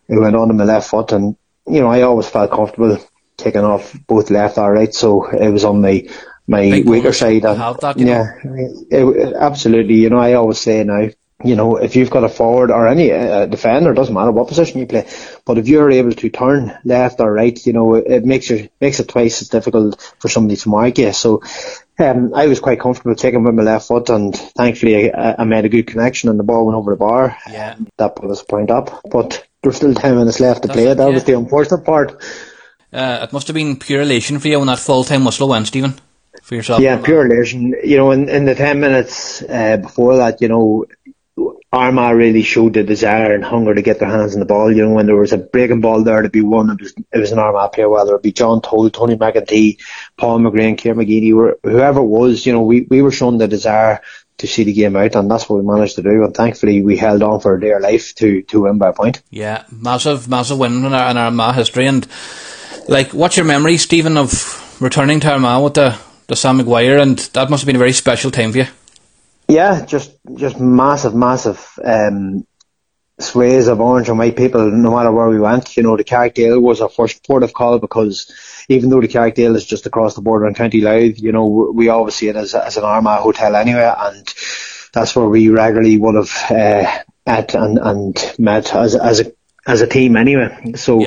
It 0.08 0.20
went 0.20 0.36
on 0.36 0.48
to 0.48 0.54
my 0.54 0.64
left 0.64 0.90
foot 0.90 1.12
and, 1.12 1.36
you 1.68 1.80
know, 1.80 1.88
I 1.88 2.02
always 2.02 2.30
felt 2.30 2.52
comfortable 2.52 2.98
taking 3.38 3.64
off 3.64 3.96
both 4.08 4.30
left 4.30 4.58
or 4.58 4.74
right. 4.74 4.94
So 4.94 5.26
it 5.30 5.50
was 5.50 5.64
on 5.64 5.82
my 5.82 6.08
my 6.48 6.84
weaker 6.86 7.14
side. 7.14 7.46
And, 7.46 7.60
that, 7.80 7.98
yeah, 7.98 8.34
it, 8.90 9.34
absolutely. 9.34 9.96
You 9.96 10.10
know, 10.10 10.20
I 10.20 10.34
always 10.34 10.60
say 10.60 10.84
now, 10.84 11.10
you 11.44 11.56
know, 11.56 11.76
if 11.78 11.96
you've 11.96 12.10
got 12.10 12.24
a 12.24 12.30
forward 12.30 12.72
or 12.72 12.88
any 12.88 13.12
uh, 13.12 13.46
defender, 13.48 13.92
it 13.92 13.96
doesn't 13.96 14.14
matter 14.14 14.32
what 14.32 14.48
position 14.48 14.80
you 14.80 14.88
play, 14.88 15.08
but 15.46 15.58
if 15.58 15.68
you're 15.68 15.92
able 15.92 16.12
to 16.12 16.30
turn 16.30 16.78
left 16.86 17.20
or 17.20 17.34
right, 17.34 17.66
you 17.66 17.74
know, 17.74 17.96
it, 17.96 18.06
it 18.08 18.26
makes 18.26 18.50
it 18.50 18.72
makes 18.80 19.00
it 19.00 19.10
twice 19.10 19.42
as 19.42 19.50
difficult 19.50 20.16
for 20.20 20.30
somebody 20.30 20.56
to 20.56 20.70
mark 20.70 20.98
you. 20.98 21.12
So, 21.12 21.44
um, 22.00 22.34
I 22.34 22.48
was 22.48 22.60
quite 22.60 22.80
comfortable 22.80 23.16
taking 23.16 23.44
with 23.44 23.56
my 23.56 23.64
left 23.64 23.88
foot, 23.88 24.10
and 24.10 24.36
thankfully 24.36 25.14
I, 25.14 25.36
I, 25.40 25.44
made 25.44 25.66
a 25.66 25.70
good 25.70 25.88
connection, 25.88 26.30
and 26.30 26.40
the 26.40 26.44
ball 26.44 26.66
went 26.66 26.78
over 26.78 26.92
the 26.92 26.98
bar. 26.98 27.38
Yeah, 27.50 27.76
that 27.98 28.16
put 28.16 28.32
us 28.32 28.42
a 28.42 28.46
point 28.46 28.72
up, 28.72 29.02
but 29.10 29.46
there's 29.62 29.76
still 29.76 29.94
ten 29.94 30.16
minutes 30.16 30.40
left 30.40 30.62
to 30.62 30.68
That's 30.70 30.80
play. 30.80 30.92
It, 30.92 30.96
that 30.96 31.08
yeah. 31.08 31.14
was 31.14 31.26
the 31.26 31.38
unfortunate 31.38 31.84
part. 31.84 32.24
Uh, 32.94 33.20
it 33.24 33.34
must 33.34 33.48
have 33.48 33.56
been 33.56 33.76
pure 33.76 34.02
elation 34.02 34.40
for 34.40 34.48
you 34.48 34.60
when 34.60 34.68
that 34.68 34.80
full 34.80 35.04
time 35.04 35.26
whistle 35.26 35.50
went, 35.50 35.68
Stephen 35.68 35.96
for 36.42 36.56
yourself? 36.56 36.82
Yeah, 36.82 37.02
pure 37.02 37.26
elation. 37.26 37.76
You 37.84 37.98
know, 37.98 38.12
in, 38.12 38.30
in 38.30 38.46
the 38.46 38.56
10 38.56 38.80
minutes 38.80 39.42
uh, 39.44 39.78
before 39.78 40.18
that, 40.18 40.42
you 40.42 40.48
know, 40.48 40.86
Armagh 41.74 42.16
really 42.16 42.44
showed 42.44 42.74
the 42.74 42.84
desire 42.84 43.34
and 43.34 43.44
hunger 43.44 43.74
to 43.74 43.82
get 43.82 44.00
their 44.00 44.10
hands 44.10 44.36
on 44.36 44.40
the 44.40 44.46
ball. 44.46 44.72
You 44.72 44.86
know, 44.86 44.94
when 44.94 45.08
there 45.08 45.16
was 45.16 45.34
a 45.34 45.40
breaking 45.40 45.82
ball 45.82 46.04
there 46.04 46.22
to 46.22 46.30
be 46.30 46.42
won, 46.42 46.70
it 46.70 46.80
was 46.80 46.94
it 47.12 47.18
was 47.18 47.32
an 47.32 47.40
Armagh 47.40 47.72
player, 47.72 47.90
whether 47.90 48.16
it 48.16 48.22
be 48.22 48.32
John 48.32 48.62
Toal, 48.62 48.92
Tony 48.92 49.16
McEntee, 49.16 49.82
Paul 50.16 50.40
McGrane, 50.40 50.78
Kieran 50.78 51.00
McGeeney, 51.00 51.56
whoever 51.64 52.02
it 52.02 52.06
was. 52.06 52.46
You 52.46 52.54
know, 52.54 52.62
we, 52.62 52.82
we 52.82 53.02
were 53.02 53.12
shown 53.12 53.40
the 53.40 53.48
desire 53.48 54.02
to 54.38 54.48
see 54.48 54.64
the 54.64 54.74
game 54.74 54.96
out, 54.96 55.16
and 55.16 55.32
that's 55.32 55.50
what 55.50 55.64
we 55.64 55.66
managed 55.66 55.96
to 55.96 56.04
do. 56.04 56.24
And 56.24 56.36
thankfully, 56.36 56.84
we 56.84 56.96
held 56.96 57.24
on 57.24 57.40
for 57.40 57.58
dear 57.58 57.80
life 57.80 58.14
to 58.16 58.44
to 58.44 58.62
win 58.62 58.78
by 58.78 58.90
a 58.90 58.94
point. 58.94 59.24
Yeah, 59.32 59.64
massive, 59.72 60.30
massive 60.30 60.60
win 60.60 60.86
in 60.86 60.94
our, 60.94 61.10
in 61.10 61.18
our 61.18 61.26
Armagh 61.26 61.56
history. 61.56 61.88
And 61.88 62.08
like, 62.88 63.16
what's 63.16 63.36
your 63.36 63.48
memory, 63.48 63.78
Stephen, 63.78 64.18
of 64.18 64.80
returning 64.80 65.20
to 65.22 65.32
Armagh 65.32 65.64
with 65.64 65.74
the 65.74 66.00
the 66.28 66.36
Sam 66.36 66.58
Maguire, 66.58 66.98
and 66.98 67.18
that 67.20 67.50
must 67.50 67.62
have 67.62 67.68
been 67.68 67.76
a 67.76 67.80
very 67.80 67.94
special 67.94 68.32
time 68.32 68.52
for 68.52 68.60
you. 68.60 68.68
Yeah, 69.48 69.86
just 69.86 70.12
just 70.36 70.60
massive, 70.60 71.14
massive 71.14 71.68
um, 71.84 72.46
sways 73.20 73.68
of 73.68 73.82
orange 73.82 74.10
and 74.10 74.18
white 74.18 74.38
people, 74.38 74.72
no 74.72 74.96
matter 74.96 75.12
where 75.12 75.30
we 75.30 75.40
went. 75.40 75.76
You 75.78 75.84
know, 75.84 75.98
the 75.98 76.04
Carrickdale 76.04 76.60
was 76.60 76.82
our 76.82 76.90
first 76.90 77.26
port 77.26 77.44
of 77.44 77.54
call 77.54 77.80
because 77.80 78.32
even 78.70 78.90
though 78.90 79.02
the 79.02 79.08
Carrickdale 79.08 79.56
is 79.56 79.66
just 79.66 79.86
across 79.86 80.16
the 80.16 80.22
border 80.22 80.48
in 80.48 80.54
County 80.54 80.82
Louth, 80.82 81.20
you 81.20 81.32
know, 81.32 81.72
we 81.74 81.90
always 81.90 82.16
see 82.16 82.30
it 82.30 82.36
as, 82.36 82.56
as 82.56 82.78
an 82.78 82.84
Armagh 82.84 83.22
hotel 83.22 83.56
anyway, 83.56 83.94
and 83.98 84.34
that's 84.94 85.16
where 85.16 85.28
we 85.28 85.50
regularly 85.50 85.98
would 85.98 86.16
have 86.16 86.52
uh, 86.52 87.00
met 87.26 87.56
and, 87.56 87.78
and 87.78 88.36
met 88.40 88.74
as, 88.74 88.96
as 88.96 89.20
a 89.22 89.34
as 89.66 89.82
a 89.82 89.88
team 89.88 90.18
anyway. 90.18 90.74
So 90.76 91.02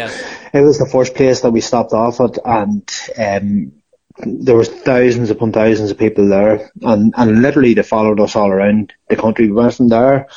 it 0.53 0.61
was 0.61 0.79
the 0.79 0.87
first 0.87 1.15
place 1.15 1.43
that 1.43 1.51
we 1.51 1.61
stopped 1.61 1.93
off 1.93 2.21
at, 2.21 2.39
and 2.45 2.91
um, 3.19 3.73
there 4.19 4.57
was 4.57 4.69
thousands 4.69 5.31
upon 5.31 5.53
thousands 5.53 5.91
of 5.91 5.99
people 5.99 6.29
there, 6.29 6.71
and, 6.83 7.13
and 7.17 7.43
literally 7.43 7.75
they 7.75 7.83
followed 7.83 8.21
us 8.21 8.37
all 8.37 8.51
around 8.51 8.93
the 9.09 9.17
country. 9.17 9.47
We 9.47 9.53
went 9.53 9.75
from 9.75 9.89
there 9.89 10.29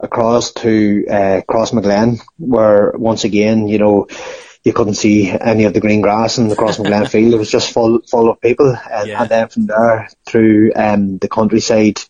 across 0.00 0.52
to 0.52 1.06
uh, 1.08 1.40
Crossmaglen, 1.48 2.20
where 2.38 2.92
once 2.96 3.24
again, 3.24 3.68
you 3.68 3.78
know, 3.78 4.08
you 4.64 4.72
couldn't 4.72 4.94
see 4.94 5.30
any 5.30 5.64
of 5.64 5.74
the 5.74 5.80
green 5.80 6.00
grass 6.02 6.38
in 6.38 6.48
the 6.48 6.56
Crossmaglen 6.56 7.08
field. 7.10 7.34
It 7.34 7.38
was 7.38 7.50
just 7.50 7.72
full 7.72 8.00
full 8.02 8.30
of 8.30 8.40
people, 8.40 8.76
and, 8.90 9.08
yeah. 9.08 9.22
and 9.22 9.30
then 9.30 9.48
from 9.48 9.66
there 9.66 10.08
through 10.26 10.72
um, 10.76 11.18
the 11.18 11.28
countryside 11.28 12.00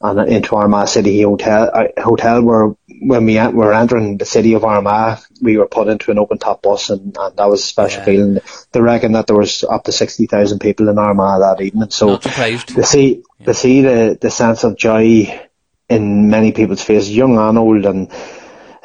and 0.00 0.28
into 0.30 0.54
Armagh 0.54 0.88
City 0.88 1.22
Hotel, 1.22 1.70
uh, 1.72 2.02
hotel 2.02 2.42
where 2.42 2.74
when 3.00 3.24
we 3.24 3.34
were 3.34 3.72
entering 3.72 4.18
the 4.18 4.26
city 4.26 4.54
of 4.54 4.64
Armagh, 4.64 5.20
we 5.40 5.56
were 5.56 5.66
put 5.66 5.88
into 5.88 6.10
an 6.10 6.18
open 6.18 6.38
top 6.38 6.62
bus, 6.62 6.90
and, 6.90 7.16
and 7.18 7.36
that 7.36 7.48
was 7.48 7.60
a 7.60 7.66
special 7.66 8.00
yeah. 8.00 8.04
feeling. 8.04 8.38
They 8.72 8.80
reckon 8.80 9.12
that 9.12 9.26
there 9.26 9.36
was 9.36 9.64
up 9.64 9.84
to 9.84 9.92
sixty 9.92 10.26
thousand 10.26 10.58
people 10.58 10.88
in 10.88 10.98
Armagh 10.98 11.40
that 11.40 11.64
evening. 11.64 11.90
So 11.90 12.18
to 12.18 12.84
see 12.84 13.22
yeah. 13.38 13.46
to 13.46 13.54
see 13.54 13.80
the 13.82 14.18
the 14.20 14.30
sense 14.30 14.64
of 14.64 14.76
joy 14.76 15.40
in 15.88 16.28
many 16.28 16.52
people's 16.52 16.82
faces, 16.82 17.16
young 17.16 17.38
and 17.38 17.58
old, 17.58 17.86
and 17.86 18.12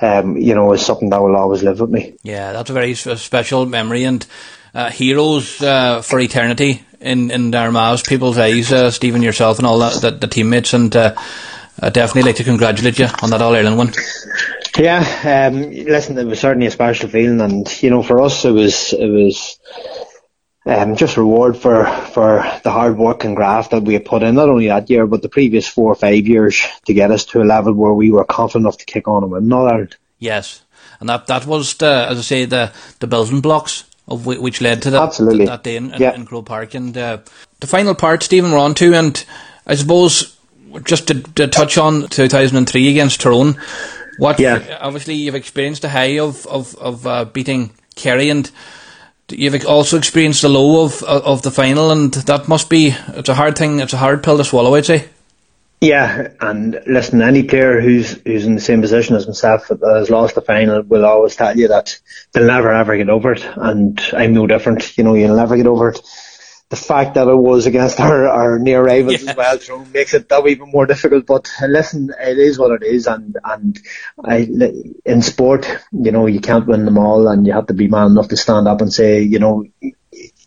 um, 0.01 0.37
you 0.37 0.55
know, 0.55 0.71
is 0.73 0.85
something 0.85 1.09
that 1.09 1.21
will 1.21 1.35
always 1.35 1.61
live 1.61 1.79
with 1.79 1.89
me. 1.89 2.15
Yeah, 2.23 2.53
that's 2.53 2.69
a 2.69 2.73
very 2.73 2.95
special 2.95 3.65
memory 3.65 4.05
and 4.05 4.25
uh, 4.73 4.89
heroes 4.89 5.61
uh, 5.61 6.01
for 6.01 6.19
eternity 6.19 6.83
in 7.01 7.31
in 7.31 7.53
Armagh's 7.53 8.03
people's 8.03 8.37
eyes. 8.37 8.71
Uh, 8.71 8.91
Stephen, 8.91 9.21
yourself, 9.21 9.57
and 9.57 9.67
all 9.67 9.79
that, 9.79 10.01
the, 10.01 10.11
the 10.11 10.27
teammates, 10.27 10.73
and 10.73 10.95
uh, 10.95 11.15
I 11.79 11.89
definitely 11.89 12.29
like 12.29 12.37
to 12.37 12.43
congratulate 12.43 12.99
you 12.99 13.07
on 13.21 13.31
that 13.31 13.41
All 13.41 13.55
Ireland 13.55 13.77
win. 13.77 13.93
Yeah, 14.77 15.49
um, 15.51 15.71
listen, 15.71 16.17
it 16.17 16.25
was 16.25 16.39
certainly 16.39 16.67
a 16.67 16.71
special 16.71 17.09
feeling, 17.09 17.41
and 17.41 17.83
you 17.83 17.89
know, 17.89 18.03
for 18.03 18.21
us, 18.21 18.45
it 18.45 18.51
was 18.51 18.93
it 18.93 19.07
was 19.07 19.59
um, 20.65 20.95
just 20.95 21.17
reward 21.17 21.57
for 21.57 21.85
for 21.85 22.43
the 22.63 22.71
hard 22.71 22.97
work 22.97 23.23
and 23.23 23.35
graft 23.35 23.71
that 23.71 23.83
we 23.83 23.93
had 23.93 24.05
put 24.05 24.23
in, 24.23 24.35
not 24.35 24.49
only 24.49 24.67
that 24.67 24.89
year, 24.89 25.07
but 25.07 25.21
the 25.21 25.29
previous 25.29 25.67
four 25.67 25.91
or 25.91 25.95
five 25.95 26.27
years 26.27 26.63
to 26.85 26.93
get 26.93 27.11
us 27.11 27.25
to 27.25 27.41
a 27.41 27.43
level 27.43 27.73
where 27.73 27.93
we 27.93 28.11
were 28.11 28.23
confident 28.23 28.63
enough 28.63 28.77
to 28.77 28.85
kick 28.85 29.07
on 29.07 29.23
and 29.23 29.31
win 29.31 29.47
Northern 29.47 29.73
Ireland. 29.73 29.97
Yes, 30.19 30.63
and 30.99 31.09
that 31.09 31.27
that 31.27 31.45
was 31.45 31.73
the, 31.75 32.07
as 32.09 32.19
I 32.19 32.21
say, 32.21 32.45
the 32.45 32.71
the 32.99 33.07
building 33.07 33.41
blocks 33.41 33.85
of 34.11 34.25
which 34.25 34.61
led 34.61 34.81
to 34.83 34.89
that 34.91 35.01
Absolutely. 35.01 35.45
that 35.45 35.63
day 35.63 35.75
in, 35.75 35.93
in, 35.93 36.01
Yeah. 36.01 36.13
in 36.13 36.25
Croke 36.25 36.45
Park, 36.45 36.73
and 36.75 36.97
uh, 36.97 37.17
the 37.59 37.67
final 37.67 37.95
part, 37.95 38.23
Stephen, 38.23 38.51
we're 38.51 38.57
on 38.59 38.73
to, 38.75 38.93
and 38.93 39.23
I 39.65 39.75
suppose 39.75 40.37
just 40.83 41.07
to, 41.07 41.15
to 41.35 41.47
touch 41.47 41.77
on 41.77 42.07
2003 42.07 42.89
against 42.89 43.21
Tyrone. 43.21 43.55
What 44.17 44.39
Yeah. 44.39 44.77
obviously 44.79 45.15
you've 45.15 45.35
experienced 45.35 45.81
the 45.81 45.89
high 45.89 46.19
of 46.19 46.45
of 46.47 46.75
of 46.75 47.07
uh, 47.07 47.25
beating 47.25 47.71
Kerry 47.95 48.29
and. 48.29 48.49
You've 49.33 49.65
also 49.65 49.97
experienced 49.97 50.41
the 50.41 50.49
low 50.49 50.83
of 50.83 51.01
of 51.03 51.41
the 51.41 51.51
final, 51.51 51.89
and 51.89 52.13
that 52.13 52.49
must 52.49 52.69
be 52.69 52.93
it's 53.15 53.29
a 53.29 53.33
hard 53.35 53.57
thing. 53.57 53.79
It's 53.79 53.93
a 53.93 53.97
hard 53.97 54.23
pill 54.23 54.35
to 54.37 54.43
swallow, 54.43 54.75
I'd 54.75 54.85
say. 54.85 55.05
Yeah, 55.81 56.27
and 56.39 56.79
listen, 56.85 57.23
any 57.23 57.41
player 57.41 57.81
who's 57.81 58.11
who's 58.11 58.45
in 58.45 58.53
the 58.53 58.61
same 58.61 58.81
position 58.81 59.15
as 59.15 59.25
myself 59.25 59.67
that 59.69 59.79
has 59.81 60.11
lost 60.11 60.35
the 60.35 60.41
final 60.41 60.83
will 60.83 61.03
always 61.03 61.35
tell 61.35 61.57
you 61.57 61.69
that 61.69 61.99
they'll 62.31 62.45
never 62.45 62.71
ever 62.71 62.95
get 62.97 63.09
over 63.09 63.31
it, 63.31 63.43
and 63.55 63.99
I'm 64.13 64.33
no 64.33 64.45
different. 64.45 64.95
You 64.95 65.03
know, 65.03 65.15
you'll 65.15 65.35
never 65.35 65.57
get 65.57 65.65
over 65.65 65.89
it. 65.89 65.99
The 66.69 66.75
fact 66.75 67.15
that 67.15 67.27
it 67.27 67.35
was 67.35 67.65
against 67.65 67.99
our, 67.99 68.27
our 68.27 68.59
near 68.59 68.81
rivals 68.81 69.23
Yeah. 69.23 69.31
as 69.31 69.35
well 69.35 69.57
through 69.57 69.85
makes 69.85 70.13
it 70.13 70.29
that 70.29 70.47
even 70.47 70.69
more 70.69 70.85
difficult. 70.85 71.25
But 71.25 71.51
listen, 71.67 72.11
it 72.17 72.37
is 72.37 72.59
what 72.59 72.79
it 72.79 72.85
is, 72.85 73.07
and 73.07 73.35
and 73.43 73.79
I 74.23 74.47
in 75.03 75.23
sport, 75.23 75.65
you 75.91 76.11
know, 76.11 76.27
you 76.27 76.41
can't 76.41 76.67
win 76.67 76.85
them 76.85 76.99
all, 76.99 77.27
and 77.27 77.47
you 77.47 77.53
have 77.53 77.67
to 77.67 77.73
be 77.73 77.87
man 77.87 78.11
enough 78.11 78.27
to 78.27 78.37
stand 78.37 78.67
up 78.67 78.81
and 78.81 78.93
say, 78.93 79.23
you 79.23 79.39
know, 79.39 79.65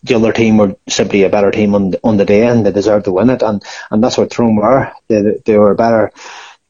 the 0.05 0.15
other 0.15 0.31
team 0.31 0.57
were 0.57 0.75
simply 0.87 1.23
a 1.23 1.29
better 1.29 1.51
team 1.51 1.75
on 1.75 1.91
the, 1.91 1.99
on 2.03 2.17
the 2.17 2.25
day 2.25 2.45
and 2.47 2.65
they 2.65 2.71
deserved 2.71 3.05
to 3.05 3.11
win 3.11 3.29
it 3.29 3.41
and, 3.41 3.63
and 3.89 4.03
that's 4.03 4.17
what 4.17 4.29
Tyrone 4.31 4.55
were. 4.55 4.91
They, 5.07 5.21
they 5.43 5.57
were 5.57 5.71
a 5.71 5.75
better 5.75 6.11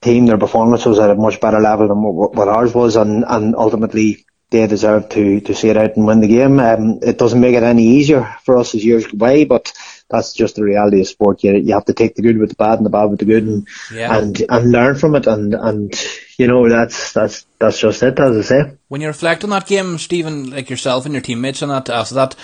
team. 0.01 0.25
Their 0.25 0.37
performance 0.37 0.85
was 0.85 0.99
at 0.99 1.09
a 1.09 1.15
much 1.15 1.41
better 1.41 1.59
level 1.59 1.87
than 1.87 2.01
what, 2.01 2.33
what 2.33 2.47
ours 2.47 2.73
was 2.73 2.95
and, 2.95 3.25
and 3.27 3.55
ultimately 3.55 4.25
they 4.51 4.67
deserved 4.67 5.11
to, 5.11 5.41
to 5.41 5.55
see 5.55 5.69
it 5.69 5.77
out 5.77 5.95
and 5.97 6.05
win 6.05 6.21
the 6.21 6.27
game. 6.27 6.59
Um, 6.59 6.99
it 7.01 7.17
doesn't 7.17 7.41
make 7.41 7.55
it 7.55 7.63
any 7.63 7.83
easier 7.83 8.35
for 8.45 8.57
us 8.57 8.75
as 8.75 8.85
years 8.85 9.07
go 9.07 9.17
by, 9.17 9.43
but 9.43 9.73
that's 10.09 10.33
just 10.33 10.55
the 10.55 10.63
reality 10.63 11.01
of 11.01 11.07
sport. 11.07 11.43
You, 11.43 11.55
you 11.55 11.73
have 11.73 11.85
to 11.85 11.93
take 11.93 12.15
the 12.15 12.21
good 12.21 12.37
with 12.37 12.49
the 12.49 12.55
bad 12.55 12.77
and 12.77 12.85
the 12.85 12.91
bad 12.91 13.05
with 13.05 13.19
the 13.19 13.25
good 13.25 13.43
and, 13.43 13.67
Yeah. 13.91 14.15
and, 14.17 14.39
and 14.47 14.71
learn 14.71 14.95
from 14.95 15.15
it 15.15 15.25
and, 15.25 15.55
and, 15.55 15.93
you 16.37 16.47
know, 16.47 16.69
that's, 16.69 17.11
that's, 17.11 17.45
that's 17.59 17.79
just 17.79 18.03
it, 18.03 18.19
as 18.19 18.37
I 18.37 18.41
say. 18.41 18.71
When 18.87 19.01
you 19.01 19.07
reflect 19.07 19.43
on 19.43 19.49
that 19.49 19.65
game, 19.65 19.97
Stephen, 19.97 20.51
like 20.51 20.69
yourself 20.69 21.05
and 21.05 21.13
your 21.15 21.23
teammates 21.23 21.63
and 21.63 21.71
that 21.71 21.89
after 21.89 22.13
that, 22.15 22.35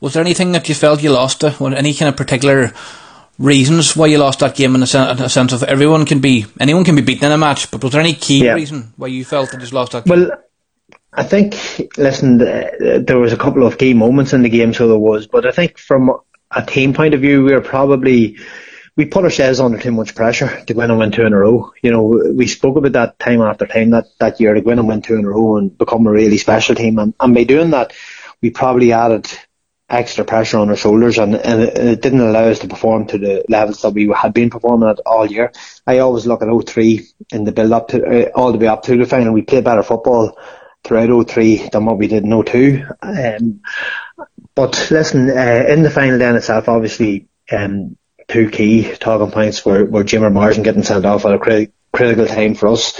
was 0.00 0.14
there 0.14 0.22
anything 0.22 0.52
that 0.52 0.68
you 0.68 0.74
felt 0.74 1.02
you 1.02 1.10
lost? 1.10 1.42
Were 1.60 1.74
any 1.74 1.94
kind 1.94 2.08
of 2.08 2.16
particular 2.16 2.72
reasons 3.38 3.94
why 3.96 4.06
you 4.06 4.18
lost 4.18 4.40
that 4.40 4.54
game 4.56 4.74
in 4.74 4.82
a, 4.82 4.86
sen- 4.86 5.20
a 5.20 5.28
sense 5.28 5.52
of 5.52 5.62
everyone 5.64 6.06
can 6.06 6.20
be 6.20 6.46
anyone 6.58 6.84
can 6.84 6.96
be 6.96 7.02
beaten 7.02 7.26
in 7.26 7.32
a 7.32 7.38
match, 7.38 7.70
but 7.70 7.82
was 7.82 7.92
there 7.92 8.00
any 8.00 8.14
key 8.14 8.44
Yeah. 8.44 8.54
reason 8.54 8.92
why 8.96 9.08
you 9.08 9.24
felt 9.24 9.50
that 9.50 9.56
you 9.56 9.60
just 9.60 9.72
lost 9.72 9.92
that 9.92 10.04
game? 10.04 10.20
Well, 10.28 10.30
I 11.12 11.22
think, 11.22 11.54
listen, 11.96 12.40
uh, 12.42 12.68
there 13.00 13.18
was 13.18 13.32
a 13.32 13.36
couple 13.38 13.66
of 13.66 13.78
key 13.78 13.94
moments 13.94 14.32
in 14.32 14.42
the 14.42 14.48
game, 14.50 14.74
so 14.74 14.88
there 14.88 14.98
was, 14.98 15.26
but 15.26 15.46
I 15.46 15.50
think 15.50 15.78
from 15.78 16.10
a 16.50 16.62
team 16.64 16.92
point 16.92 17.14
of 17.14 17.20
view, 17.20 17.42
we 17.42 17.52
were 17.52 17.62
probably, 17.62 18.36
we 18.96 19.06
put 19.06 19.24
ourselves 19.24 19.60
under 19.60 19.78
too 19.78 19.92
much 19.92 20.14
pressure 20.14 20.62
to 20.66 20.74
go 20.74 20.80
in 20.82 20.90
and 20.90 20.98
win 20.98 21.12
two 21.12 21.24
in 21.24 21.32
a 21.32 21.38
row. 21.38 21.72
You 21.82 21.90
know, 21.90 22.02
we 22.34 22.46
spoke 22.46 22.76
about 22.76 22.92
that 22.92 23.18
time 23.18 23.40
after 23.40 23.66
time 23.66 23.90
that, 23.90 24.06
that 24.18 24.40
year 24.40 24.52
to 24.54 24.60
go 24.60 24.70
in 24.70 24.78
and 24.78 24.88
win 24.88 25.00
two 25.02 25.14
in 25.16 25.24
a 25.24 25.28
row 25.28 25.56
and 25.56 25.76
become 25.76 26.06
a 26.06 26.10
really 26.10 26.36
special 26.38 26.74
team. 26.74 26.98
And, 26.98 27.14
and 27.18 27.34
by 27.34 27.44
doing 27.44 27.70
that, 27.70 27.94
we 28.42 28.50
probably 28.50 28.92
added 28.92 29.26
extra 29.88 30.24
pressure 30.24 30.58
on 30.58 30.68
our 30.68 30.76
shoulders 30.76 31.18
and, 31.18 31.36
and 31.36 31.62
it 31.62 32.02
didn't 32.02 32.20
allow 32.20 32.44
us 32.44 32.58
to 32.60 32.68
perform 32.68 33.06
to 33.06 33.18
the 33.18 33.44
levels 33.48 33.82
that 33.82 33.90
we 33.90 34.12
had 34.14 34.34
been 34.34 34.50
performing 34.50 34.88
at 34.88 35.00
all 35.06 35.26
year. 35.26 35.52
I 35.86 35.98
always 35.98 36.26
look 36.26 36.42
at 36.42 36.68
03 36.68 37.06
in 37.32 37.44
the 37.44 37.52
build 37.52 37.72
up 37.72 37.88
to, 37.88 38.04
uh, 38.04 38.30
all 38.34 38.52
the 38.52 38.58
way 38.58 38.66
up 38.66 38.82
to 38.84 38.96
the 38.96 39.06
final. 39.06 39.32
We 39.32 39.42
played 39.42 39.64
better 39.64 39.84
football 39.84 40.36
throughout 40.82 41.28
03 41.30 41.68
than 41.70 41.84
what 41.84 41.98
we 41.98 42.08
did 42.08 42.24
in 42.24 42.44
02. 42.44 42.84
Um, 43.00 43.60
but 44.54 44.88
listen, 44.90 45.30
uh, 45.30 45.64
in 45.68 45.82
the 45.82 45.90
final 45.90 46.18
then 46.18 46.36
itself, 46.36 46.68
obviously, 46.68 47.28
um, 47.52 47.96
two 48.26 48.50
key 48.50 48.92
talking 48.94 49.30
points 49.30 49.64
were, 49.64 49.84
were 49.84 50.02
Diarmaid 50.02 50.32
Marsden 50.32 50.64
getting 50.64 50.82
sent 50.82 51.04
off 51.04 51.26
at 51.26 51.34
a 51.34 51.38
cri- 51.38 51.72
critical 51.92 52.26
time 52.26 52.54
for 52.54 52.68
us. 52.68 52.98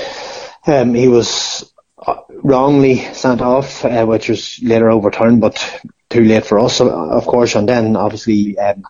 Um, 0.67 0.95
he 0.95 1.09
was 1.09 1.73
uh, 1.99 2.21
wrongly 2.31 2.99
sent 3.15 3.41
off, 3.41 3.85
uh, 3.85 4.05
which 4.05 4.29
was 4.29 4.61
later 4.63 4.91
overturned, 4.91 5.41
but 5.41 5.81
too 6.09 6.25
late 6.25 6.47
for 6.47 6.59
us, 6.59 6.81
of 6.81 7.27
course. 7.27 7.55
And 7.55 7.69
then 7.69 7.97
obviously, 7.97 8.59
um, 8.59 8.85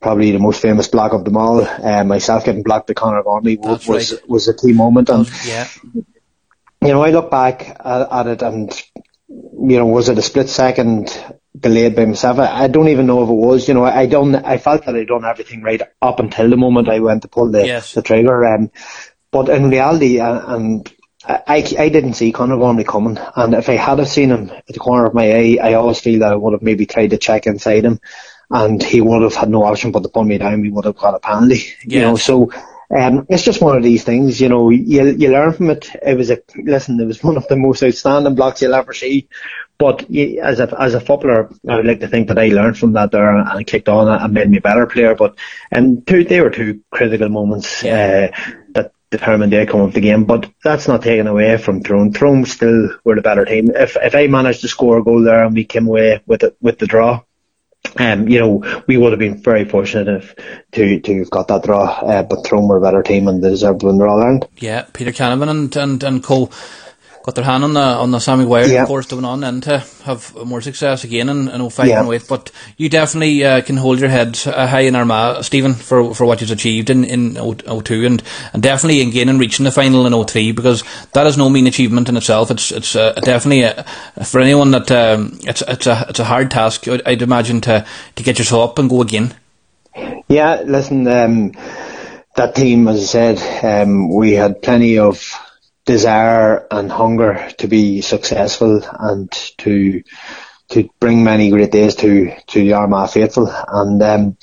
probably 0.00 0.30
the 0.30 0.38
most 0.38 0.60
famous 0.60 0.88
block 0.88 1.12
of 1.12 1.24
them 1.24 1.36
all, 1.36 1.66
uh, 1.66 2.04
myself 2.04 2.44
getting 2.44 2.62
blocked 2.62 2.86
by 2.86 2.94
Conor 2.94 3.22
Gormley 3.22 3.56
was, 3.56 3.86
was, 3.86 4.12
right. 4.12 4.28
was 4.28 4.48
a 4.48 4.54
key 4.54 4.72
moment. 4.72 5.08
And 5.08 5.28
yeah, 5.44 5.68
you 5.94 6.88
know, 6.88 7.02
I 7.02 7.10
look 7.10 7.30
back 7.30 7.68
at, 7.80 8.12
at 8.12 8.26
it 8.26 8.42
and, 8.42 8.70
you 9.28 9.78
know, 9.78 9.86
was 9.86 10.08
it 10.08 10.18
a 10.18 10.22
split 10.22 10.48
second 10.48 11.08
delayed 11.58 11.96
by 11.96 12.04
myself? 12.04 12.38
I, 12.38 12.64
I 12.64 12.68
don't 12.68 12.88
even 12.88 13.06
know 13.06 13.24
if 13.24 13.28
it 13.28 13.32
was, 13.32 13.66
you 13.66 13.74
know, 13.74 13.84
I 13.84 14.06
don't, 14.06 14.34
I 14.36 14.58
felt 14.58 14.84
that 14.84 14.94
I'd 14.94 15.08
done 15.08 15.24
everything 15.24 15.62
right 15.62 15.82
up 16.00 16.20
until 16.20 16.50
the 16.50 16.56
moment 16.56 16.88
I 16.88 17.00
went 17.00 17.22
to 17.22 17.28
pull 17.28 17.50
the, 17.50 17.66
Yes. 17.66 17.94
the 17.94 18.02
trigger. 18.02 18.44
Um, 18.44 18.70
but 19.32 19.48
in 19.48 19.70
reality, 19.70 20.20
uh, 20.20 20.54
and 20.54 20.90
I, 21.28 21.66
I 21.78 21.88
didn't 21.88 22.14
see 22.14 22.32
Conor 22.32 22.56
Gormley 22.56 22.84
coming, 22.84 23.18
and 23.34 23.54
if 23.54 23.68
I 23.68 23.74
had 23.74 23.98
have 23.98 24.08
seen 24.08 24.30
him 24.30 24.50
at 24.50 24.66
the 24.66 24.78
corner 24.78 25.06
of 25.06 25.14
my 25.14 25.32
eye, 25.32 25.58
I 25.60 25.74
always 25.74 26.00
feel 26.00 26.20
that 26.20 26.32
I 26.32 26.36
would 26.36 26.52
have 26.52 26.62
maybe 26.62 26.86
tried 26.86 27.10
to 27.10 27.18
check 27.18 27.46
inside 27.46 27.84
him, 27.84 28.00
and 28.50 28.82
he 28.82 29.00
would 29.00 29.22
have 29.22 29.34
had 29.34 29.50
no 29.50 29.64
option 29.64 29.90
but 29.90 30.04
to 30.04 30.08
pull 30.08 30.24
me 30.24 30.38
down. 30.38 30.60
We 30.60 30.70
would 30.70 30.84
have 30.84 30.96
got 30.96 31.14
a 31.14 31.18
penalty, 31.18 31.74
you 31.82 32.00
know. 32.00 32.16
So 32.16 32.52
um, 32.96 33.26
it's 33.28 33.42
just 33.42 33.60
one 33.60 33.76
of 33.76 33.82
these 33.82 34.04
things, 34.04 34.40
you 34.40 34.48
know. 34.48 34.70
You 34.70 35.06
you 35.06 35.30
learn 35.32 35.52
from 35.52 35.70
it. 35.70 35.90
It 36.00 36.16
was 36.16 36.30
a 36.30 36.40
listen. 36.56 37.00
It 37.00 37.06
was 37.06 37.22
one 37.22 37.36
of 37.36 37.48
the 37.48 37.56
most 37.56 37.82
outstanding 37.82 38.36
blocks 38.36 38.62
you'll 38.62 38.74
ever 38.74 38.94
see. 38.94 39.28
But 39.78 40.08
you, 40.08 40.40
as 40.40 40.60
a 40.60 40.80
as 40.80 40.94
a 40.94 41.00
footballer, 41.00 41.50
I 41.68 41.76
would 41.76 41.86
like 41.86 42.00
to 42.00 42.08
think 42.08 42.28
that 42.28 42.38
I 42.38 42.48
learned 42.48 42.78
from 42.78 42.92
that 42.92 43.10
there 43.10 43.36
and 43.36 43.66
kicked 43.66 43.88
on 43.88 44.08
and 44.08 44.32
made 44.32 44.48
me 44.48 44.58
a 44.58 44.62
better 44.62 44.86
player. 44.86 45.14
But 45.16 45.36
um, 45.72 46.02
two 46.02 46.24
they 46.24 46.40
were 46.40 46.50
two 46.50 46.82
critical 46.90 47.28
moments 47.28 47.84
uh, 47.84 48.28
that 48.70 48.92
determined 49.10 49.52
the 49.52 49.62
outcome 49.62 49.80
of 49.80 49.94
the 49.94 50.00
game. 50.00 50.24
But 50.24 50.50
that's 50.64 50.88
not 50.88 51.02
taken 51.02 51.26
away 51.26 51.56
from 51.58 51.82
Tyrone. 51.82 52.12
Tyrone 52.12 52.44
still 52.44 52.90
were 53.04 53.14
the 53.14 53.22
better 53.22 53.44
team. 53.44 53.70
If 53.74 53.96
if 53.96 54.14
I 54.14 54.26
managed 54.26 54.62
to 54.62 54.68
score 54.68 54.98
a 54.98 55.04
goal 55.04 55.22
there 55.22 55.44
and 55.44 55.54
we 55.54 55.64
came 55.64 55.86
away 55.86 56.22
with 56.26 56.42
it 56.42 56.56
with 56.60 56.78
the 56.78 56.86
draw, 56.86 57.22
um, 57.98 58.28
you 58.28 58.40
know, 58.40 58.82
we 58.86 58.96
would 58.96 59.12
have 59.12 59.18
been 59.18 59.42
very 59.42 59.64
fortunate 59.64 60.08
if, 60.08 60.34
to 60.72 61.00
to 61.00 61.18
have 61.20 61.30
got 61.30 61.48
that 61.48 61.64
draw. 61.64 61.84
Uh, 61.84 62.22
but 62.22 62.44
Tyrone 62.44 62.68
were 62.68 62.78
a 62.78 62.80
better 62.80 63.02
team 63.02 63.28
and 63.28 63.42
they 63.42 63.50
deserved 63.50 63.80
to 63.80 63.86
win 63.86 63.98
the 63.98 64.06
All 64.06 64.20
Ireland. 64.20 64.46
yeah. 64.56 64.86
Peter 64.92 65.12
Canavan 65.12 65.48
and 65.48 65.76
and 65.76 66.02
and 66.02 66.22
Co. 66.22 66.50
Got 67.26 67.34
their 67.34 67.44
hand 67.44 67.64
on 67.64 67.74
the 67.74 67.80
on 67.80 68.12
the 68.12 68.20
Sam 68.20 68.38
Maguire 68.38 68.68
Yeah. 68.68 68.86
course 68.86 69.06
going 69.06 69.24
on 69.24 69.42
and 69.42 69.60
to 69.64 69.78
have 70.04 70.32
more 70.46 70.60
success 70.60 71.02
again 71.02 71.28
in, 71.28 71.48
in 71.48 71.70
05 71.70 71.88
Yeah. 71.88 71.98
and 71.98 72.08
08. 72.08 72.28
But 72.28 72.52
you 72.76 72.88
definitely 72.88 73.44
uh, 73.44 73.62
can 73.62 73.76
hold 73.76 73.98
your 73.98 74.08
head 74.10 74.38
uh, 74.46 74.68
high 74.68 74.82
in 74.82 74.94
Armagh, 74.94 75.42
Stephen, 75.42 75.74
for 75.74 76.14
for 76.14 76.24
what 76.24 76.40
you've 76.40 76.52
achieved 76.52 76.88
in 76.88 77.02
in 77.02 77.34
02 77.34 78.06
and 78.06 78.22
and 78.52 78.62
definitely 78.62 79.00
again 79.00 79.28
in 79.28 79.38
reaching 79.40 79.64
the 79.64 79.72
final 79.72 80.06
in 80.06 80.24
03 80.24 80.52
because 80.52 80.84
that 81.14 81.26
is 81.26 81.36
no 81.36 81.48
mean 81.48 81.66
achievement 81.66 82.08
in 82.08 82.16
itself. 82.16 82.52
It's 82.52 82.70
it's 82.70 82.94
uh, 82.94 83.12
definitely 83.14 83.62
a, 83.62 83.84
for 84.24 84.40
anyone 84.40 84.70
that 84.70 84.88
um, 84.92 85.36
it's 85.42 85.62
it's 85.66 85.88
a 85.88 86.06
it's 86.08 86.20
a 86.20 86.24
hard 86.24 86.52
task. 86.52 86.86
I'd, 86.86 87.02
I'd 87.08 87.22
imagine 87.22 87.60
to 87.62 87.84
to 88.14 88.22
get 88.22 88.38
yourself 88.38 88.70
up 88.70 88.78
and 88.78 88.88
go 88.88 89.02
again. 89.02 89.34
Yeah, 90.28 90.62
listen, 90.64 91.08
um, 91.08 91.52
that 92.36 92.54
team, 92.54 92.86
as 92.86 93.00
I 93.02 93.34
said, 93.34 93.82
um, 93.82 94.14
we 94.14 94.34
had 94.34 94.62
plenty 94.62 94.98
of 94.98 95.32
desire 95.86 96.66
and 96.70 96.90
hunger 96.90 97.50
to 97.58 97.68
be 97.68 98.02
successful 98.02 98.82
and 98.98 99.30
to 99.58 100.02
to 100.68 100.90
bring 100.98 101.22
many 101.22 101.50
great 101.50 101.70
days 101.70 101.94
to 101.94 102.34
to 102.48 102.60
the 102.60 102.74
Armagh 102.74 103.10
faithful. 103.10 103.48
And 103.48 104.02
um, 104.02 104.36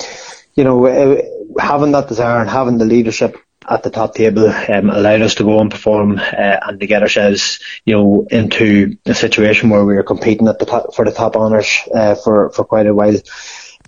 you 0.55 0.63
know, 0.63 0.85
uh, 0.87 1.21
having 1.59 1.91
that 1.91 2.07
desire 2.07 2.41
and 2.41 2.49
having 2.49 2.77
the 2.77 2.85
leadership 2.85 3.37
at 3.69 3.83
the 3.83 3.89
top 3.89 4.15
table 4.15 4.49
um, 4.49 4.89
allowed 4.89 5.21
us 5.21 5.35
to 5.35 5.43
go 5.43 5.59
and 5.59 5.71
perform 5.71 6.17
uh, 6.17 6.57
and 6.61 6.79
to 6.79 6.87
get 6.87 7.01
ourselves, 7.01 7.59
you 7.85 7.93
know, 7.95 8.27
into 8.29 8.97
a 9.05 9.13
situation 9.13 9.69
where 9.69 9.85
we 9.85 9.95
were 9.95 10.03
competing 10.03 10.47
at 10.47 10.59
the 10.59 10.65
top, 10.65 10.93
for 10.95 11.05
the 11.05 11.11
top 11.11 11.35
honours 11.35 11.79
uh, 11.93 12.15
for 12.15 12.49
for 12.51 12.63
quite 12.63 12.87
a 12.87 12.93
while. 12.93 13.17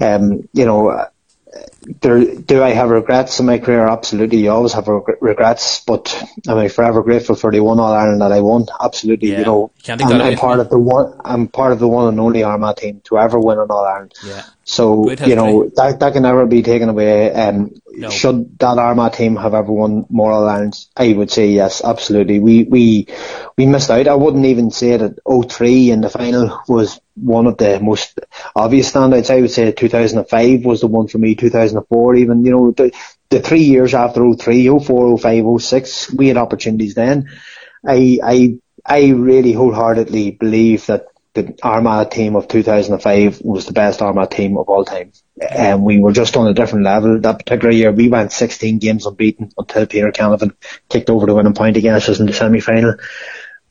Um, 0.01 0.49
you 0.51 0.65
know, 0.65 1.07
there, 2.01 2.23
do 2.35 2.63
I 2.63 2.69
have 2.69 2.89
regrets 2.89 3.39
in 3.39 3.45
my 3.45 3.59
career? 3.59 3.87
Absolutely, 3.87 4.39
you 4.39 4.51
always 4.51 4.73
have 4.73 4.87
reg- 4.87 5.17
regrets, 5.21 5.83
but 5.85 6.13
am 6.47 6.57
I 6.57 6.67
forever 6.67 7.03
grateful 7.03 7.35
for 7.35 7.51
the 7.51 7.59
one 7.59 7.79
All 7.79 7.93
Ireland 7.93 8.21
that 8.21 8.31
I 8.31 8.41
won? 8.41 8.65
Absolutely, 8.81 9.31
Yeah, 9.31 9.39
you 9.39 9.45
know, 9.45 9.71
you 9.77 9.83
can't 9.83 10.01
I'm, 10.01 10.11
away 10.11 10.31
I'm 10.31 10.37
part 10.37 10.59
of 10.59 10.69
the 10.69 10.79
one. 10.79 11.19
I'm 11.23 11.47
part 11.47 11.71
of 11.71 11.79
the 11.79 11.87
one 11.87 12.07
and 12.07 12.19
only 12.19 12.43
Armagh 12.43 12.77
team 12.77 13.01
to 13.05 13.17
ever 13.17 13.39
win 13.39 13.59
an 13.59 13.67
All 13.69 13.85
Ireland. 13.85 14.13
Yeah. 14.23 14.43
So 14.63 15.11
you 15.11 15.35
know 15.35 15.69
that 15.75 15.99
that 15.99 16.13
can 16.13 16.23
never 16.23 16.45
be 16.47 16.63
taken 16.63 16.89
away. 16.89 17.31
Um, 17.31 17.75
no. 17.95 18.09
should 18.09 18.57
that 18.59 18.77
Armagh 18.77 19.13
team 19.13 19.35
have 19.35 19.53
ever 19.53 19.71
won 19.71 20.05
more 20.09 20.31
All-Irelands? 20.31 20.89
I 20.95 21.13
would 21.13 21.31
say 21.31 21.47
yes, 21.49 21.83
absolutely. 21.83 22.39
We, 22.39 22.63
we, 22.63 23.07
we 23.57 23.65
missed 23.65 23.89
out. 23.89 24.07
I 24.07 24.15
wouldn't 24.15 24.45
even 24.45 24.71
say 24.71 24.97
that 24.97 25.19
03 25.25 25.91
in 25.91 26.01
the 26.01 26.09
final 26.09 26.61
was 26.67 26.99
one 27.15 27.47
of 27.47 27.57
the 27.57 27.79
most 27.79 28.19
obvious 28.55 28.91
standouts. 28.91 29.29
I 29.29 29.41
would 29.41 29.51
say 29.51 29.71
2005 29.71 30.65
was 30.65 30.81
the 30.81 30.87
one 30.87 31.07
for 31.07 31.17
me, 31.17 31.35
2004 31.35 32.15
even, 32.15 32.45
you 32.45 32.51
know, 32.51 32.71
the, 32.71 32.91
the 33.29 33.39
three 33.39 33.63
years 33.63 33.93
after 33.93 34.33
03, 34.33 34.79
04, 34.79 35.17
05, 35.17 35.61
06, 35.61 36.13
we 36.13 36.27
had 36.27 36.37
opportunities 36.37 36.95
then. 36.95 37.29
I, 37.85 38.19
I, 38.23 38.57
I 38.85 39.07
really 39.09 39.53
wholeheartedly 39.53 40.31
believe 40.31 40.85
that 40.87 41.07
the 41.35 41.57
Armagh 41.61 42.09
team 42.09 42.35
of 42.35 42.47
2005 42.47 43.41
was 43.41 43.65
the 43.65 43.73
best 43.73 44.01
Armagh 44.01 44.31
team 44.31 44.57
of 44.57 44.69
all 44.69 44.85
time. 44.85 45.11
And 45.39 45.83
we 45.83 45.99
were 45.99 46.13
just 46.13 46.37
on 46.37 46.47
a 46.47 46.53
different 46.53 46.85
level. 46.85 47.19
That 47.19 47.39
particular 47.39 47.71
year, 47.71 47.91
we 47.91 48.07
went 48.07 48.31
16 48.31 48.79
games 48.79 49.05
unbeaten 49.05 49.51
until 49.57 49.85
Peter 49.85 50.11
Canavan 50.11 50.55
kicked 50.89 51.09
over 51.09 51.25
the 51.25 51.35
winning 51.35 51.53
point 51.53 51.77
against 51.77 52.09
us 52.09 52.19
in 52.19 52.25
the 52.25 52.33
semi-final. 52.33 52.95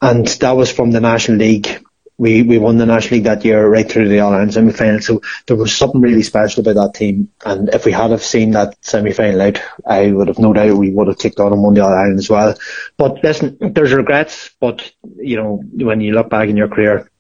And 0.01 0.27
that 0.27 0.53
was 0.53 0.71
from 0.71 0.91
the 0.91 1.01
National 1.01 1.39
League. 1.39 1.83
We, 2.17 2.43
we 2.43 2.59
won 2.59 2.77
the 2.77 2.87
National 2.87 3.17
League 3.17 3.25
that 3.25 3.45
year 3.45 3.67
right 3.67 3.91
through 3.91 4.09
the 4.09 4.21
All-Ireland 4.21 4.53
semi-final. 4.53 5.01
So 5.01 5.23
there 5.47 5.57
was 5.57 5.75
something 5.75 6.03
really 6.03 6.23
special 6.23 6.61
about 6.61 6.75
that 6.75 6.99
team. 6.99 7.31
And 7.47 7.71
if 7.71 7.87
we 7.87 7.93
had 7.93 8.11
have 8.11 8.23
seen 8.23 8.51
that 8.51 8.77
semi-final 8.83 9.41
out, 9.41 9.59
I 9.87 10.13
would 10.13 10.29
have 10.29 10.39
no 10.39 10.53
doubt 10.53 10.77
we 10.77 10.91
would 10.91 11.09
have 11.09 11.19
kicked 11.19 11.41
on 11.41 11.55
and 11.55 11.63
won 11.63 11.73
the 11.73 11.81
All-Ireland 11.81 12.19
as 12.19 12.29
well. 12.29 12.55
But 12.99 13.25
listen, 13.25 13.57
there's 13.59 13.95
regrets, 13.95 14.51
but 14.61 14.93
you 15.17 15.37
know, 15.37 15.63
when 15.73 16.03
you 16.03 16.13
look 16.13 16.29
back 16.29 16.51
in 16.51 16.59
your 16.59 16.69
career, 16.69 17.11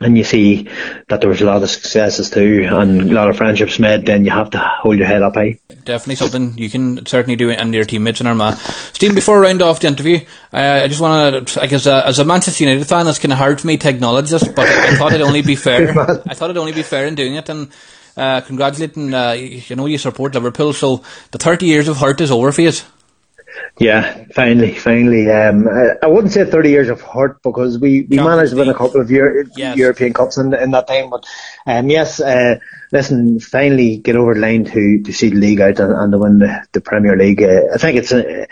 and 0.00 0.16
you 0.16 0.24
see 0.24 0.68
that 1.08 1.20
there 1.20 1.28
was 1.28 1.40
a 1.40 1.44
lot 1.44 1.62
of 1.62 1.70
successes 1.70 2.30
too 2.30 2.66
and 2.70 3.10
a 3.10 3.14
lot 3.14 3.28
of 3.28 3.36
friendships 3.36 3.78
made, 3.78 4.06
then 4.06 4.24
you 4.24 4.30
have 4.30 4.50
to 4.50 4.58
hold 4.58 4.96
your 4.96 5.06
head 5.06 5.22
up 5.22 5.34
high. 5.34 5.58
Definitely 5.84 6.16
something 6.16 6.56
you 6.56 6.70
can 6.70 7.04
certainly 7.06 7.36
do 7.36 7.50
and 7.50 7.74
your 7.74 7.84
teammates 7.84 8.20
in 8.20 8.26
Armagh. 8.26 8.56
Steve, 8.92 9.14
before 9.14 9.38
I 9.38 9.48
round 9.48 9.62
off 9.62 9.80
the 9.80 9.88
interview, 9.88 10.20
uh, 10.52 10.82
I 10.84 10.88
just 10.88 11.00
want 11.00 11.48
to, 11.48 11.62
I 11.62 11.66
guess, 11.66 11.86
a, 11.86 12.06
as 12.06 12.18
a 12.18 12.24
Manchester 12.24 12.64
United 12.64 12.86
fan, 12.86 13.06
it's 13.08 13.18
kind 13.18 13.32
of 13.32 13.38
hard 13.38 13.60
for 13.60 13.66
me 13.66 13.76
to 13.76 13.88
acknowledge 13.88 14.30
this, 14.30 14.46
but 14.46 14.68
I 14.68 14.96
thought 14.96 15.12
it'd 15.12 15.26
only 15.26 15.42
be 15.42 15.56
fair. 15.56 15.90
I 15.90 16.34
thought 16.34 16.50
it'd 16.50 16.58
only 16.58 16.72
be 16.72 16.82
fair 16.82 17.06
in 17.06 17.14
doing 17.16 17.34
it 17.34 17.48
and 17.48 17.68
uh, 18.16 18.40
congratulating, 18.42 19.14
uh, 19.14 19.32
you 19.32 19.76
know, 19.76 19.86
you 19.86 19.98
support 19.98 20.34
Liverpool, 20.34 20.72
so 20.72 21.02
the 21.30 21.38
30 21.38 21.66
years 21.66 21.88
of 21.88 21.96
hurt 21.96 22.20
is 22.20 22.30
over 22.30 22.52
for 22.52 22.62
you. 22.62 22.72
Yeah, 23.78 24.24
finally, 24.34 24.74
finally. 24.74 25.30
Um, 25.30 25.68
I, 25.68 25.90
I, 26.02 26.06
wouldn't 26.08 26.32
say 26.32 26.44
30 26.44 26.68
years 26.68 26.88
of 26.88 27.00
hurt 27.00 27.42
because 27.42 27.78
we, 27.78 28.02
we 28.02 28.16
managed 28.16 28.50
to 28.50 28.56
win 28.56 28.68
a 28.68 28.74
couple 28.74 29.00
of 29.00 29.10
Euro- 29.10 29.44
yes. 29.56 29.76
European 29.76 30.12
Cups 30.12 30.36
in, 30.36 30.52
in 30.52 30.72
that 30.72 30.88
time. 30.88 31.10
But 31.10 31.24
um, 31.66 31.88
yes, 31.88 32.20
uh, 32.20 32.58
listen, 32.90 33.38
finally 33.38 33.98
get 33.98 34.16
over 34.16 34.34
the 34.34 34.40
line 34.40 34.64
to, 34.64 35.02
to 35.02 35.12
see 35.12 35.30
the 35.30 35.36
league 35.36 35.60
out 35.60 35.78
and, 35.78 35.92
and 35.92 36.12
to 36.12 36.18
win 36.18 36.38
the, 36.40 36.66
the 36.72 36.80
Premier 36.80 37.16
League. 37.16 37.42
Uh, 37.42 37.72
I 37.72 37.78
think 37.78 37.98
it's 37.98 38.12
a, 38.12 38.46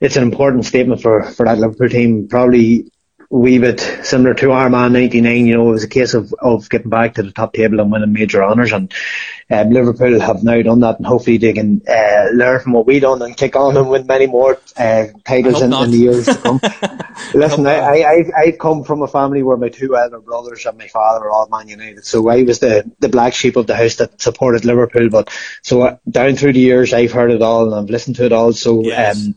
it's 0.00 0.16
an 0.16 0.22
important 0.22 0.64
statement 0.64 1.02
for, 1.02 1.24
for 1.24 1.44
that 1.44 1.58
Liverpool 1.58 1.88
team. 1.88 2.28
Probably 2.28 2.90
wee 3.30 3.58
bit 3.60 3.78
similar 4.02 4.34
to 4.34 4.50
Armagh 4.50 4.90
99, 4.90 5.46
you 5.46 5.54
know, 5.54 5.68
it 5.68 5.72
was 5.72 5.84
a 5.84 5.88
case 5.88 6.14
of, 6.14 6.34
of 6.40 6.68
getting 6.68 6.90
back 6.90 7.14
to 7.14 7.22
the 7.22 7.30
top 7.30 7.52
table 7.52 7.78
and 7.78 7.92
winning 7.92 8.12
major 8.12 8.42
honours 8.42 8.72
and 8.72 8.92
um, 9.48 9.70
Liverpool 9.70 10.18
have 10.18 10.42
now 10.42 10.60
done 10.62 10.80
that 10.80 10.98
and 10.98 11.06
hopefully 11.06 11.38
they 11.38 11.52
can 11.52 11.80
uh, 11.88 12.26
learn 12.32 12.60
from 12.60 12.72
what 12.72 12.86
we 12.86 12.98
done 12.98 13.22
and 13.22 13.36
kick 13.36 13.54
on 13.54 13.76
and 13.76 13.88
win 13.88 14.04
many 14.06 14.26
more 14.26 14.58
uh, 14.76 15.06
titles 15.24 15.62
in, 15.62 15.72
in, 15.72 15.90
the 15.92 15.96
years 15.96 16.26
to 16.26 16.34
come. 16.34 16.60
Listen, 17.34 17.68
I, 17.68 17.78
I, 17.78 18.10
I've, 18.10 18.30
I've 18.36 18.58
come 18.58 18.82
from 18.82 19.02
a 19.02 19.08
family 19.08 19.44
where 19.44 19.56
my 19.56 19.68
two 19.68 19.96
elder 19.96 20.18
brothers 20.18 20.66
and 20.66 20.76
my 20.76 20.88
father 20.88 21.26
are 21.26 21.30
all 21.30 21.48
Man 21.48 21.68
United, 21.68 22.04
so 22.04 22.28
I 22.28 22.42
was 22.42 22.58
the, 22.58 22.90
the 22.98 23.08
black 23.08 23.34
sheep 23.34 23.54
of 23.54 23.68
the 23.68 23.76
house 23.76 23.94
that 23.96 24.20
supported 24.20 24.64
Liverpool, 24.64 25.08
but 25.08 25.30
so 25.62 25.82
uh, 25.82 25.96
down 26.08 26.34
through 26.34 26.54
the 26.54 26.60
years 26.60 26.92
I've 26.92 27.12
heard 27.12 27.30
it 27.30 27.42
all 27.42 27.66
and 27.66 27.74
I've 27.76 27.90
listened 27.90 28.16
to 28.16 28.24
it 28.24 28.32
all, 28.32 28.52
so 28.52 28.82
yes. 28.82 29.24
um, 29.24 29.34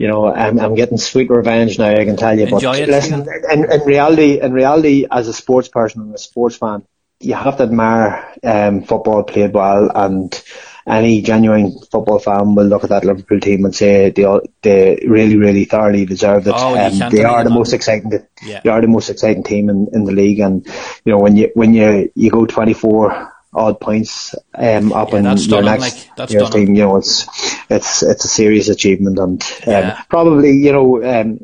you 0.00 0.08
know, 0.08 0.32
I'm, 0.32 0.58
I'm 0.58 0.74
getting 0.74 0.96
sweet 0.96 1.28
revenge 1.28 1.78
now. 1.78 1.90
I 1.90 2.06
can 2.06 2.16
tell 2.16 2.36
you. 2.36 2.46
Enjoy 2.46 2.72
but 2.72 2.80
it, 2.80 2.88
listen, 2.88 3.28
in, 3.52 3.70
in 3.70 3.80
reality, 3.82 4.40
in 4.40 4.50
reality, 4.50 5.06
as 5.10 5.28
a 5.28 5.34
sports 5.34 5.68
person 5.68 6.00
and 6.00 6.14
a 6.14 6.18
sports 6.18 6.56
fan, 6.56 6.86
you 7.20 7.34
have 7.34 7.58
to 7.58 7.64
admire 7.64 8.34
um, 8.42 8.82
football 8.82 9.24
played 9.24 9.52
well, 9.52 9.90
and 9.94 10.42
any 10.86 11.20
genuine 11.20 11.78
football 11.78 12.18
fan 12.18 12.54
will 12.54 12.64
look 12.64 12.82
at 12.82 12.88
that 12.88 13.04
Liverpool 13.04 13.40
team 13.40 13.66
and 13.66 13.74
say 13.76 14.08
they 14.08 14.24
they 14.62 15.04
really, 15.06 15.36
really 15.36 15.66
thoroughly 15.66 16.06
deserve 16.06 16.46
it. 16.46 16.54
Oh, 16.56 16.78
um, 16.78 17.10
they 17.10 17.24
are 17.24 17.44
the 17.44 17.50
most 17.50 17.74
exciting. 17.74 18.26
Yeah. 18.42 18.62
They 18.64 18.70
are 18.70 18.80
the 18.80 18.88
most 18.88 19.10
exciting 19.10 19.42
team 19.42 19.68
in, 19.68 19.88
in 19.92 20.04
the 20.04 20.12
league, 20.12 20.40
and 20.40 20.66
you 21.04 21.12
know 21.12 21.18
when 21.18 21.36
you 21.36 21.50
when 21.52 21.74
you 21.74 22.10
you 22.14 22.30
go 22.30 22.46
24 22.46 23.29
odd 23.52 23.80
points 23.80 24.34
um, 24.54 24.92
up 24.92 25.10
yeah, 25.12 25.18
in 25.18 25.38
your 25.38 25.62
next 25.62 26.08
like, 26.16 26.30
year's 26.30 26.50
team. 26.50 26.74
You 26.74 26.82
know, 26.82 26.96
it's 26.96 27.26
it's 27.68 28.02
it's 28.02 28.24
a 28.24 28.28
serious 28.28 28.68
achievement, 28.68 29.18
and 29.18 29.42
um, 29.42 29.48
yeah. 29.66 30.02
probably 30.08 30.52
you 30.52 30.72
know 30.72 31.02
um, 31.02 31.40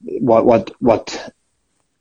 what 0.00 0.44
what 0.44 0.70
what 0.80 1.34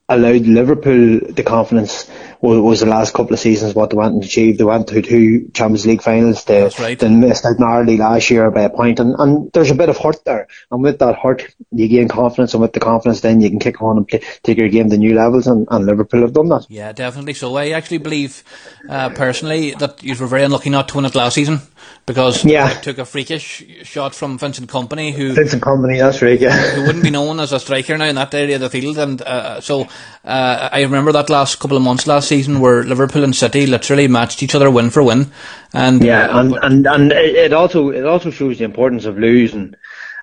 allowed 0.09 0.41
Liverpool 0.41 1.19
the 1.32 1.43
confidence 1.43 2.09
was, 2.43 2.59
was, 2.59 2.79
the 2.81 2.85
last 2.85 3.13
couple 3.13 3.33
of 3.33 3.39
seasons 3.39 3.73
what 3.73 3.89
they 3.89 3.95
went 3.95 4.13
and 4.13 4.23
achieved. 4.23 4.59
They 4.59 4.65
went 4.65 4.87
to 4.89 5.01
two 5.01 5.49
Champions 5.53 5.85
League 5.85 6.01
finals. 6.01 6.43
They, 6.43 6.69
right. 6.77 6.99
they 6.99 7.07
missed 7.07 7.45
out 7.45 7.57
narrowly 7.57 7.95
last 7.95 8.29
year 8.29 8.51
by 8.51 8.63
a 8.63 8.69
point, 8.69 8.99
and, 8.99 9.15
and 9.17 9.49
there's 9.53 9.71
a 9.71 9.75
bit 9.75 9.87
of 9.87 9.97
hurt 9.97 10.25
there. 10.25 10.47
And 10.69 10.83
with 10.83 10.99
that 10.99 11.17
hurt, 11.17 11.55
you 11.71 11.87
gain 11.87 12.09
confidence, 12.09 12.53
and 12.53 12.61
with 12.61 12.73
the 12.73 12.81
confidence, 12.81 13.21
then 13.21 13.39
you 13.39 13.49
can 13.49 13.59
kick 13.59 13.81
on 13.81 13.97
and 13.97 14.07
play, 14.07 14.21
take 14.43 14.57
your 14.57 14.67
game 14.67 14.89
to 14.89 14.97
new 14.97 15.15
levels. 15.15 15.47
And, 15.47 15.67
and 15.71 15.85
Liverpool 15.85 16.21
have 16.21 16.33
done 16.33 16.49
that. 16.49 16.65
Yeah, 16.69 16.91
definitely. 16.91 17.33
So 17.33 17.55
I 17.55 17.69
actually 17.69 17.99
believe, 17.99 18.43
uh, 18.89 19.09
personally, 19.09 19.71
that 19.75 20.03
you 20.03 20.13
were 20.15 20.27
very 20.27 20.43
unlucky 20.43 20.69
not 20.69 20.89
to 20.89 20.97
win 20.97 21.05
it 21.05 21.15
last 21.15 21.35
season 21.35 21.61
because 22.05 22.43
yeah. 22.43 22.69
took 22.81 22.97
a 22.97 23.05
freakish 23.05 23.63
shot 23.83 24.13
from 24.13 24.37
Vincent 24.37 24.69
Kompany, 24.69 25.13
who 25.13 25.33
Vincent 25.33 25.63
Kompany, 25.63 25.99
that's 25.99 26.21
right, 26.21 26.39
yeah, 26.39 26.75
who 26.75 26.83
wouldn't 26.85 27.03
be 27.03 27.09
known 27.09 27.39
as 27.39 27.53
a 27.53 27.59
striker 27.59 27.97
now 27.97 28.05
in 28.05 28.15
that 28.15 28.33
area 28.33 28.55
of 28.55 28.61
the 28.61 28.69
field, 28.69 28.97
and 28.97 29.21
uh, 29.21 29.61
so 29.61 29.87
uh, 30.25 30.69
I 30.71 30.81
remember 30.81 31.11
that 31.13 31.29
last 31.29 31.59
couple 31.59 31.77
of 31.77 31.83
months 31.83 32.07
last 32.07 32.27
season 32.34 32.59
where 32.59 32.84
Liverpool 32.84 33.23
and 33.23 33.36
City 33.36 33.65
literally 33.67 34.07
matched 34.07 34.41
each 34.43 34.55
other 34.55 34.71
win 34.71 34.89
for 34.89 35.03
win, 35.03 35.31
and 35.73 36.03
yeah, 36.03 36.39
and, 36.39 36.57
and 36.61 36.88
and 36.88 37.11
it 37.11 37.53
also 37.53 37.89
it 37.89 38.05
also 38.05 38.31
shows 38.31 38.57
the 38.57 38.65
importance 38.65 39.05
of 39.05 39.17
losing 39.17 39.75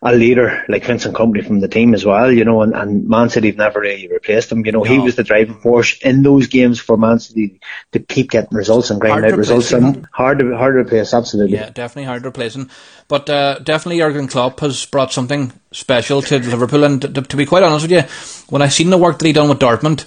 a 0.03 0.15
leader 0.15 0.65
like 0.69 0.85
Vincent 0.85 1.15
Kompany 1.15 1.47
from 1.47 1.61
the 1.61 1.69
team 1.69 1.93
as 1.93 2.07
well, 2.07 2.33
you 2.33 2.45
know, 2.45 2.63
and, 2.63 2.75
and 2.75 3.07
Man 3.07 3.29
City 3.29 3.49
have 3.49 3.59
never 3.59 3.81
really 3.81 4.09
replaced 4.09 4.51
him. 4.51 4.65
You 4.65 4.73
know, 4.73 4.83
no. 4.83 4.91
he 4.91 4.99
was 4.99 5.15
the 5.15 5.25
driving 5.25 5.61
force 5.61 5.99
in 6.01 6.23
those 6.23 6.47
games 6.47 6.81
for 6.81 6.97
Man 6.97 7.19
City 7.19 7.61
to 7.93 7.99
keep 7.99 8.31
getting 8.31 8.57
results 8.57 8.91
and 8.91 9.01
grinding 9.01 9.33
out 9.33 9.39
results. 9.39 9.73
And 9.73 10.09
hard 10.13 10.39
to 10.39 10.57
hard 10.57 10.75
to 10.75 10.81
replace, 10.81 11.13
absolutely. 11.13 11.59
Yeah, 11.59 11.69
definitely 11.69 12.05
hard 12.05 12.23
to 12.23 12.29
replace 12.31 12.57
him. 12.57 12.71
But 13.09 13.29
uh, 13.29 13.59
definitely 13.59 13.99
Jurgen 13.99 14.29
Klopp 14.29 14.61
has 14.61 14.87
brought 14.87 15.13
something 15.13 15.53
special 15.73 16.23
to 16.23 16.39
Liverpool. 16.39 16.85
And 16.85 17.03
to, 17.03 17.23
to, 17.23 17.37
be 17.37 17.45
quite 17.45 17.63
honest 17.63 17.87
with 17.87 17.93
you, 17.93 18.03
when 18.49 18.63
I 18.63 18.69
seen 18.69 18.89
the 18.89 18.99
work 18.99 19.19
that 19.19 19.27
he 19.27 19.33
done 19.33 19.51
with 19.51 19.59
Dortmund, 19.59 20.07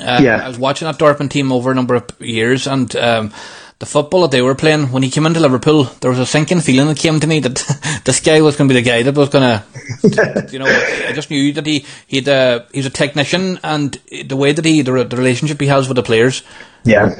uh, 0.00 0.20
yeah. 0.22 0.44
I 0.44 0.48
was 0.48 0.58
watching 0.58 0.86
that 0.86 0.98
Dortmund 0.98 1.30
team 1.30 1.52
over 1.52 1.70
a 1.70 1.74
number 1.74 1.94
of 1.94 2.04
years, 2.20 2.66
and 2.66 2.94
um, 2.96 3.32
the 3.78 3.86
football 3.86 4.22
that 4.22 4.32
they 4.32 4.42
were 4.42 4.54
playing, 4.54 4.92
when 4.92 5.02
he 5.02 5.10
came 5.10 5.24
into 5.24 5.40
Liverpool, 5.40 5.84
there 6.00 6.10
was 6.10 6.18
a 6.18 6.26
sinking 6.26 6.60
feeling 6.60 6.88
that 6.88 6.98
came 6.98 7.20
to 7.20 7.26
me 7.26 7.40
that 7.40 8.00
this 8.04 8.20
guy 8.20 8.40
was 8.40 8.56
going 8.56 8.68
to 8.68 8.74
be 8.74 8.80
the 8.80 8.88
guy 8.88 9.02
that 9.02 9.14
was 9.14 9.28
going 9.30 9.44
to, 10.02 10.48
you 10.50 10.58
know, 10.58 10.66
I 10.66 11.12
just 11.12 11.30
knew 11.30 11.52
that 11.52 11.66
he 11.66 11.86
he'd 12.06 12.28
uh, 12.28 12.64
he's 12.72 12.86
a 12.86 12.90
technician, 12.90 13.58
and 13.62 13.92
the 14.26 14.36
way 14.36 14.52
that 14.52 14.64
he 14.64 14.82
the, 14.82 15.04
the 15.04 15.16
relationship 15.16 15.60
he 15.60 15.68
has 15.68 15.88
with 15.88 15.96
the 15.96 16.02
players. 16.02 16.42
Yeah. 16.84 17.14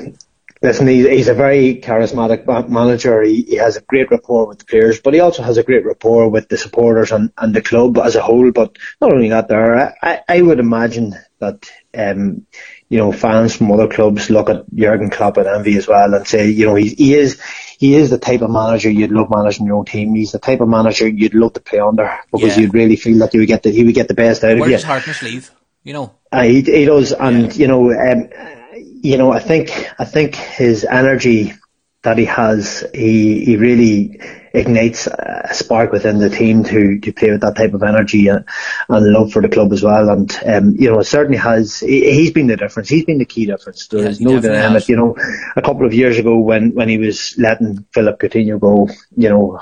Listen, 0.60 0.88
he's, 0.88 1.06
he's 1.06 1.28
a 1.28 1.34
very 1.34 1.76
charismatic 1.76 2.68
manager. 2.68 3.22
He, 3.22 3.42
he 3.42 3.54
has 3.56 3.76
a 3.76 3.80
great 3.82 4.10
rapport 4.10 4.48
with 4.48 4.58
the 4.58 4.64
players, 4.64 5.00
but 5.00 5.14
he 5.14 5.20
also 5.20 5.44
has 5.44 5.56
a 5.56 5.62
great 5.62 5.86
rapport 5.86 6.28
with 6.28 6.48
the 6.48 6.58
supporters 6.58 7.12
and, 7.12 7.32
and 7.38 7.54
the 7.54 7.62
club 7.62 7.96
as 7.98 8.16
a 8.16 8.20
whole. 8.20 8.50
But 8.50 8.76
not 9.00 9.12
only 9.12 9.28
that, 9.28 9.46
there, 9.46 9.94
I, 10.02 10.20
I 10.28 10.42
would 10.42 10.58
imagine 10.58 11.14
that 11.38 11.70
um, 11.96 12.46
you 12.88 12.98
know, 12.98 13.12
fans 13.12 13.54
from 13.54 13.70
other 13.70 13.88
clubs 13.88 14.30
look 14.30 14.48
at 14.48 14.64
Jurgen 14.74 15.10
Klopp 15.10 15.36
and 15.36 15.46
envy 15.46 15.76
as 15.76 15.86
well 15.86 16.14
and 16.14 16.26
say, 16.26 16.48
you 16.50 16.66
know, 16.66 16.74
he, 16.74 16.88
he 16.88 17.14
is 17.14 17.40
he 17.78 17.94
is 17.94 18.10
the 18.10 18.18
type 18.18 18.40
of 18.40 18.50
manager 18.50 18.90
you'd 18.90 19.12
love 19.12 19.28
managing 19.30 19.66
your 19.66 19.76
own 19.76 19.84
team. 19.84 20.14
He's 20.14 20.32
the 20.32 20.38
type 20.38 20.60
of 20.60 20.68
manager 20.68 21.06
you'd 21.06 21.34
love 21.34 21.52
to 21.54 21.60
play 21.60 21.80
under 21.80 22.18
because 22.32 22.56
yeah. 22.56 22.62
you'd 22.62 22.74
really 22.74 22.96
feel 22.96 23.18
that 23.18 23.34
you 23.34 23.40
would 23.40 23.46
get 23.46 23.62
the, 23.62 23.70
he 23.70 23.84
would 23.84 23.94
get 23.94 24.08
the 24.08 24.14
best 24.14 24.42
out 24.42 24.48
Where 24.48 24.54
of 24.54 24.68
you. 24.68 24.72
Where's 24.72 24.82
heart 24.84 25.06
in 25.06 25.14
sleeve? 25.14 25.50
You 25.84 25.92
know, 25.92 26.14
uh, 26.32 26.42
he, 26.42 26.62
he 26.62 26.84
does, 26.84 27.12
and 27.12 27.54
yeah. 27.54 27.60
you 27.60 27.66
know, 27.68 27.92
um, 27.92 28.28
you 28.74 29.16
know, 29.16 29.30
I 29.32 29.38
think 29.38 29.70
I 29.98 30.04
think 30.04 30.34
his 30.34 30.84
energy 30.84 31.54
that 32.02 32.18
he 32.18 32.24
has, 32.24 32.84
he 32.92 33.44
he 33.44 33.56
really 33.56 34.20
ignites 34.58 35.06
a 35.06 35.48
spark 35.52 35.92
within 35.92 36.18
the 36.18 36.28
team 36.28 36.64
to, 36.64 36.98
to 37.00 37.12
play 37.12 37.30
with 37.30 37.40
that 37.40 37.56
type 37.56 37.74
of 37.74 37.82
energy 37.82 38.28
and, 38.28 38.44
and 38.88 39.12
love 39.12 39.32
for 39.32 39.40
the 39.40 39.48
club 39.48 39.72
as 39.72 39.82
well. 39.82 40.10
And, 40.10 40.38
um, 40.44 40.76
you 40.76 40.90
know, 40.90 41.00
it 41.00 41.04
certainly 41.04 41.38
has, 41.38 41.80
he, 41.80 42.24
has 42.24 42.32
been 42.32 42.48
the 42.48 42.56
difference. 42.56 42.88
He's 42.88 43.04
been 43.04 43.18
the 43.18 43.24
key 43.24 43.46
difference. 43.46 43.86
There's 43.86 44.20
no 44.20 44.40
denying 44.40 44.76
it. 44.76 44.88
You 44.88 44.96
know, 44.96 45.16
a 45.56 45.62
couple 45.62 45.86
of 45.86 45.94
years 45.94 46.18
ago 46.18 46.38
when, 46.38 46.74
when 46.74 46.88
he 46.88 46.98
was 46.98 47.36
letting 47.38 47.86
Philip 47.92 48.20
Coutinho 48.20 48.60
go, 48.60 48.88
you 49.16 49.28
know, 49.28 49.60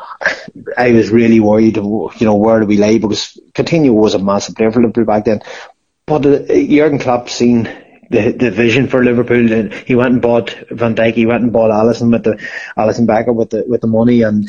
I 0.77 0.93
was 0.93 1.11
really 1.11 1.41
worried, 1.41 1.77
you 1.77 2.11
know, 2.21 2.37
where 2.37 2.61
do 2.61 2.67
we 2.67 2.77
lay? 2.77 2.99
Because 2.99 3.39
Coutinho 3.53 3.93
was 3.93 4.15
a 4.15 4.19
massive 4.19 4.57
player 4.57 4.73
for 4.73 4.81
Liverpool 4.81 5.05
back 5.05 5.25
then. 5.25 5.43
But 6.07 6.25
uh, 6.25 6.47
Jurgen 6.47 7.01
Klopp 7.01 7.29
seen 7.29 7.65
the 8.11 8.33
the 8.33 8.51
vision 8.51 8.89
for 8.89 9.05
Liverpool. 9.05 9.53
And 9.53 9.73
he 9.73 9.95
went 9.95 10.13
and 10.13 10.23
bought 10.23 10.51
Van 10.71 10.95
Dijk. 10.95 11.15
He 11.15 11.27
went 11.27 11.43
and 11.43 11.53
bought 11.53 11.71
Alisson 11.71 12.13
with 12.13 12.25
the 12.25 12.39
Alisson 12.77 13.07
Becker 13.07 13.33
with 13.33 13.51
the 13.51 13.65
with 13.67 13.81
the 13.81 13.87
money, 13.89 14.23
and 14.23 14.49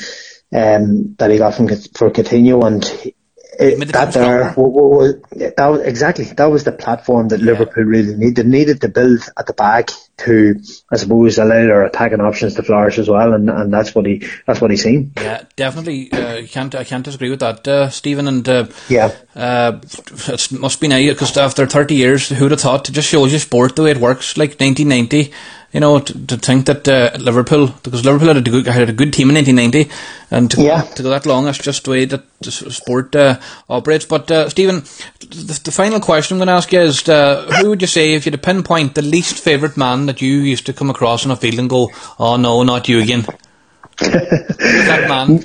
um, 0.54 1.16
that 1.18 1.32
he 1.32 1.38
got 1.38 1.56
from 1.56 1.68
for 1.68 2.10
Coutinho, 2.12 2.66
and 2.66 3.14
it, 3.60 3.92
that 3.92 4.14
there 4.14 4.54
was, 4.56 5.16
that 5.32 5.68
was 5.68 5.82
exactly 5.82 6.26
that 6.26 6.46
was 6.46 6.64
the 6.64 6.72
platform 6.72 7.30
that 7.30 7.40
yeah. 7.40 7.48
Liverpool 7.48 7.84
really 7.84 8.16
needed. 8.16 8.46
needed 8.46 8.82
to 8.82 8.88
build 8.88 9.28
at 9.38 9.48
the 9.48 9.54
back 9.54 9.90
to, 10.18 10.60
I 10.92 10.98
suppose, 10.98 11.38
allow 11.38 11.56
their 11.56 11.84
attacking 11.84 12.22
options 12.22 12.56
to 12.56 12.64
flourish 12.64 12.98
as 12.98 13.10
well, 13.10 13.34
and, 13.34 13.50
and 13.50 13.74
that's 13.74 13.94
what 13.96 14.06
he 14.06 14.28
that's 14.46 14.62
what 14.62 14.72
he's 14.72 14.84
seen. 14.84 15.14
Yeah, 15.18 15.44
definitely. 15.56 16.12
Uh, 16.12 16.46
can't 16.48 16.74
I 16.76 16.84
can't 16.84 17.04
disagree 17.04 17.30
with 17.30 17.40
that, 17.40 17.68
uh, 17.68 17.90
Stephen. 17.90 18.28
And 18.28 18.48
uh, 18.48 18.68
yeah, 18.90 19.16
uh, 19.36 19.80
it 19.84 20.52
must 20.52 20.80
be 20.80 20.88
nice 20.88 21.14
because 21.14 21.36
after 21.38 21.66
thirty 21.66 21.96
years, 21.96 22.30
who'd 22.30 22.52
have 22.52 22.62
thought? 22.62 22.90
It 22.90 22.94
just 22.94 23.10
shows 23.10 23.34
you 23.34 23.40
sport 23.40 23.76
the 23.76 23.84
way 23.84 23.92
it 23.92 23.98
works. 23.98 24.38
Like 24.38 24.60
1990 24.60 25.34
you 25.72 25.80
know, 25.80 26.00
to, 26.00 26.28
to 26.28 26.38
think 26.38 26.66
that 26.66 26.88
uh, 26.88 27.12
Liverpool, 27.20 27.68
because 27.84 28.06
Liverpool 28.06 28.30
had 28.30 28.38
a 28.38 28.42
good, 28.42 28.68
had 28.68 28.90
a 28.90 28.94
good 28.94 29.12
team 29.14 29.30
in 29.30 29.36
1990, 29.36 29.94
and 30.32 30.50
to, 30.52 30.62
yeah. 30.62 30.82
to 30.82 31.04
go 31.04 31.10
that 31.10 31.26
long, 31.26 31.46
that's 31.46 31.58
just 31.58 31.84
the 31.84 31.92
way 31.92 32.06
that 32.06 32.24
the 32.40 32.52
sport 32.52 33.16
uh, 33.16 33.40
operates. 33.70 34.06
But 34.06 34.32
uh, 34.32 34.50
Stephen, 34.50 34.82
the, 35.20 35.60
the, 35.66 35.72
final 35.72 36.00
question 36.00 36.36
I'm 36.36 36.40
going 36.40 36.48
to 36.48 36.54
ask 36.54 36.72
you 36.72 36.82
is, 36.82 37.08
uh, 37.10 37.52
who 37.62 37.70
would 37.70 37.82
you 37.82 37.88
say 37.88 38.14
if 38.14 38.26
you 38.26 38.32
had 38.32 38.42
to 38.42 38.46
pinpoint 38.46 38.96
the 38.96 39.02
least 39.02 39.40
favourite 39.40 39.76
man 39.76 40.06
that 40.06 40.22
you 40.22 40.40
used 40.40 40.66
to 40.68 40.74
come 40.74 40.90
across 40.90 41.26
on 41.26 41.32
a 41.32 41.36
field 41.36 41.60
and 41.60 41.70
go, 41.70 41.92
oh 42.18 42.38
no, 42.38 42.64
not 42.64 42.88
you 42.88 43.02
again? 43.02 43.26
that 44.00 45.08
man? 45.10 45.44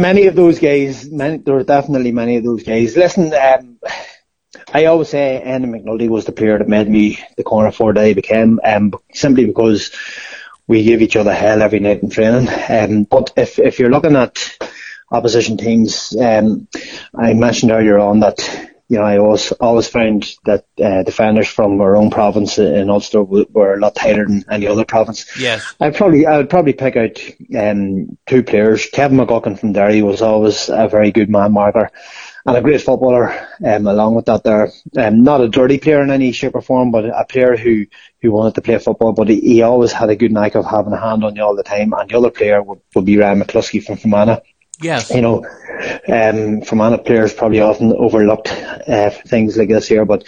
many 0.00 0.26
of 0.26 0.36
those 0.36 0.58
guys, 0.58 1.10
many, 1.10 1.38
there 1.38 1.56
are 1.56 1.64
definitely 1.64 2.12
many 2.12 2.36
of 2.36 2.44
those 2.44 2.62
guys. 2.62 2.96
Listen, 2.96 3.34
um, 3.34 3.78
I 4.72 4.86
always 4.86 5.08
say 5.08 5.40
Andy 5.40 5.68
McNulty 5.68 6.08
was 6.08 6.24
the 6.24 6.32
player 6.32 6.58
that 6.58 6.68
made 6.68 6.88
me 6.88 7.18
the 7.36 7.44
corner 7.44 7.70
forward 7.70 7.98
I 7.98 8.14
became, 8.14 8.60
um, 8.64 8.92
simply 9.12 9.46
because 9.46 9.92
we 10.66 10.82
give 10.82 11.02
each 11.02 11.16
other 11.16 11.32
hell 11.32 11.62
every 11.62 11.80
night 11.80 12.02
in 12.02 12.10
training. 12.10 12.48
Um, 12.68 13.04
but 13.04 13.32
if 13.36 13.58
if 13.58 13.78
you're 13.78 13.90
looking 13.90 14.16
at 14.16 14.56
opposition 15.10 15.56
teams, 15.56 16.16
um, 16.16 16.68
I 17.14 17.34
mentioned 17.34 17.72
earlier 17.72 17.98
on 17.98 18.20
that 18.20 18.38
you 18.88 18.98
know 18.98 19.04
I 19.04 19.18
always 19.18 19.52
always 19.52 19.88
found 19.88 20.34
that 20.46 20.64
uh, 20.82 21.04
defenders 21.04 21.46
from 21.46 21.80
our 21.80 21.94
own 21.94 22.10
province 22.10 22.58
in 22.58 22.90
Ulster 22.90 23.22
were 23.22 23.74
a 23.74 23.78
lot 23.78 23.94
tighter 23.94 24.26
than 24.26 24.44
any 24.50 24.66
other 24.66 24.84
province. 24.84 25.26
Yes, 25.38 25.74
I'd 25.78 25.94
probably 25.94 26.26
I 26.26 26.38
would 26.38 26.50
probably 26.50 26.72
pick 26.72 26.96
out 26.96 27.20
um, 27.56 28.18
two 28.26 28.42
players. 28.42 28.86
Kevin 28.86 29.18
McGuckin 29.18 29.58
from 29.58 29.74
Derry 29.74 30.02
was 30.02 30.22
always 30.22 30.68
a 30.68 30.88
very 30.88 31.12
good 31.12 31.30
man 31.30 31.52
marker 31.52 31.92
and 32.46 32.56
a 32.56 32.60
great 32.60 32.80
footballer. 32.80 33.48
Um, 33.64 33.86
along 33.86 34.14
with 34.14 34.26
that, 34.26 34.44
there, 34.44 34.72
um, 34.96 35.22
not 35.22 35.40
a 35.40 35.48
dirty 35.48 35.78
player 35.78 36.02
in 36.02 36.10
any 36.10 36.32
shape 36.32 36.54
or 36.54 36.62
form, 36.62 36.90
but 36.90 37.04
a 37.04 37.26
player 37.28 37.56
who 37.56 37.86
who 38.22 38.32
wanted 38.32 38.54
to 38.54 38.62
play 38.62 38.78
football. 38.78 39.12
But 39.12 39.28
he, 39.28 39.40
he 39.40 39.62
always 39.62 39.92
had 39.92 40.10
a 40.10 40.16
good 40.16 40.32
knack 40.32 40.54
of 40.54 40.64
having 40.64 40.92
a 40.92 41.00
hand 41.00 41.24
on 41.24 41.36
you 41.36 41.42
all 41.42 41.56
the 41.56 41.62
time. 41.62 41.92
And 41.92 42.08
the 42.08 42.16
other 42.16 42.30
player 42.30 42.62
would, 42.62 42.80
would 42.94 43.04
be 43.04 43.18
Ryan 43.18 43.40
McCluskey 43.40 43.84
from 43.84 43.96
Fermanagh. 43.96 44.40
Yes. 44.82 45.10
You 45.10 45.20
know, 45.20 45.44
um, 46.08 46.62
Fermanagh 46.62 47.04
players 47.04 47.34
probably 47.34 47.60
often 47.60 47.92
overlooked 47.92 48.48
uh, 48.48 49.10
things 49.10 49.58
like 49.58 49.68
this 49.68 49.86
here, 49.86 50.06
but 50.06 50.24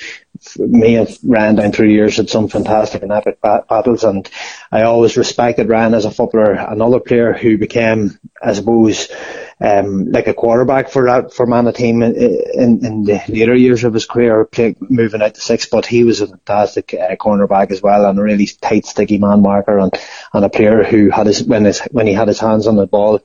me 0.58 0.96
and 0.96 1.18
Ryan 1.22 1.56
down 1.56 1.72
through 1.72 1.88
the 1.88 1.94
years 1.94 2.18
had 2.18 2.28
some 2.28 2.48
fantastic 2.48 3.02
and 3.02 3.12
epic 3.12 3.40
battles, 3.40 4.04
and 4.04 4.28
I 4.72 4.84
always 4.84 5.18
respected 5.18 5.68
Ryan 5.68 5.92
as 5.92 6.06
a 6.06 6.10
footballer. 6.10 6.52
Another 6.52 6.98
player 6.98 7.34
who 7.34 7.58
became, 7.58 8.18
I 8.42 8.54
suppose, 8.54 9.08
um, 9.60 10.10
like 10.10 10.28
a 10.28 10.34
quarterback 10.34 10.88
for 10.88 11.04
that 11.06 11.34
Fermanagh 11.34 11.72
team 11.72 12.02
in, 12.02 12.16
in, 12.16 12.84
in, 12.84 13.04
the 13.04 13.20
later 13.28 13.54
years 13.54 13.84
of 13.84 13.92
his 13.92 14.06
career, 14.06 14.46
play, 14.46 14.74
moving 14.80 15.20
out 15.20 15.34
to 15.34 15.40
six. 15.42 15.66
But 15.66 15.84
he 15.84 16.04
was 16.04 16.22
a 16.22 16.26
fantastic 16.26 16.94
uh, 16.94 17.14
cornerback 17.16 17.70
as 17.70 17.82
well, 17.82 18.06
and 18.06 18.18
a 18.18 18.22
really 18.22 18.46
tight, 18.46 18.86
sticky 18.86 19.18
man 19.18 19.42
marker, 19.42 19.78
and, 19.78 19.92
and 20.32 20.44
a 20.44 20.48
player 20.48 20.82
who 20.82 21.10
had 21.10 21.26
his 21.26 21.44
when 21.44 21.66
his 21.66 21.80
when 21.90 22.06
he 22.06 22.14
had 22.14 22.28
his 22.28 22.40
hands 22.40 22.66
on 22.66 22.76
the 22.76 22.86
ball, 22.86 23.20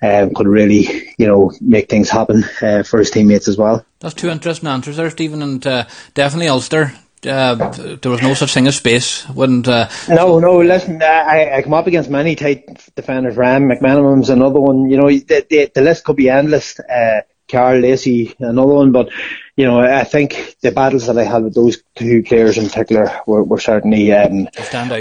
um, 0.00 0.32
could 0.32 0.46
really 0.46 1.12
you 1.18 1.26
know 1.26 1.52
make 1.60 1.90
things 1.90 2.10
happen 2.10 2.44
uh, 2.62 2.84
for 2.84 3.00
his 3.00 3.10
teammates 3.10 3.48
as 3.48 3.58
well. 3.58 3.84
That's 3.98 4.14
two 4.14 4.30
interesting 4.30 4.68
answers 4.68 4.96
there, 4.96 5.10
Stephen, 5.10 5.42
and 5.42 5.66
uh, 5.66 5.84
definitely 6.14 6.48
Ulster 6.48 6.92
uh, 7.26 7.54
there 8.00 8.10
was 8.10 8.22
no 8.22 8.34
such 8.34 8.52
thing 8.54 8.66
as 8.66 8.76
space. 8.76 9.28
Wouldn't 9.28 9.68
uh, 9.68 9.88
no, 10.08 10.38
no. 10.38 10.60
Listen, 10.60 11.02
I, 11.02 11.56
I 11.56 11.62
come 11.62 11.74
up 11.74 11.86
against 11.86 12.10
many 12.10 12.34
tight 12.34 12.66
defenders. 12.94 13.36
Ryan 13.36 13.68
McMenamin's 13.68 14.30
another 14.30 14.60
one. 14.60 14.90
You 14.90 14.96
know, 14.96 15.08
the, 15.08 15.46
the, 15.48 15.70
the 15.74 15.82
list 15.82 16.04
could 16.04 16.16
be 16.16 16.28
endless. 16.28 16.78
Uh, 16.80 17.22
Karl 17.48 17.80
Lacey, 17.80 18.34
another 18.38 18.72
one. 18.72 18.92
But 18.92 19.10
you 19.56 19.66
know, 19.66 19.80
I 19.80 20.04
think 20.04 20.56
the 20.62 20.72
battles 20.72 21.06
that 21.06 21.18
I 21.18 21.24
had 21.24 21.44
with 21.44 21.54
those 21.54 21.82
two 21.94 22.22
players 22.22 22.58
in 22.58 22.66
particular 22.66 23.20
were, 23.26 23.44
were 23.44 23.60
certainly 23.60 24.12
um, 24.12 24.48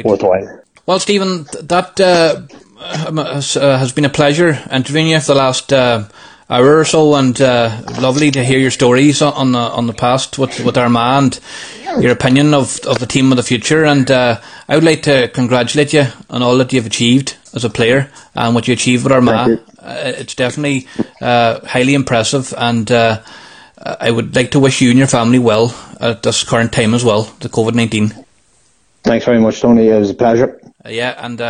worthwhile. 0.03 0.61
Well, 0.85 0.99
Stephen, 0.99 1.45
that 1.61 1.99
uh, 1.99 2.41
has, 2.79 3.55
uh, 3.55 3.77
has, 3.77 3.93
been 3.93 4.05
a 4.05 4.09
pleasure 4.09 4.59
interviewing 4.71 5.07
you 5.07 5.19
for 5.19 5.27
the 5.27 5.35
last 5.35 5.71
uh, 5.71 6.07
hour 6.51 6.77
or 6.77 6.85
so, 6.85 7.15
and 7.15 7.39
uh, 7.41 7.81
lovely 7.99 8.29
to 8.31 8.43
hear 8.43 8.59
your 8.59 8.71
stories 8.71 9.21
on 9.21 9.53
the 9.53 9.59
on 9.59 9.87
the 9.87 9.93
past 9.93 10.37
with 10.37 10.59
with 10.65 10.77
Armagh 10.77 11.39
and 11.87 12.03
your 12.03 12.11
opinion 12.11 12.53
of 12.53 12.79
of 12.85 12.99
the 12.99 13.05
team 13.05 13.31
of 13.31 13.37
the 13.37 13.43
future. 13.43 13.85
And 13.85 14.11
uh, 14.11 14.41
I 14.67 14.75
would 14.75 14.83
like 14.83 15.03
to 15.03 15.29
congratulate 15.29 15.93
you 15.93 16.05
on 16.29 16.43
all 16.43 16.57
that 16.57 16.73
you've 16.73 16.85
achieved 16.85 17.37
as 17.53 17.63
a 17.63 17.69
player 17.69 18.11
and 18.35 18.53
what 18.53 18.67
you 18.67 18.73
achieved 18.73 19.03
with 19.05 19.13
Armagh. 19.13 19.59
Uh, 19.79 20.13
it's 20.17 20.35
definitely 20.35 20.87
uh, 21.21 21.65
highly 21.65 21.93
impressive, 21.95 22.53
and 22.57 22.91
uh, 22.91 23.21
I 23.99 24.11
would 24.11 24.35
like 24.35 24.51
to 24.51 24.59
wish 24.59 24.81
you 24.81 24.89
and 24.89 24.99
your 24.99 25.07
family 25.07 25.39
well 25.39 25.73
at 25.99 26.21
this 26.21 26.43
current 26.43 26.71
time 26.71 26.93
as 26.93 27.03
well, 27.03 27.23
the 27.39 27.49
COVID 27.49 27.73
nineteen. 27.73 28.13
Thanks 29.03 29.25
very 29.25 29.39
much, 29.39 29.61
Tony. 29.61 29.87
It 29.87 29.97
was 29.97 30.11
a 30.11 30.13
pleasure. 30.13 30.59
Yeah, 30.85 31.15
and 31.17 31.41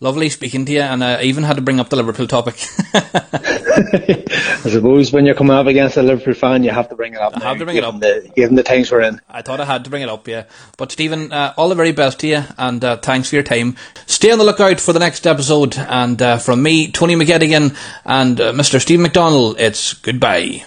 lovely 0.00 0.28
speaking 0.28 0.64
to 0.66 0.72
you, 0.72 0.80
and 0.80 1.02
I 1.02 1.22
even 1.22 1.44
had 1.44 1.56
to 1.56 1.62
bring 1.62 1.80
up 1.80 1.88
the 1.88 1.96
Liverpool 1.96 2.26
topic. 2.26 2.56
I 2.94 4.70
suppose 4.70 5.12
when 5.12 5.26
you're 5.26 5.34
coming 5.34 5.56
up 5.56 5.66
against 5.66 5.96
a 5.96 6.02
Liverpool 6.02 6.34
fan, 6.34 6.62
you 6.64 6.70
have 6.70 6.88
to 6.90 6.94
bring 6.94 7.14
it 7.14 7.20
up. 7.20 7.36
I 7.36 7.40
now, 7.40 7.48
have 7.50 7.58
to 7.58 7.64
bring 7.64 7.76
it 7.76 7.84
up. 7.84 8.00
The, 8.00 8.30
given 8.34 8.56
the 8.56 8.62
times 8.62 8.90
we're 8.90 9.02
in. 9.02 9.20
I 9.28 9.42
thought 9.42 9.60
I 9.60 9.64
had 9.64 9.84
to 9.84 9.90
bring 9.90 10.02
it 10.02 10.08
up, 10.08 10.26
yeah. 10.28 10.44
But 10.76 10.92
Stephen, 10.92 11.32
uh, 11.32 11.54
all 11.56 11.68
the 11.68 11.74
very 11.74 11.92
best 11.92 12.20
to 12.20 12.26
you, 12.26 12.44
and 12.58 12.84
uh, 12.84 12.96
thanks 12.96 13.30
for 13.30 13.36
your 13.36 13.42
time. 13.42 13.76
Stay 14.06 14.30
on 14.30 14.38
the 14.38 14.44
lookout 14.44 14.80
for 14.80 14.92
the 14.92 14.98
next 14.98 15.26
episode, 15.26 15.76
and 15.76 16.20
uh, 16.20 16.38
from 16.38 16.62
me, 16.62 16.90
Tony 16.90 17.14
McGettigan, 17.14 17.76
and 18.04 18.40
uh, 18.40 18.52
Mr. 18.52 18.80
Steve 18.80 19.00
McDonnell, 19.00 19.56
it's 19.58 19.94
goodbye. 19.94 20.64